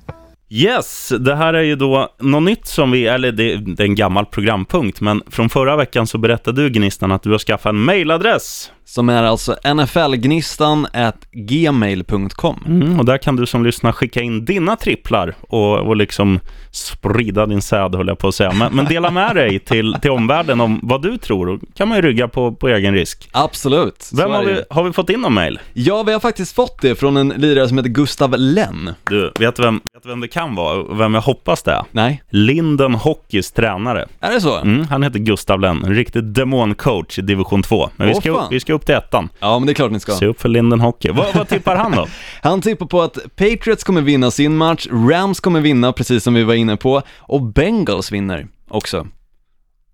Yes, 0.48 1.12
det 1.20 1.35
här 1.35 1.55
är 1.55 1.62
ju 1.62 1.76
då 1.76 2.09
något 2.18 2.42
nytt 2.42 2.66
som 2.66 2.90
vi, 2.90 3.07
eller 3.07 3.33
det, 3.33 3.57
det 3.57 3.83
är 3.83 3.87
en 3.87 3.94
gammal 3.94 4.26
programpunkt, 4.26 5.00
men 5.00 5.22
från 5.31 5.50
förra 5.50 5.76
veckan 5.76 6.07
så 6.07 6.18
berättade 6.18 6.62
du 6.62 6.70
Gnistan 6.70 7.12
att 7.12 7.22
du 7.22 7.31
har 7.31 7.38
skaffat 7.38 7.70
en 7.70 7.81
mailadress. 7.81 8.70
Som 8.92 9.09
är 9.09 9.22
alltså 9.22 9.57
nflgnistan 9.74 10.87
gmail.com. 11.33 12.64
Mm, 12.66 12.98
och 12.98 13.05
där 13.05 13.18
kan 13.18 13.37
du 13.37 13.46
som 13.46 13.64
lyssnar 13.64 13.92
skicka 13.92 14.20
in 14.20 14.44
dina 14.44 14.76
tripplar 14.76 15.35
och, 15.40 15.78
och 15.78 15.96
liksom 15.96 16.40
sprida 16.70 17.46
din 17.46 17.62
säd, 17.62 17.94
höll 17.94 18.09
jag 18.09 18.18
på 18.18 18.28
att 18.28 18.35
säga. 18.35 18.52
Men, 18.52 18.76
men 18.76 18.85
dela 18.85 19.11
med 19.11 19.37
dig 19.37 19.59
till, 19.59 19.96
till 20.02 20.11
omvärlden 20.11 20.61
om 20.61 20.81
vad 20.83 21.02
du 21.02 21.18
tror. 21.18 21.48
Och 21.48 21.61
kan 21.74 21.88
man 21.88 21.98
ju 21.98 22.02
rygga 22.02 22.28
på, 22.28 22.52
på 22.52 22.68
egen 22.68 22.94
risk. 22.94 23.28
Absolut. 23.33 24.11
Vem 24.12 24.31
har 24.31 24.44
vi, 24.44 24.62
har 24.70 24.85
vi 24.85 24.92
fått 24.92 25.11
in 25.11 25.20
någon 25.20 25.35
mail? 25.35 25.61
Ja, 25.72 26.02
vi 26.02 26.12
har 26.12 26.20
faktiskt 26.20 26.55
fått 26.55 26.83
det 26.83 26.94
från 26.94 27.16
en 27.16 27.28
lirare 27.28 27.68
som 27.68 27.78
heter 27.78 27.90
Gustav 27.90 28.35
Lenn. 28.38 28.90
Du, 29.05 29.33
vet 29.38 29.57
du 29.57 29.62
vem, 29.62 29.81
vet 29.94 30.07
vem 30.07 30.20
det 30.20 30.28
kan 30.28 30.55
vara 30.55 30.78
och 30.78 31.00
vem 31.00 31.14
jag 31.14 31.22
hoppas 31.22 31.62
det 31.62 31.72
är? 31.72 31.85
Nej, 31.90 32.22
Linden 32.31 32.94
Hockeys 32.94 33.52
tränare. 33.52 34.09
är 34.20 34.33
det 34.33 34.40
så? 34.40 34.59
Mm, 34.59 34.87
han 34.87 35.02
heter 35.02 35.18
Gustav 35.18 35.61
Lenn, 35.61 35.85
en 35.85 35.94
riktig 35.94 36.24
demoncoach 36.24 37.18
i 37.18 37.22
division 37.22 37.62
2. 37.62 37.90
Men 37.96 38.09
vi 38.09 38.14
ska, 38.14 38.48
vi 38.50 38.61
ska 38.61 38.72
upp 38.72 38.81
till 38.86 38.94
ettan. 38.94 39.28
Ja, 39.40 39.58
men 39.58 39.66
det 39.66 39.72
är 39.72 39.74
klart 39.74 39.92
ni 39.92 40.00
ska. 40.00 40.12
Se 40.12 40.26
upp 40.26 40.40
för 40.40 40.48
Linden 40.48 40.80
Hockey. 40.80 41.10
Vad, 41.10 41.34
vad 41.34 41.48
tippar 41.48 41.76
han 41.76 41.92
då? 41.92 42.06
Han 42.42 42.60
tippar 42.60 42.86
på 42.86 43.02
att 43.02 43.18
Patriots 43.36 43.84
kommer 43.84 44.00
vinna 44.00 44.30
sin 44.30 44.56
match, 44.56 44.86
Rams 44.90 45.40
kommer 45.40 45.60
vinna, 45.60 45.92
precis 45.92 46.24
som 46.24 46.34
vi 46.34 46.42
var 46.42 46.54
inne 46.54 46.76
på, 46.76 47.02
och 47.18 47.42
Bengals 47.42 48.12
vinner 48.12 48.46
också. 48.68 49.06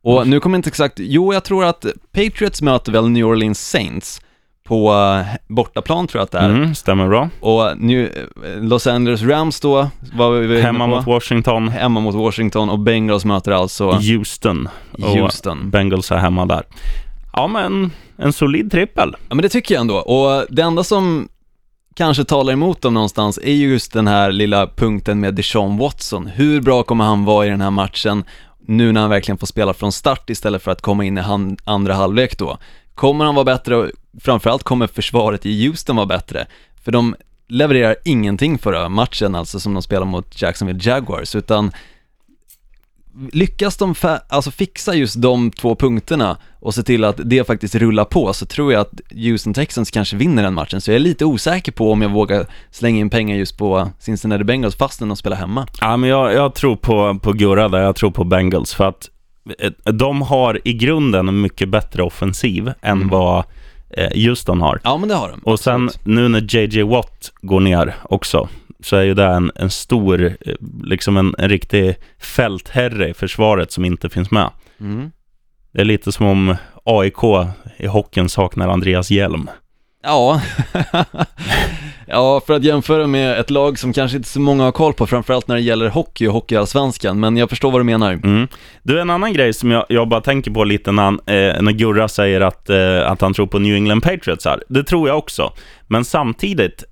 Och 0.02 0.28
nu 0.28 0.40
kommer 0.40 0.56
jag 0.56 0.58
inte 0.58 0.68
exakt, 0.68 0.94
jo 0.98 1.32
jag 1.32 1.44
tror 1.44 1.64
att 1.64 1.86
Patriots 2.12 2.62
möter 2.62 2.92
väl 2.92 3.08
New 3.08 3.26
Orleans 3.26 3.70
Saints 3.70 4.20
på 4.68 4.92
eh, 4.94 5.36
bortaplan 5.48 6.06
tror 6.06 6.20
jag 6.20 6.24
att 6.24 6.30
det 6.30 6.38
är. 6.38 6.48
Mm, 6.48 6.74
stämmer 6.74 7.08
bra. 7.08 7.28
Och 7.40 7.78
New, 7.78 8.04
eh, 8.04 8.62
Los 8.62 8.86
Angeles 8.86 9.22
Rams 9.22 9.60
då, 9.60 9.90
var 10.12 10.30
vi 10.30 10.60
Hemma 10.60 10.86
mot 10.86 11.06
Washington, 11.06 11.68
Hemma 11.68 12.00
mot 12.00 12.14
Washington 12.14 12.70
och 12.70 12.78
Bengals 12.78 13.24
möter 13.24 13.52
alltså 13.52 13.90
Houston. 13.90 14.68
Och 14.92 15.08
Houston. 15.08 15.70
Bengals 15.70 16.12
är 16.12 16.16
hemma 16.16 16.46
där. 16.46 16.62
Ja, 17.38 17.46
men 17.46 17.92
en 18.16 18.32
solid 18.32 18.70
trippel. 18.70 19.16
Ja 19.28 19.34
men 19.34 19.42
det 19.42 19.48
tycker 19.48 19.74
jag 19.74 19.80
ändå, 19.80 19.96
och 19.96 20.46
det 20.50 20.62
enda 20.62 20.84
som 20.84 21.28
kanske 21.94 22.24
talar 22.24 22.52
emot 22.52 22.82
dem 22.82 22.94
någonstans 22.94 23.38
är 23.42 23.52
just 23.52 23.92
den 23.92 24.06
här 24.06 24.32
lilla 24.32 24.66
punkten 24.66 25.20
med 25.20 25.34
Deshaun 25.34 25.78
Watson. 25.78 26.26
Hur 26.26 26.60
bra 26.60 26.82
kommer 26.82 27.04
han 27.04 27.24
vara 27.24 27.46
i 27.46 27.48
den 27.48 27.60
här 27.60 27.70
matchen 27.70 28.24
nu 28.60 28.92
när 28.92 29.00
han 29.00 29.10
verkligen 29.10 29.38
får 29.38 29.46
spela 29.46 29.74
från 29.74 29.92
start 29.92 30.30
istället 30.30 30.62
för 30.62 30.70
att 30.70 30.82
komma 30.82 31.04
in 31.04 31.18
i 31.18 31.20
han, 31.20 31.56
andra 31.64 31.94
halvlek 31.94 32.38
då? 32.38 32.58
Kommer 32.94 33.24
han 33.24 33.34
vara 33.34 33.44
bättre 33.44 33.76
och 33.76 33.90
framförallt 34.20 34.62
kommer 34.62 34.86
försvaret 34.86 35.46
i 35.46 35.66
Houston 35.66 35.96
vara 35.96 36.06
bättre? 36.06 36.46
För 36.84 36.92
de 36.92 37.16
levererar 37.48 37.96
ingenting 38.04 38.58
förra 38.58 38.88
matchen 38.88 39.34
alltså 39.34 39.60
som 39.60 39.74
de 39.74 39.82
spelar 39.82 40.06
mot 40.06 40.42
Jacksonville 40.42 40.80
Jaguars 40.82 41.34
utan 41.34 41.72
lyckas 43.32 43.76
de 43.76 43.94
alltså 44.28 44.50
fixa 44.50 44.94
just 44.94 45.22
de 45.22 45.50
två 45.50 45.74
punkterna 45.74 46.36
och 46.60 46.74
se 46.74 46.82
till 46.82 47.04
att 47.04 47.20
det 47.24 47.46
faktiskt 47.46 47.74
rullar 47.74 48.04
på 48.04 48.32
så 48.32 48.46
tror 48.46 48.72
jag 48.72 48.80
att 48.80 49.00
Houston 49.10 49.54
Texans 49.54 49.90
kanske 49.90 50.16
vinner 50.16 50.42
den 50.42 50.54
matchen. 50.54 50.80
Så 50.80 50.90
jag 50.90 50.96
är 50.96 51.00
lite 51.00 51.24
osäker 51.24 51.72
på 51.72 51.92
om 51.92 52.02
jag 52.02 52.08
vågar 52.08 52.46
slänga 52.70 53.00
in 53.00 53.10
pengar 53.10 53.36
just 53.36 53.58
på 53.58 53.90
Cincinnati 53.98 54.44
Bengals 54.44 54.76
fastän 54.76 55.08
de 55.08 55.16
spelar 55.16 55.36
hemma. 55.36 55.66
Ja, 55.80 55.96
men 55.96 56.10
jag, 56.10 56.34
jag 56.34 56.54
tror 56.54 56.76
på, 56.76 57.18
på 57.22 57.32
Gurra 57.32 57.68
där. 57.68 57.80
Jag 57.80 57.96
tror 57.96 58.10
på 58.10 58.24
Bengals. 58.24 58.74
För 58.74 58.84
att 58.84 59.10
eh, 59.58 59.92
de 59.92 60.22
har 60.22 60.60
i 60.64 60.72
grunden 60.72 61.28
en 61.28 61.40
mycket 61.40 61.68
bättre 61.68 62.02
offensiv 62.02 62.72
än 62.82 63.08
vad 63.08 63.44
eh, 63.90 64.10
Houston 64.14 64.60
har. 64.60 64.80
Ja 64.84 64.96
men 64.98 65.08
det 65.08 65.14
har 65.14 65.28
de. 65.28 65.40
Och 65.40 65.60
sen 65.60 65.90
nu 66.04 66.28
när 66.28 66.56
JJ 66.56 66.82
Watt 66.82 67.32
går 67.42 67.60
ner 67.60 67.94
också 68.02 68.48
så 68.82 68.96
är 68.96 69.02
ju 69.02 69.14
det 69.14 69.26
en, 69.26 69.50
en 69.54 69.70
stor, 69.70 70.24
eh, 70.24 70.54
liksom 70.82 71.16
en, 71.16 71.34
en 71.38 71.48
riktig 71.48 71.96
fältherre 72.18 73.08
i 73.08 73.14
försvaret 73.14 73.72
som 73.72 73.84
inte 73.84 74.08
finns 74.08 74.30
med. 74.30 74.50
Mm. 74.80 75.10
Det 75.72 75.80
är 75.80 75.84
lite 75.84 76.12
som 76.12 76.26
om 76.26 76.56
AIK 76.84 77.48
i 77.76 77.86
hockeyn 77.86 78.28
saknar 78.28 78.68
Andreas 78.68 79.10
Hjelm. 79.10 79.50
Ja. 80.02 80.40
ja, 82.06 82.40
för 82.46 82.54
att 82.54 82.64
jämföra 82.64 83.06
med 83.06 83.40
ett 83.40 83.50
lag 83.50 83.78
som 83.78 83.92
kanske 83.92 84.16
inte 84.16 84.28
så 84.28 84.40
många 84.40 84.64
har 84.64 84.72
koll 84.72 84.92
på, 84.92 85.06
framförallt 85.06 85.48
när 85.48 85.54
det 85.54 85.62
gäller 85.62 85.88
hockey 85.88 86.26
och 86.26 86.32
hockeyallsvenskan, 86.32 87.20
men 87.20 87.36
jag 87.36 87.48
förstår 87.48 87.70
vad 87.70 87.80
du 87.80 87.84
menar. 87.84 88.12
Mm. 88.12 88.48
Du, 88.82 89.00
en 89.00 89.10
annan 89.10 89.32
grej 89.32 89.52
som 89.52 89.70
jag, 89.70 89.84
jag 89.88 90.08
bara 90.08 90.20
tänker 90.20 90.50
på 90.50 90.64
lite 90.64 90.92
när, 90.92 91.02
han, 91.02 91.14
eh, 91.26 91.62
när 91.62 91.72
Gurra 91.72 92.08
säger 92.08 92.40
att, 92.40 92.70
eh, 92.70 93.10
att 93.10 93.20
han 93.20 93.34
tror 93.34 93.46
på 93.46 93.58
New 93.58 93.74
England 93.74 94.00
Patriots 94.00 94.44
här. 94.44 94.62
Det 94.68 94.84
tror 94.84 95.08
jag 95.08 95.18
också. 95.18 95.52
Men 95.86 96.04
samtidigt, 96.04 96.84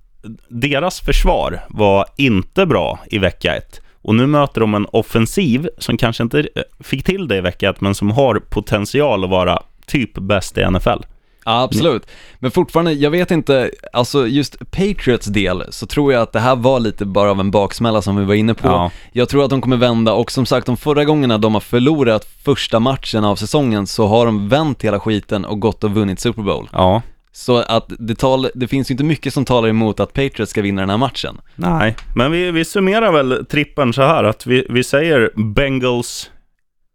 deras 0.49 1.01
försvar 1.01 1.61
var 1.69 2.07
inte 2.17 2.67
bra 2.67 2.99
i 3.11 3.19
vecka 3.19 3.57
ett. 3.57 3.81
Och 4.03 4.15
nu 4.15 4.27
möter 4.27 4.61
de 4.61 4.75
en 4.75 4.87
offensiv 4.87 5.69
som 5.79 5.97
kanske 5.97 6.23
inte 6.23 6.39
eh, 6.41 6.63
fick 6.81 7.05
till 7.05 7.29
det 7.29 7.37
i 7.37 7.41
vecka 7.41 7.71
ett, 7.71 7.81
men 7.81 7.95
som 7.95 8.11
har 8.11 8.35
potential 8.35 9.25
att 9.25 9.31
vara 9.31 9.63
typ 9.87 10.19
bäst 10.19 10.59
i 10.59 10.71
NFL. 10.71 11.03
Ja, 11.45 11.63
absolut. 11.63 12.07
Men 12.39 12.51
fortfarande, 12.51 12.93
jag 12.93 13.11
vet 13.11 13.31
inte, 13.31 13.71
alltså 13.93 14.27
just 14.27 14.71
Patriots 14.71 15.27
del 15.27 15.65
så 15.71 15.87
tror 15.87 16.13
jag 16.13 16.23
att 16.23 16.33
det 16.33 16.41
här 16.41 16.57
var 16.57 16.81
lite 16.81 17.05
bara 17.05 17.31
av 17.31 17.41
en 17.41 17.51
baksmälla 17.51 18.03
som 18.03 18.17
vi 18.17 18.25
var 18.25 18.35
inne 18.35 18.55
på. 18.55 18.69
Ja. 18.69 18.91
Jag 19.13 19.29
tror 19.29 19.45
att 19.45 19.51
de 19.51 19.61
kommer 19.61 19.77
vända 19.77 20.13
och 20.13 20.33
som 20.33 20.47
sagt 20.47 20.67
de 20.67 20.77
förra 20.77 21.05
gångerna 21.05 21.39
de 21.39 21.55
har 21.55 21.61
förlorat 21.61 22.29
första 22.45 22.81
matchen 22.81 23.25
av 23.25 23.37
säsongen 23.37 23.87
så 23.87 24.07
har 24.07 24.27
de 24.27 24.49
vänt 24.49 24.85
hela 24.85 25.01
skiten 25.01 25.45
och 25.45 25.61
gått 25.61 25.85
och 25.85 25.91
vunnit 25.91 26.21
Super 26.21 26.43
Bowl. 26.43 26.69
Ja, 26.73 27.03
Så 27.37 27.57
att 27.57 27.93
det, 27.99 28.15
tal, 28.15 28.49
det 28.55 28.69
finns 28.69 28.91
ju 28.91 28.93
inte 28.93 29.05
mycket 29.05 29.35
som 29.35 29.45
talar 29.45 29.69
emot 29.69 30.01
att 30.01 30.13
Patriots 30.13 30.51
ska 30.51 30.63
vinna 30.63 30.83
den 30.83 30.91
här 30.91 30.97
matchen. 30.97 31.41
nej. 31.57 31.97
Men 32.15 32.33
vi, 32.33 32.51
vi 32.51 32.65
summerar 32.65 33.13
väl 33.13 33.47
trippen 33.47 33.93
så 33.93 34.03
här 34.03 34.25
att 34.25 34.47
vi, 34.47 34.67
vi 34.69 34.85
säger 34.85 35.31
Bengals, 35.37 36.31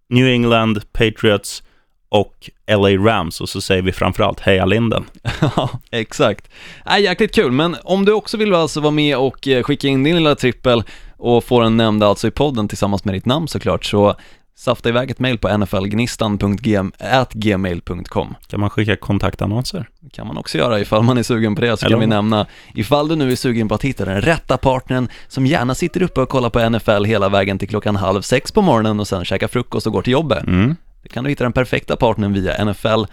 New 0.09 0.27
England, 0.27 0.81
Patriots 0.93 1.63
och 2.09 2.49
LA 2.71 2.89
Rams 2.89 3.41
och 3.41 3.49
så 3.49 3.61
säger 3.61 3.81
vi 3.81 3.91
framförallt 3.91 4.39
heja 4.39 4.65
Linden. 4.65 5.05
Ja, 5.55 5.69
exakt. 5.91 6.49
Äh, 6.85 6.99
jäkligt 6.99 7.35
kul, 7.35 7.51
men 7.51 7.75
om 7.83 8.05
du 8.05 8.11
också 8.11 8.37
vill 8.37 8.53
alltså 8.53 8.79
vara 8.79 8.91
med 8.91 9.17
och 9.17 9.47
eh, 9.47 9.63
skicka 9.63 9.87
in 9.87 10.03
din 10.03 10.15
lilla 10.15 10.35
trippel 10.35 10.83
och 11.17 11.43
få 11.43 11.59
den 11.59 11.77
nämnd 11.77 12.03
alltså 12.03 12.27
i 12.27 12.31
podden 12.31 12.67
tillsammans 12.67 13.05
med 13.05 13.13
ditt 13.15 13.25
namn 13.25 13.47
såklart, 13.47 13.85
så 13.85 14.15
safta 14.61 14.89
iväg 14.89 15.11
ett 15.11 15.19
mail 15.19 15.37
på 15.37 15.57
nflgnistan.gmail.com 15.57 18.35
Kan 18.47 18.59
man 18.59 18.69
skicka 18.69 18.95
kontaktannonser? 18.95 19.89
kan 20.11 20.27
man 20.27 20.37
också 20.37 20.57
göra 20.57 20.79
ifall 20.79 21.03
man 21.03 21.17
är 21.17 21.23
sugen 21.23 21.55
på 21.55 21.61
det, 21.61 21.77
så 21.77 21.85
Eller 21.85 21.95
kan 21.95 21.99
vi 21.99 22.07
nämna 22.07 22.47
ifall 22.73 23.07
du 23.07 23.15
nu 23.15 23.31
är 23.31 23.35
sugen 23.35 23.67
på 23.67 23.75
att 23.75 23.83
hitta 23.83 24.05
den 24.05 24.21
rätta 24.21 24.57
partnern 24.57 25.07
som 25.27 25.45
gärna 25.45 25.75
sitter 25.75 26.01
uppe 26.01 26.21
och 26.21 26.29
kollar 26.29 26.49
på 26.49 26.69
NFL 26.69 27.03
hela 27.03 27.29
vägen 27.29 27.59
till 27.59 27.69
klockan 27.69 27.95
halv 27.95 28.21
sex 28.21 28.51
på 28.51 28.61
morgonen 28.61 28.99
och 28.99 29.07
sen 29.07 29.25
käkar 29.25 29.47
frukost 29.47 29.87
och 29.87 29.93
går 29.93 30.01
till 30.01 30.13
jobbet. 30.13 30.43
Mm. 30.43 30.75
Då 31.03 31.09
kan 31.09 31.23
du 31.23 31.29
hitta 31.29 31.43
den 31.43 31.53
perfekta 31.53 31.95
partnern 31.95 32.33
via 32.33 32.65
NFL 32.65 33.03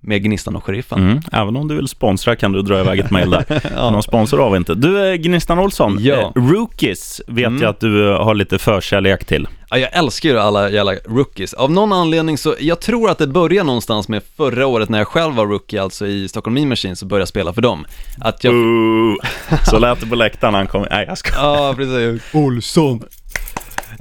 med 0.00 0.22
Gnistan 0.24 0.56
och 0.56 0.64
Sheriffen. 0.64 0.98
Mm. 0.98 1.20
Även 1.32 1.56
om 1.56 1.68
du 1.68 1.76
vill 1.76 1.88
sponsra 1.88 2.36
kan 2.36 2.52
du 2.52 2.62
dra 2.62 2.80
iväg 2.80 2.98
ett 2.98 3.10
mejl 3.10 3.30
där. 3.30 3.44
ja. 3.76 3.90
Någon 3.90 4.02
sponsor 4.02 4.38
har 4.38 4.50
vi 4.50 4.56
inte. 4.56 4.74
Du, 4.74 5.08
eh, 5.10 5.14
Gnistan 5.14 5.58
Olsson, 5.58 5.96
Ja. 6.00 6.14
eh, 6.36 6.42
Rookies 6.50 7.20
vet 7.26 7.46
Mm. 7.46 7.62
jag 7.62 7.70
att 7.70 7.80
du 7.80 8.10
eh, 8.12 8.24
har 8.24 8.34
lite 8.34 8.58
förkärlek 8.58 9.24
till. 9.24 9.48
Ja, 9.70 9.78
jag 9.78 9.92
älskar 9.96 10.28
ju 10.28 10.38
alla 10.38 10.70
jävla 10.70 10.92
rookies. 10.94 11.54
Av 11.54 11.70
någon 11.70 11.92
anledning 11.92 12.38
så, 12.38 12.54
jag 12.60 12.80
tror 12.80 13.10
att 13.10 13.18
det 13.18 13.26
började 13.26 13.66
någonstans 13.66 14.08
med 14.08 14.22
förra 14.36 14.66
året 14.66 14.88
när 14.88 14.98
jag 14.98 15.08
själv 15.08 15.34
var 15.34 15.46
rookie, 15.46 15.82
alltså 15.82 16.06
i 16.06 16.28
Stockholm 16.28 16.54
Mean 16.54 16.68
Machine, 16.68 16.96
så 16.96 17.06
började 17.06 17.20
jag 17.22 17.28
spela 17.28 17.52
för 17.52 17.62
dem. 17.62 17.86
Att 18.20 18.44
jag... 18.44 18.54
Så 19.70 19.78
lät 19.78 20.00
det 20.00 20.06
på 20.06 20.14
läktaren 20.14 20.52
när 20.52 20.58
han 20.58 20.66
kom. 20.68 20.86
Nej, 20.90 21.04
jag 21.08 21.18
ska. 21.18 21.32
Ja, 21.36 21.74
precis. 21.76 22.22
Olsson. 22.34 23.02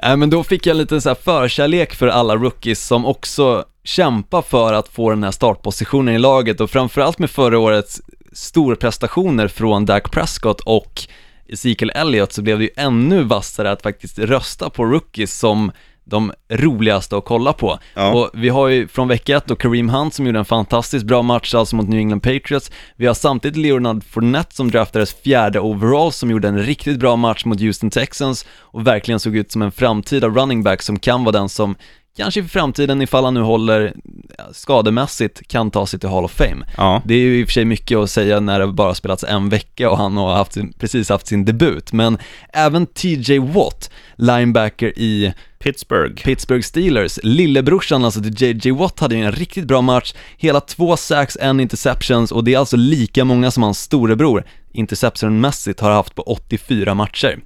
Nej, 0.04 0.18
men 0.18 0.30
då 0.30 0.44
fick 0.44 0.66
jag 0.66 0.78
lite 0.78 1.02
så 1.02 1.10
här 1.10 1.16
förkärlek 1.16 1.96
för 1.96 2.08
alla 2.08 2.36
rookies 2.36 2.88
som 2.88 3.06
också 3.06 3.66
kämpar 3.84 4.42
för 4.42 4.74
att 4.74 4.88
få 4.88 5.10
den 5.10 5.24
här 5.24 5.32
startpositionen 5.32 6.16
i 6.16 6.20
laget 6.20 6.62
och 6.62 6.70
framförallt 6.70 7.20
med 7.20 7.30
förra 7.30 7.60
årets 7.60 8.02
storprestationer 8.32 9.48
från 9.48 9.86
Dak 9.86 10.12
Prescott 10.12 10.62
och 10.62 11.02
Ezekiel 11.50 11.92
Elliott 11.96 12.34
så 12.34 12.42
blev 12.42 12.58
det 12.58 12.64
ju 12.64 12.70
ännu 12.76 13.24
vassare 13.24 13.72
att 13.72 13.82
faktiskt 13.82 14.20
rösta 14.20 14.70
på 14.70 14.86
rookies 14.86 15.40
som 15.40 15.72
de 16.10 16.32
roligaste 16.50 17.18
att 17.18 17.26
kolla 17.26 17.54
på. 17.54 17.80
Ja. 17.94 18.14
Och 18.14 18.30
vi 18.34 18.50
har 18.50 18.68
ju 18.68 18.88
från 18.88 19.08
vecka 19.08 19.38
ett 19.38 19.46
då 19.46 19.56
Kareem 19.56 19.90
Hunt 19.90 20.14
som 20.14 20.26
gjorde 20.26 20.40
en 20.40 20.46
fantastiskt 20.46 21.06
bra 21.06 21.22
match 21.22 21.54
alltså 21.54 21.76
mot 21.76 21.88
New 21.88 22.00
England 22.00 22.20
Patriots. 22.20 22.72
Vi 22.96 23.06
har 23.06 23.14
samtidigt 23.14 23.58
Leonard 23.58 24.04
Fournette 24.04 24.56
som 24.56 24.72
draftades 24.72 25.14
fjärde 25.14 25.60
overall 25.60 26.12
som 26.12 26.32
gjorde 26.32 26.48
en 26.48 26.60
riktigt 26.60 27.00
bra 27.00 27.16
match 27.16 27.46
mot 27.46 27.60
Houston 27.62 27.90
Texans 27.90 28.46
och 28.60 28.88
verkligen 28.88 29.20
såg 29.20 29.36
ut 29.36 29.52
som 29.52 29.62
en 29.62 29.72
framtida 29.72 30.28
running 30.28 30.64
back 30.64 30.82
som 30.82 31.00
kan 31.00 31.24
vara 31.24 31.32
den 31.32 31.50
som 31.50 31.76
kanske 32.20 32.44
för 32.44 32.50
framtiden 32.50 33.02
ifall 33.02 33.24
han 33.24 33.34
nu 33.34 33.42
håller 33.42 33.94
skademässigt 34.52 35.48
kan 35.48 35.72
ta 35.72 35.86
sig 35.88 36.00
till 36.00 36.10
Hall 36.10 36.26
of 36.26 36.32
Fame. 36.32 36.66
Ja. 36.78 37.02
Det 37.06 37.14
är 37.14 37.20
ju 37.20 37.40
i 37.40 37.44
och 37.44 37.48
för 37.48 37.54
sig 37.54 37.66
mycket 37.66 37.98
att 37.98 38.10
säga 38.10 38.40
när 38.40 38.60
det 38.60 38.68
bara 38.68 38.94
spelats 38.94 39.24
en 39.24 39.50
vecka 39.50 39.90
och 39.90 39.98
han 39.98 40.18
har 40.18 40.36
haft 40.36 40.54
sin, 40.54 40.74
precis 40.74 41.10
haft 41.10 41.28
sin 41.28 41.46
debut, 41.46 41.94
men 41.94 42.18
även 42.54 42.86
TJ 42.86 43.40
Watt, 43.40 43.92
linebacker 44.16 45.00
i 45.00 45.34
Pittsburgh. 45.60 46.24
Pittsburgh 46.24 46.64
Steelers, 46.64 47.20
lillebrorsan 47.24 48.06
alltså 48.06 48.22
till 48.22 48.42
JJ 48.44 48.72
Watt 48.72 49.00
hade 49.00 49.16
ju 49.16 49.22
en 49.22 49.32
riktigt 49.32 49.66
bra 49.66 49.82
match, 49.82 50.14
hela 50.38 50.62
två 50.62 50.98
sacks, 50.98 51.38
en 51.42 51.60
interceptions 51.60 52.32
och 52.32 52.44
det 52.44 52.54
är 52.54 52.60
alltså 52.60 52.78
lika 52.78 53.26
många 53.26 53.52
som 53.52 53.64
hans 53.64 53.80
storebror 53.80 54.44
interceptionmässigt 54.72 55.80
har 55.80 55.92
haft 55.92 56.16
på 56.16 56.22
84 56.22 56.94
matcher. 56.94 57.40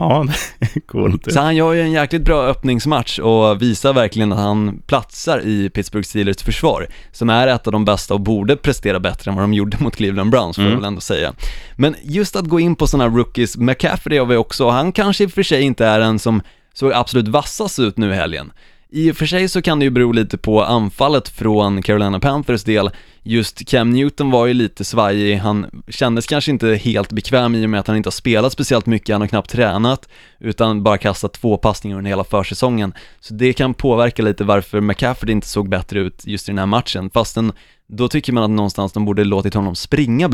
Ja, 0.00 0.26
coolt. 0.86 1.32
Så 1.32 1.40
han 1.40 1.56
gör 1.56 1.72
ju 1.72 1.80
en 1.80 1.92
jäkligt 1.92 2.22
bra 2.22 2.42
öppningsmatch 2.42 3.18
och 3.18 3.62
visar 3.62 3.92
verkligen 3.92 4.32
att 4.32 4.38
han 4.38 4.82
platsar 4.86 5.40
i 5.40 5.70
Pittsburgh 5.70 6.06
Steelers 6.06 6.42
försvar, 6.42 6.86
som 7.12 7.30
är 7.30 7.46
ett 7.46 7.66
av 7.66 7.72
de 7.72 7.84
bästa 7.84 8.14
och 8.14 8.20
borde 8.20 8.56
prestera 8.56 9.00
bättre 9.00 9.30
än 9.30 9.34
vad 9.34 9.44
de 9.44 9.54
gjorde 9.54 9.76
mot 9.80 9.96
Cleveland 9.96 10.30
Browns, 10.30 10.56
får 10.56 10.64
jag 10.64 10.76
väl 10.76 10.84
ändå 10.84 11.00
säga. 11.00 11.32
Men 11.76 11.96
just 12.02 12.36
att 12.36 12.44
gå 12.44 12.60
in 12.60 12.76
på 12.76 12.86
sådana 12.86 13.10
här 13.10 13.16
rookies, 13.16 13.56
McCaffrey 13.56 14.18
har 14.18 14.26
vi 14.26 14.36
också, 14.36 14.64
och 14.64 14.72
han 14.72 14.92
kanske 14.92 15.24
i 15.24 15.26
och 15.26 15.32
för 15.32 15.42
sig 15.42 15.62
inte 15.62 15.86
är 15.86 16.00
en 16.00 16.18
som 16.18 16.42
såg 16.74 16.92
absolut 16.92 17.28
vassast 17.28 17.78
ut 17.78 17.96
nu 17.96 18.10
i 18.10 18.14
helgen. 18.14 18.52
I 18.92 19.10
och 19.10 19.16
för 19.16 19.26
sig 19.26 19.48
så 19.48 19.62
kan 19.62 19.78
det 19.78 19.84
ju 19.84 19.90
bero 19.90 20.12
lite 20.12 20.38
på 20.38 20.64
anfallet 20.64 21.28
från 21.28 21.82
Carolina 21.82 22.20
Panthers 22.20 22.64
del. 22.64 22.90
Just 23.22 23.68
Cam 23.68 23.90
Newton 23.90 24.30
var 24.30 24.46
ju 24.46 24.54
lite 24.54 24.84
svajig, 24.84 25.36
han 25.36 25.82
kändes 25.88 26.26
kanske 26.26 26.50
inte 26.50 26.74
helt 26.74 27.12
bekväm 27.12 27.54
i 27.54 27.66
och 27.66 27.70
med 27.70 27.80
att 27.80 27.86
han 27.86 27.96
inte 27.96 28.06
har 28.06 28.12
spelat 28.12 28.52
speciellt 28.52 28.86
mycket, 28.86 29.14
han 29.14 29.20
har 29.20 29.28
knappt 29.28 29.50
tränat, 29.50 30.08
utan 30.38 30.82
bara 30.82 30.98
kastat 30.98 31.32
två 31.32 31.56
passningar 31.56 31.98
under 31.98 32.08
hela 32.08 32.24
försäsongen. 32.24 32.94
Så 33.20 33.34
det 33.34 33.52
kan 33.52 33.74
påverka 33.74 34.22
lite 34.22 34.44
varför 34.44 34.80
McCaffrey 34.80 35.32
inte 35.32 35.48
såg 35.48 35.68
bättre 35.68 36.00
ut 36.00 36.26
just 36.26 36.48
i 36.48 36.52
den 36.52 36.58
här 36.58 36.66
matchen, 36.66 37.10
fastän 37.10 37.52
då 37.88 38.08
tycker 38.08 38.32
man 38.32 38.44
att 38.44 38.50
någonstans 38.50 38.92
de 38.92 39.04
borde 39.04 39.24
låtit 39.24 39.54
honom 39.54 39.74
springa 39.74 40.28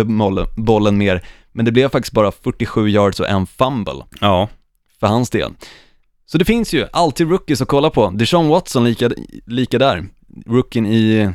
bollen 0.57 0.99
mer, 0.99 1.25
men 1.53 1.65
det 1.65 1.73
blev 1.73 1.89
faktiskt 1.89 2.15
bara 2.15 2.33
47 2.33 2.89
yards 2.89 3.21
och 3.21 3.29
en 3.29 3.47
fumble 3.47 4.03
Ja, 4.21 4.49
för 5.01 5.07
hans 5.07 5.31
del. 5.31 5.53
Så 6.27 6.39
det 6.39 6.45
finns 6.45 6.75
ju 6.75 6.87
alltid 6.93 7.31
rookies 7.31 7.63
att 7.63 7.69
kolla 7.69 7.91
på. 7.91 8.11
Deshaun 8.11 8.49
Watson 8.49 8.85
lika, 8.85 9.11
lika 9.47 9.79
där. 9.79 10.05
Rookien 10.47 10.87
i 10.87 11.31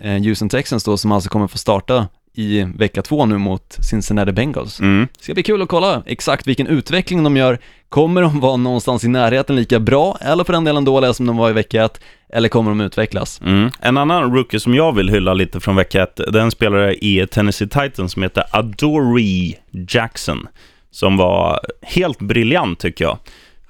eh, 0.00 0.12
Houston 0.12 0.48
Texans 0.48 0.84
då 0.84 0.96
som 0.96 1.12
alltså 1.12 1.30
kommer 1.30 1.46
få 1.46 1.58
starta 1.58 2.06
i 2.34 2.62
vecka 2.62 3.02
två 3.02 3.26
nu 3.26 3.38
mot 3.38 3.76
Cincinnati 3.90 4.32
Bengals. 4.32 4.80
mm. 4.80 5.08
Ska 5.20 5.34
bli 5.34 5.42
kul 5.42 5.62
att 5.62 5.68
kolla 5.68 6.02
exakt 6.06 6.46
vilken 6.46 6.66
utveckling 6.66 7.22
de 7.24 7.36
gör. 7.36 7.58
Kommer 7.88 8.22
de 8.22 8.40
vara 8.40 8.56
någonstans 8.56 9.04
i 9.04 9.08
närheten 9.08 9.56
lika 9.56 9.80
bra, 9.80 10.18
eller 10.20 10.44
för 10.44 10.52
den 10.52 10.64
delen 10.64 10.84
dåliga 10.84 11.14
som 11.14 11.26
de 11.26 11.36
var 11.36 11.50
i 11.50 11.52
vecka 11.52 11.84
ett, 11.84 12.00
eller 12.32 12.48
kommer 12.48 12.70
de 12.70 12.80
utvecklas? 12.80 13.40
Mm. 13.40 13.70
En 13.80 13.96
annan 13.96 14.34
rookie 14.34 14.60
som 14.60 14.74
jag 14.74 14.92
vill 14.94 15.08
hylla 15.08 15.34
lite 15.34 15.60
från 15.60 15.76
vecka 15.76 16.02
ett, 16.02 16.16
det 16.16 16.38
är 16.38 16.42
en 16.42 16.50
spelare 16.50 16.94
i 16.94 17.26
Tennessee 17.30 17.68
Titans 17.68 18.12
som 18.12 18.22
heter 18.22 18.44
Adoree 18.52 19.54
Jackson, 19.88 20.48
som 20.90 21.16
var 21.16 21.60
helt 21.82 22.18
briljant 22.18 22.78
tycker 22.78 23.04
jag. 23.04 23.18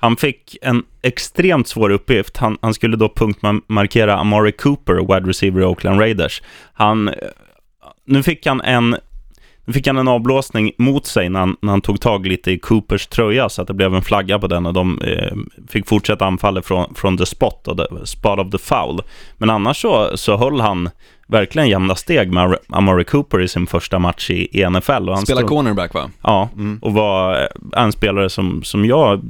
Han 0.01 0.17
fick 0.17 0.57
en 0.63 0.83
extremt 1.03 1.69
svår 1.69 1.91
uppgift. 1.91 2.37
Han, 2.37 2.59
han 2.61 2.75
skulle 2.75 2.97
då 2.97 3.09
punktmarkera 3.09 4.17
Amari 4.17 4.53
Cooper, 4.53 4.95
wide 4.95 5.29
receiver 5.29 5.61
i 5.61 5.65
Oakland 5.65 6.01
Raiders. 6.01 6.43
Han, 6.73 7.11
nu 8.05 8.23
fick 8.23 8.47
han 8.47 8.61
en 8.61 8.97
nu 9.65 9.75
fick 9.75 9.87
han 9.87 9.97
en 9.99 10.09
avblåsning 10.09 10.73
mot 10.79 11.07
sig 11.07 11.29
när 11.29 11.41
han, 11.41 11.57
när 11.61 11.71
han 11.71 11.81
tog 11.81 12.01
tag 12.01 12.27
lite 12.27 12.51
i 12.51 12.59
Coopers 12.59 13.07
tröja 13.07 13.49
så 13.49 13.63
att 13.63 13.69
det 13.69 13.75
blev 13.75 13.95
en 13.95 14.03
flagga 14.03 14.39
på 14.39 14.47
den 14.47 14.67
och 14.67 14.73
de 14.73 15.01
eh, 15.03 15.37
fick 15.69 15.89
fortsätta 15.89 16.27
anfallet 16.27 16.67
från, 16.67 16.95
från 16.95 17.19
the 17.19 17.27
spot 17.27 17.69
och 17.69 17.77
the 17.79 18.07
spot 18.07 18.39
of 18.39 18.51
the 18.51 18.59
foul. 18.59 19.03
Men 19.39 19.51
annars 19.51 19.83
så, 19.83 20.17
så 20.17 20.37
höll 20.37 20.61
han 20.61 20.91
verkligen 21.27 21.69
jämna 21.69 21.95
steg 21.95 22.33
med 22.33 22.59
Amari 22.69 23.05
Cooper 23.05 23.41
i 23.41 23.49
sin 23.49 23.67
första 23.67 23.99
match 23.99 24.31
i, 24.31 24.61
i 24.61 24.71
NFL. 24.71 25.09
Och 25.09 25.15
han 25.15 25.23
Spela 25.27 25.41
stod- 25.41 25.49
cornerback 25.49 25.95
va? 25.95 26.11
Ja, 26.23 26.49
och 26.81 26.93
var 26.93 27.35
eh, 27.43 27.83
en 27.83 27.93
spelare 27.93 28.31
som, 28.31 28.63
som 28.63 28.85
jag 28.85 29.21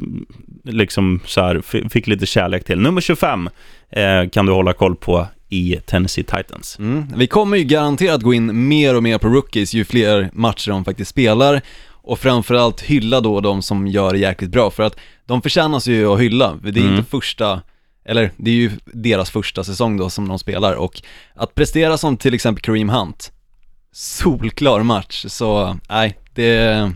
liksom 0.72 1.20
så 1.24 1.40
här 1.40 1.88
fick 1.88 2.06
lite 2.06 2.26
kärlek 2.26 2.64
till. 2.64 2.80
Nummer 2.80 3.00
25 3.00 3.50
eh, 3.90 4.28
kan 4.28 4.46
du 4.46 4.52
hålla 4.52 4.72
koll 4.72 4.96
på 4.96 5.26
i 5.48 5.80
Tennessee 5.86 6.24
Titans. 6.24 6.78
Mm. 6.78 7.06
Vi 7.16 7.26
kommer 7.26 7.56
ju 7.56 7.64
garanterat 7.64 8.22
gå 8.22 8.34
in 8.34 8.68
mer 8.68 8.96
och 8.96 9.02
mer 9.02 9.18
på 9.18 9.28
rookies 9.28 9.74
ju 9.74 9.84
fler 9.84 10.30
matcher 10.32 10.70
de 10.70 10.84
faktiskt 10.84 11.10
spelar 11.10 11.60
och 12.08 12.18
framförallt 12.18 12.80
hylla 12.80 13.20
då 13.20 13.40
de 13.40 13.62
som 13.62 13.86
gör 13.86 14.12
det 14.12 14.18
jäkligt 14.18 14.50
bra 14.50 14.70
för 14.70 14.82
att 14.82 14.96
de 15.26 15.42
förtjänas 15.42 15.86
ju 15.86 16.06
att 16.06 16.20
hylla, 16.20 16.58
det 16.62 16.80
är 16.80 16.96
inte 16.96 17.10
första, 17.10 17.60
eller 18.04 18.30
det 18.36 18.50
är 18.50 18.54
ju 18.54 18.70
deras 18.84 19.30
första 19.30 19.64
säsong 19.64 19.96
då 19.96 20.10
som 20.10 20.28
de 20.28 20.38
spelar 20.38 20.74
och 20.74 21.02
att 21.34 21.54
prestera 21.54 21.98
som 21.98 22.16
till 22.16 22.34
exempel 22.34 22.62
Kareem 22.62 22.88
Hunt, 22.88 23.32
solklar 23.92 24.82
match, 24.82 25.24
så 25.28 25.76
nej, 25.88 26.18
det, 26.34 26.92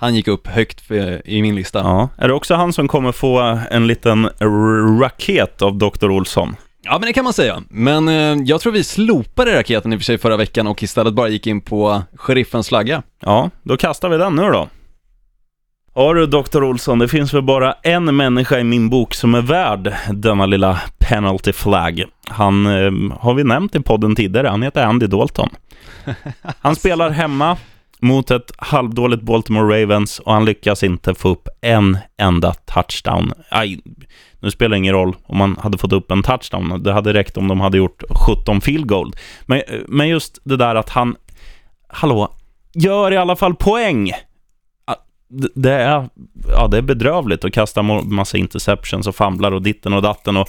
han 0.00 0.14
gick 0.14 0.28
upp 0.28 0.46
högt 0.46 0.80
för, 0.80 1.28
i 1.28 1.42
min 1.42 1.54
lista. 1.54 1.78
Ja. 1.78 2.08
Är 2.16 2.28
det 2.28 2.34
också 2.34 2.54
han 2.54 2.72
som 2.72 2.88
kommer 2.88 3.12
få 3.12 3.58
en 3.70 3.86
liten 3.86 4.30
raket 5.00 5.62
av 5.62 5.78
Dr. 5.78 6.10
Olsson? 6.10 6.56
Ja 6.82 6.92
men 6.92 7.06
det 7.06 7.12
kan 7.12 7.24
man 7.24 7.32
säga, 7.32 7.62
men 7.68 8.08
eh, 8.08 8.44
jag 8.44 8.60
tror 8.60 8.72
vi 8.72 8.84
slopade 8.84 9.58
raketen 9.58 9.92
i 9.92 9.96
och 9.96 10.00
för 10.00 10.04
sig 10.04 10.18
förra 10.18 10.36
veckan 10.36 10.66
och 10.66 10.82
istället 10.82 11.14
bara 11.14 11.28
gick 11.28 11.46
in 11.46 11.60
på 11.60 12.02
sheriffens 12.14 12.68
flagga. 12.68 13.02
Ja, 13.20 13.50
då 13.62 13.76
kastar 13.76 14.08
vi 14.08 14.16
den 14.16 14.36
nu 14.36 14.42
då. 14.42 14.68
Ja 15.94 16.12
du 16.14 16.26
Dr. 16.26 16.62
Olsson, 16.62 16.98
det 16.98 17.08
finns 17.08 17.34
väl 17.34 17.42
bara 17.42 17.72
en 17.72 18.16
människa 18.16 18.58
i 18.58 18.64
min 18.64 18.90
bok 18.90 19.14
som 19.14 19.34
är 19.34 19.42
värd 19.42 19.94
denna 20.12 20.46
lilla 20.46 20.80
penalty 20.98 21.52
flag. 21.52 22.04
Han 22.28 22.66
eh, 22.66 23.18
har 23.20 23.34
vi 23.34 23.44
nämnt 23.44 23.74
i 23.74 23.80
podden 23.80 24.16
tidigare, 24.16 24.48
han 24.48 24.62
heter 24.62 24.84
Andy 24.84 25.06
Dalton. 25.06 25.48
Han 26.60 26.76
spelar 26.76 27.10
hemma 27.10 27.56
mot 28.02 28.30
ett 28.30 28.50
halvdåligt 28.58 29.22
Baltimore 29.22 29.82
Ravens 29.82 30.18
och 30.18 30.32
han 30.32 30.44
lyckas 30.44 30.82
inte 30.82 31.14
få 31.14 31.28
upp 31.28 31.48
en 31.60 31.98
enda 32.18 32.54
touchdown. 32.54 33.32
Aj, 33.50 33.80
nu 34.40 34.50
spelar 34.50 34.70
det 34.70 34.76
ingen 34.78 34.94
roll 34.94 35.16
om 35.22 35.38
man 35.38 35.56
hade 35.62 35.78
fått 35.78 35.92
upp 35.92 36.10
en 36.10 36.22
touchdown. 36.22 36.82
Det 36.82 36.92
hade 36.92 37.12
räckt 37.12 37.36
om 37.36 37.48
de 37.48 37.60
hade 37.60 37.78
gjort 37.78 38.02
17 38.26 38.60
field 38.60 38.86
goal. 38.88 39.12
Men, 39.46 39.62
men 39.88 40.08
just 40.08 40.38
det 40.44 40.56
där 40.56 40.74
att 40.74 40.88
han, 40.88 41.16
hallå, 41.88 42.34
gör 42.74 43.12
i 43.12 43.16
alla 43.16 43.36
fall 43.36 43.54
poäng. 43.54 44.10
Ah, 44.84 44.94
det- 45.54 45.72
är, 45.72 46.08
ja, 46.48 46.68
det 46.68 46.78
är 46.78 46.82
bedrövligt 46.82 47.44
att 47.44 47.52
kasta 47.52 47.82
massa 47.82 48.38
interceptions 48.38 49.06
och 49.06 49.14
famlar 49.14 49.52
och 49.52 49.62
ditten 49.62 49.92
och 49.92 50.02
datten 50.02 50.36
och 50.36 50.48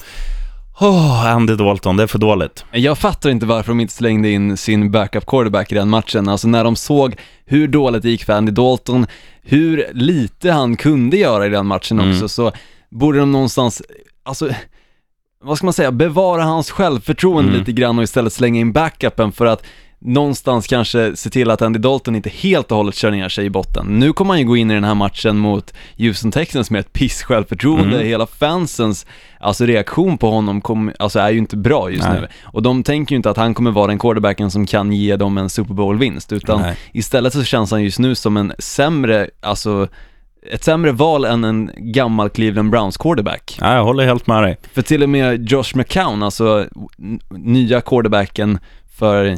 Åh, 0.80 1.26
Andy 1.26 1.54
Dalton, 1.56 1.96
det 1.96 2.02
är 2.02 2.06
för 2.06 2.18
dåligt. 2.18 2.64
Jag 2.72 2.98
fattar 2.98 3.30
inte 3.30 3.46
varför 3.46 3.68
de 3.72 3.80
inte 3.80 3.94
slängde 3.94 4.30
in 4.30 4.56
sin 4.56 4.90
backup 4.90 5.26
quarterback 5.26 5.72
i 5.72 5.74
den 5.74 5.88
matchen, 5.88 6.28
alltså 6.28 6.48
när 6.48 6.64
de 6.64 6.76
såg 6.76 7.14
hur 7.44 7.68
dåligt 7.68 8.02
det 8.02 8.10
gick 8.10 8.24
för 8.24 8.32
Andy 8.32 8.52
Dalton, 8.52 9.06
hur 9.42 9.86
lite 9.92 10.50
han 10.50 10.76
kunde 10.76 11.16
göra 11.16 11.46
i 11.46 11.48
den 11.48 11.66
matchen 11.66 12.00
Mm. 12.00 12.10
också, 12.12 12.28
så 12.28 12.52
borde 12.90 13.18
de 13.18 13.32
någonstans, 13.32 13.82
alltså, 14.22 14.50
vad 15.44 15.56
ska 15.56 15.66
man 15.66 15.72
säga, 15.72 15.92
bevara 15.92 16.42
hans 16.44 16.70
självförtroende 16.70 17.48
Mm. 17.48 17.58
lite 17.60 17.72
grann 17.72 17.98
och 17.98 18.04
istället 18.04 18.32
slänga 18.32 18.60
in 18.60 18.72
backupen 18.72 19.32
för 19.32 19.46
att 19.46 19.62
någonstans 20.04 20.66
kanske 20.66 21.16
se 21.16 21.30
till 21.30 21.50
att 21.50 21.62
Andy 21.62 21.78
Dalton 21.78 22.16
inte 22.16 22.30
helt 22.30 22.70
och 22.70 22.76
hållet 22.76 22.94
kör 22.94 23.10
ner 23.10 23.28
sig 23.28 23.44
i 23.44 23.50
botten. 23.50 23.86
Nu 23.86 24.12
kommer 24.12 24.30
han 24.30 24.38
ju 24.40 24.44
gå 24.46 24.56
in 24.56 24.70
i 24.70 24.74
den 24.74 24.84
här 24.84 24.94
matchen 24.94 25.38
mot 25.38 25.74
Houston 25.98 26.30
Texans 26.32 26.70
med 26.70 26.80
ett 26.80 26.92
piss 26.92 27.22
självförtroende, 27.22 27.94
Mm. 27.96 28.06
hela 28.06 28.26
fansens 28.26 29.06
alltså 29.40 29.64
reaktion 29.66 30.18
på 30.18 30.30
honom 30.30 30.60
kom, 30.60 30.92
alltså 30.98 31.18
är 31.18 31.30
ju 31.30 31.38
inte 31.38 31.56
bra 31.56 31.90
just 31.90 32.08
Nej. 32.08 32.20
nu. 32.20 32.28
Och 32.44 32.62
de 32.62 32.82
tänker 32.82 33.12
ju 33.12 33.16
inte 33.16 33.30
att 33.30 33.36
han 33.36 33.54
kommer 33.54 33.70
vara 33.70 33.86
den 33.86 33.98
quarterbacken 33.98 34.50
som 34.50 34.66
kan 34.66 34.92
ge 34.92 35.16
dem 35.16 35.38
en 35.38 35.50
Super 35.50 35.74
Bowl-vinst, 35.74 36.32
utan 36.32 36.60
Nej. 36.60 36.76
istället 36.92 37.32
så 37.32 37.44
känns 37.44 37.70
han 37.70 37.82
just 37.84 37.98
nu 37.98 38.14
som 38.14 38.36
en 38.36 38.52
sämre, 38.58 39.28
alltså 39.40 39.88
ett 40.52 40.64
sämre 40.64 40.92
val 40.92 41.24
än 41.24 41.44
en 41.44 41.70
gammal 41.76 42.30
Cleveland 42.30 42.70
Browns 42.70 42.96
quarterback. 42.96 43.58
Ja, 43.60 43.74
jag 43.74 43.84
håller 43.84 44.04
helt 44.04 44.26
med 44.26 44.42
dig. 44.42 44.56
För 44.72 44.82
till 44.82 45.02
och 45.02 45.08
med 45.08 45.50
Josh 45.50 45.74
McCown, 45.76 46.22
alltså 46.22 46.66
nya 47.30 47.80
quarterbacken 47.80 48.58
för 48.94 49.36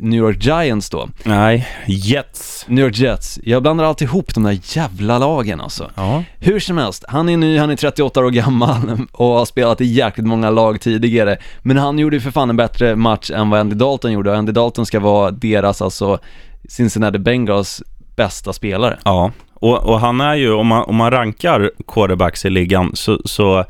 New 0.00 0.20
York 0.20 0.44
Giants 0.44 0.90
då, 0.90 1.08
Nej, 1.24 1.68
Jets. 1.86 2.64
New 2.68 2.84
York 2.84 2.98
Jets, 2.98 3.40
jag 3.42 3.62
blandar 3.62 3.84
alltid 3.84 4.08
ihop 4.08 4.34
de 4.34 4.42
där 4.42 4.58
jävla 4.62 5.18
lagen 5.18 5.60
alltså. 5.60 5.90
Ja. 5.94 6.24
Hur 6.38 6.60
som 6.60 6.78
helst, 6.78 7.04
han 7.08 7.28
är 7.28 7.36
ny, 7.36 7.58
han 7.58 7.70
är 7.70 7.76
38 7.76 8.20
år 8.20 8.30
gammal 8.30 9.06
och 9.12 9.26
har 9.26 9.44
spelat 9.44 9.80
i 9.80 9.84
jäkligt 9.84 10.26
många 10.26 10.50
lag 10.50 10.80
tidigare. 10.80 11.38
Men 11.62 11.76
han 11.76 11.98
gjorde 11.98 12.16
ju 12.16 12.20
för 12.20 12.30
fan 12.30 12.50
en 12.50 12.56
bättre 12.56 12.96
match 12.96 13.30
än 13.30 13.50
vad 13.50 13.60
Andy 13.60 13.74
Dalton 13.74 14.12
gjorde 14.12 14.30
och 14.30 14.36
Andy 14.36 14.52
Dalton 14.52 14.86
ska 14.86 15.00
vara 15.00 15.30
deras, 15.30 15.82
alltså 15.82 16.18
Cincinnati 16.68 17.18
Bengals 17.18 17.82
bästa 18.16 18.52
spelare. 18.52 18.98
Ja, 19.04 19.32
och, 19.54 19.78
och 19.78 20.00
han 20.00 20.20
är 20.20 20.34
ju, 20.34 20.52
om 20.52 20.66
man, 20.66 20.82
om 20.82 20.96
man 20.96 21.10
rankar 21.10 21.70
quarterbacks 21.86 22.44
i 22.44 22.50
ligan, 22.50 22.90
så, 22.94 23.20
så 23.24 23.64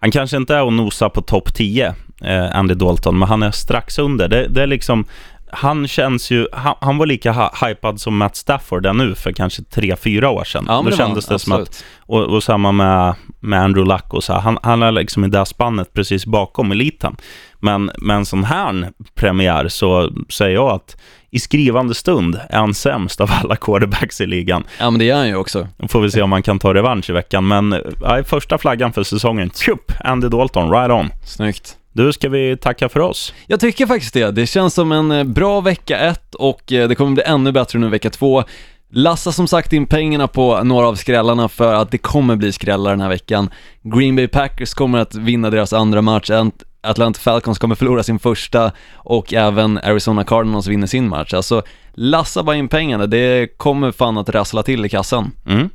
han 0.00 0.10
kanske 0.10 0.36
inte 0.36 0.54
är 0.54 0.66
att 0.66 0.72
nosa 0.72 1.08
på 1.08 1.22
topp 1.22 1.54
10, 1.54 1.94
eh, 2.20 2.56
Andy 2.56 2.74
Dalton, 2.74 3.18
men 3.18 3.28
han 3.28 3.42
är 3.42 3.50
strax 3.50 3.98
under. 3.98 4.28
Det, 4.28 4.46
det 4.48 4.62
är 4.62 4.66
liksom, 4.66 5.04
han 5.52 5.88
känns 5.88 6.30
ju, 6.30 6.46
han, 6.52 6.74
han 6.80 6.98
var 6.98 7.06
lika 7.06 7.32
ha, 7.32 7.54
hypad 7.66 8.00
som 8.00 8.16
Matt 8.16 8.36
Stafford 8.36 8.86
är 8.86 8.92
nu 8.92 9.14
för 9.14 9.32
kanske 9.32 9.62
3-4 9.62 10.24
år 10.24 10.44
sedan. 10.44 10.64
Ja, 10.68 10.82
Då 10.84 10.90
det 10.90 10.96
kändes 10.96 11.28
han, 11.28 11.34
det 11.34 11.38
som 11.38 11.52
att, 11.52 11.60
absolut. 11.60 11.84
och, 11.98 12.22
och 12.22 12.42
samma 12.42 12.72
med, 12.72 13.14
med 13.40 13.62
Andrew 13.62 13.94
Luck 13.94 14.14
och 14.14 14.24
så 14.24 14.32
här. 14.32 14.40
Han, 14.40 14.58
han 14.62 14.82
är 14.82 14.92
liksom 14.92 15.24
i 15.24 15.28
det 15.28 15.46
spannet 15.46 15.92
precis 15.92 16.26
bakom 16.26 16.72
eliten. 16.72 17.16
Men 17.58 17.90
med 17.98 18.16
en 18.16 18.26
sån 18.26 18.44
här 18.44 18.90
premiär 19.14 19.68
så 19.68 20.12
säger 20.28 20.54
jag 20.54 20.70
att 20.70 20.96
i 21.30 21.38
skrivande 21.38 21.94
stund 21.94 22.40
är 22.50 22.58
han 22.58 22.74
sämst 22.74 23.20
av 23.20 23.30
alla 23.42 23.56
quarterbacks 23.56 24.20
i 24.20 24.26
ligan. 24.26 24.64
Ja 24.78 24.90
men 24.90 24.98
det 24.98 25.10
är 25.10 25.14
han 25.14 25.28
ju 25.28 25.36
också. 25.36 25.68
Då 25.76 25.88
får 25.88 26.00
vi 26.00 26.10
se 26.10 26.22
om 26.22 26.30
man 26.30 26.42
kan 26.42 26.58
ta 26.58 26.74
revansch 26.74 27.10
i 27.10 27.12
veckan. 27.12 27.48
Men 27.48 27.74
ja, 28.00 28.22
första 28.24 28.58
flaggan 28.58 28.92
för 28.92 29.02
säsongen, 29.02 29.50
tjup, 29.50 29.92
Andy 30.04 30.28
Dalton, 30.28 30.70
right 30.70 30.90
on. 30.90 31.08
Snyggt. 31.24 31.76
Du, 31.92 32.12
ska 32.12 32.28
vi 32.28 32.56
tacka 32.56 32.88
för 32.88 33.00
oss? 33.00 33.34
Jag 33.46 33.60
tycker 33.60 33.86
faktiskt 33.86 34.14
det. 34.14 34.30
Det 34.30 34.46
känns 34.46 34.74
som 34.74 34.92
en 34.92 35.10
eh, 35.12 35.24
bra 35.24 35.60
vecka 35.60 35.98
ett 35.98 36.34
och 36.34 36.72
eh, 36.72 36.88
det 36.88 36.94
kommer 36.94 37.12
bli 37.12 37.22
ännu 37.22 37.52
bättre 37.52 37.78
nu 37.78 37.88
vecka 37.88 38.10
två. 38.10 38.44
Lassa 38.92 39.32
som 39.32 39.48
sagt 39.48 39.72
in 39.72 39.86
pengarna 39.86 40.28
på 40.28 40.62
några 40.64 40.88
av 40.88 40.94
skrällarna 40.94 41.48
för 41.48 41.74
att 41.74 41.90
det 41.90 41.98
kommer 41.98 42.36
bli 42.36 42.52
skrällar 42.52 42.90
den 42.90 43.00
här 43.00 43.08
veckan. 43.08 43.50
Green 43.82 44.16
Bay 44.16 44.28
Packers 44.28 44.74
kommer 44.74 44.98
att 44.98 45.14
vinna 45.14 45.50
deras 45.50 45.72
andra 45.72 46.02
match, 46.02 46.30
Ant- 46.30 46.62
Atlanta 46.82 47.20
Falcons 47.20 47.58
kommer 47.58 47.74
förlora 47.74 48.02
sin 48.02 48.18
första 48.18 48.72
och 48.94 49.34
även 49.34 49.78
Arizona 49.78 50.24
Cardinals 50.24 50.66
vinner 50.66 50.86
sin 50.86 51.08
match. 51.08 51.34
Alltså, 51.34 51.62
lassa 51.94 52.42
bara 52.42 52.56
in 52.56 52.68
pengarna, 52.68 53.06
det 53.06 53.58
kommer 53.58 53.92
fan 53.92 54.18
att 54.18 54.28
rassla 54.28 54.62
till 54.62 54.84
i 54.84 54.88
kassan. 54.88 55.32
Mm. 55.46 55.70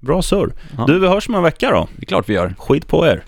Bra 0.00 0.22
surr. 0.22 0.52
Ja. 0.78 0.84
Du, 0.86 0.98
vi 0.98 1.08
hörs 1.08 1.28
om 1.28 1.34
en 1.34 1.42
vecka 1.42 1.70
då. 1.70 1.88
Det 1.96 2.02
är 2.04 2.06
klart 2.06 2.28
vi 2.28 2.34
gör. 2.34 2.54
Skit 2.58 2.86
på 2.88 3.06
er. 3.06 3.24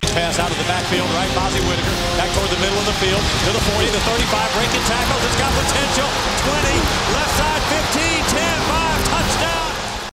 To 3.11 3.51
the 3.51 3.59
40, 3.59 3.89
the 3.91 3.99
35, 3.99 4.53
breaking 4.55 4.83
tackles. 4.87 5.19
It's 5.25 5.35
got 5.35 5.51
potential. 5.51 6.07
20, 6.47 6.79
left 7.11 7.37
side 7.37 7.52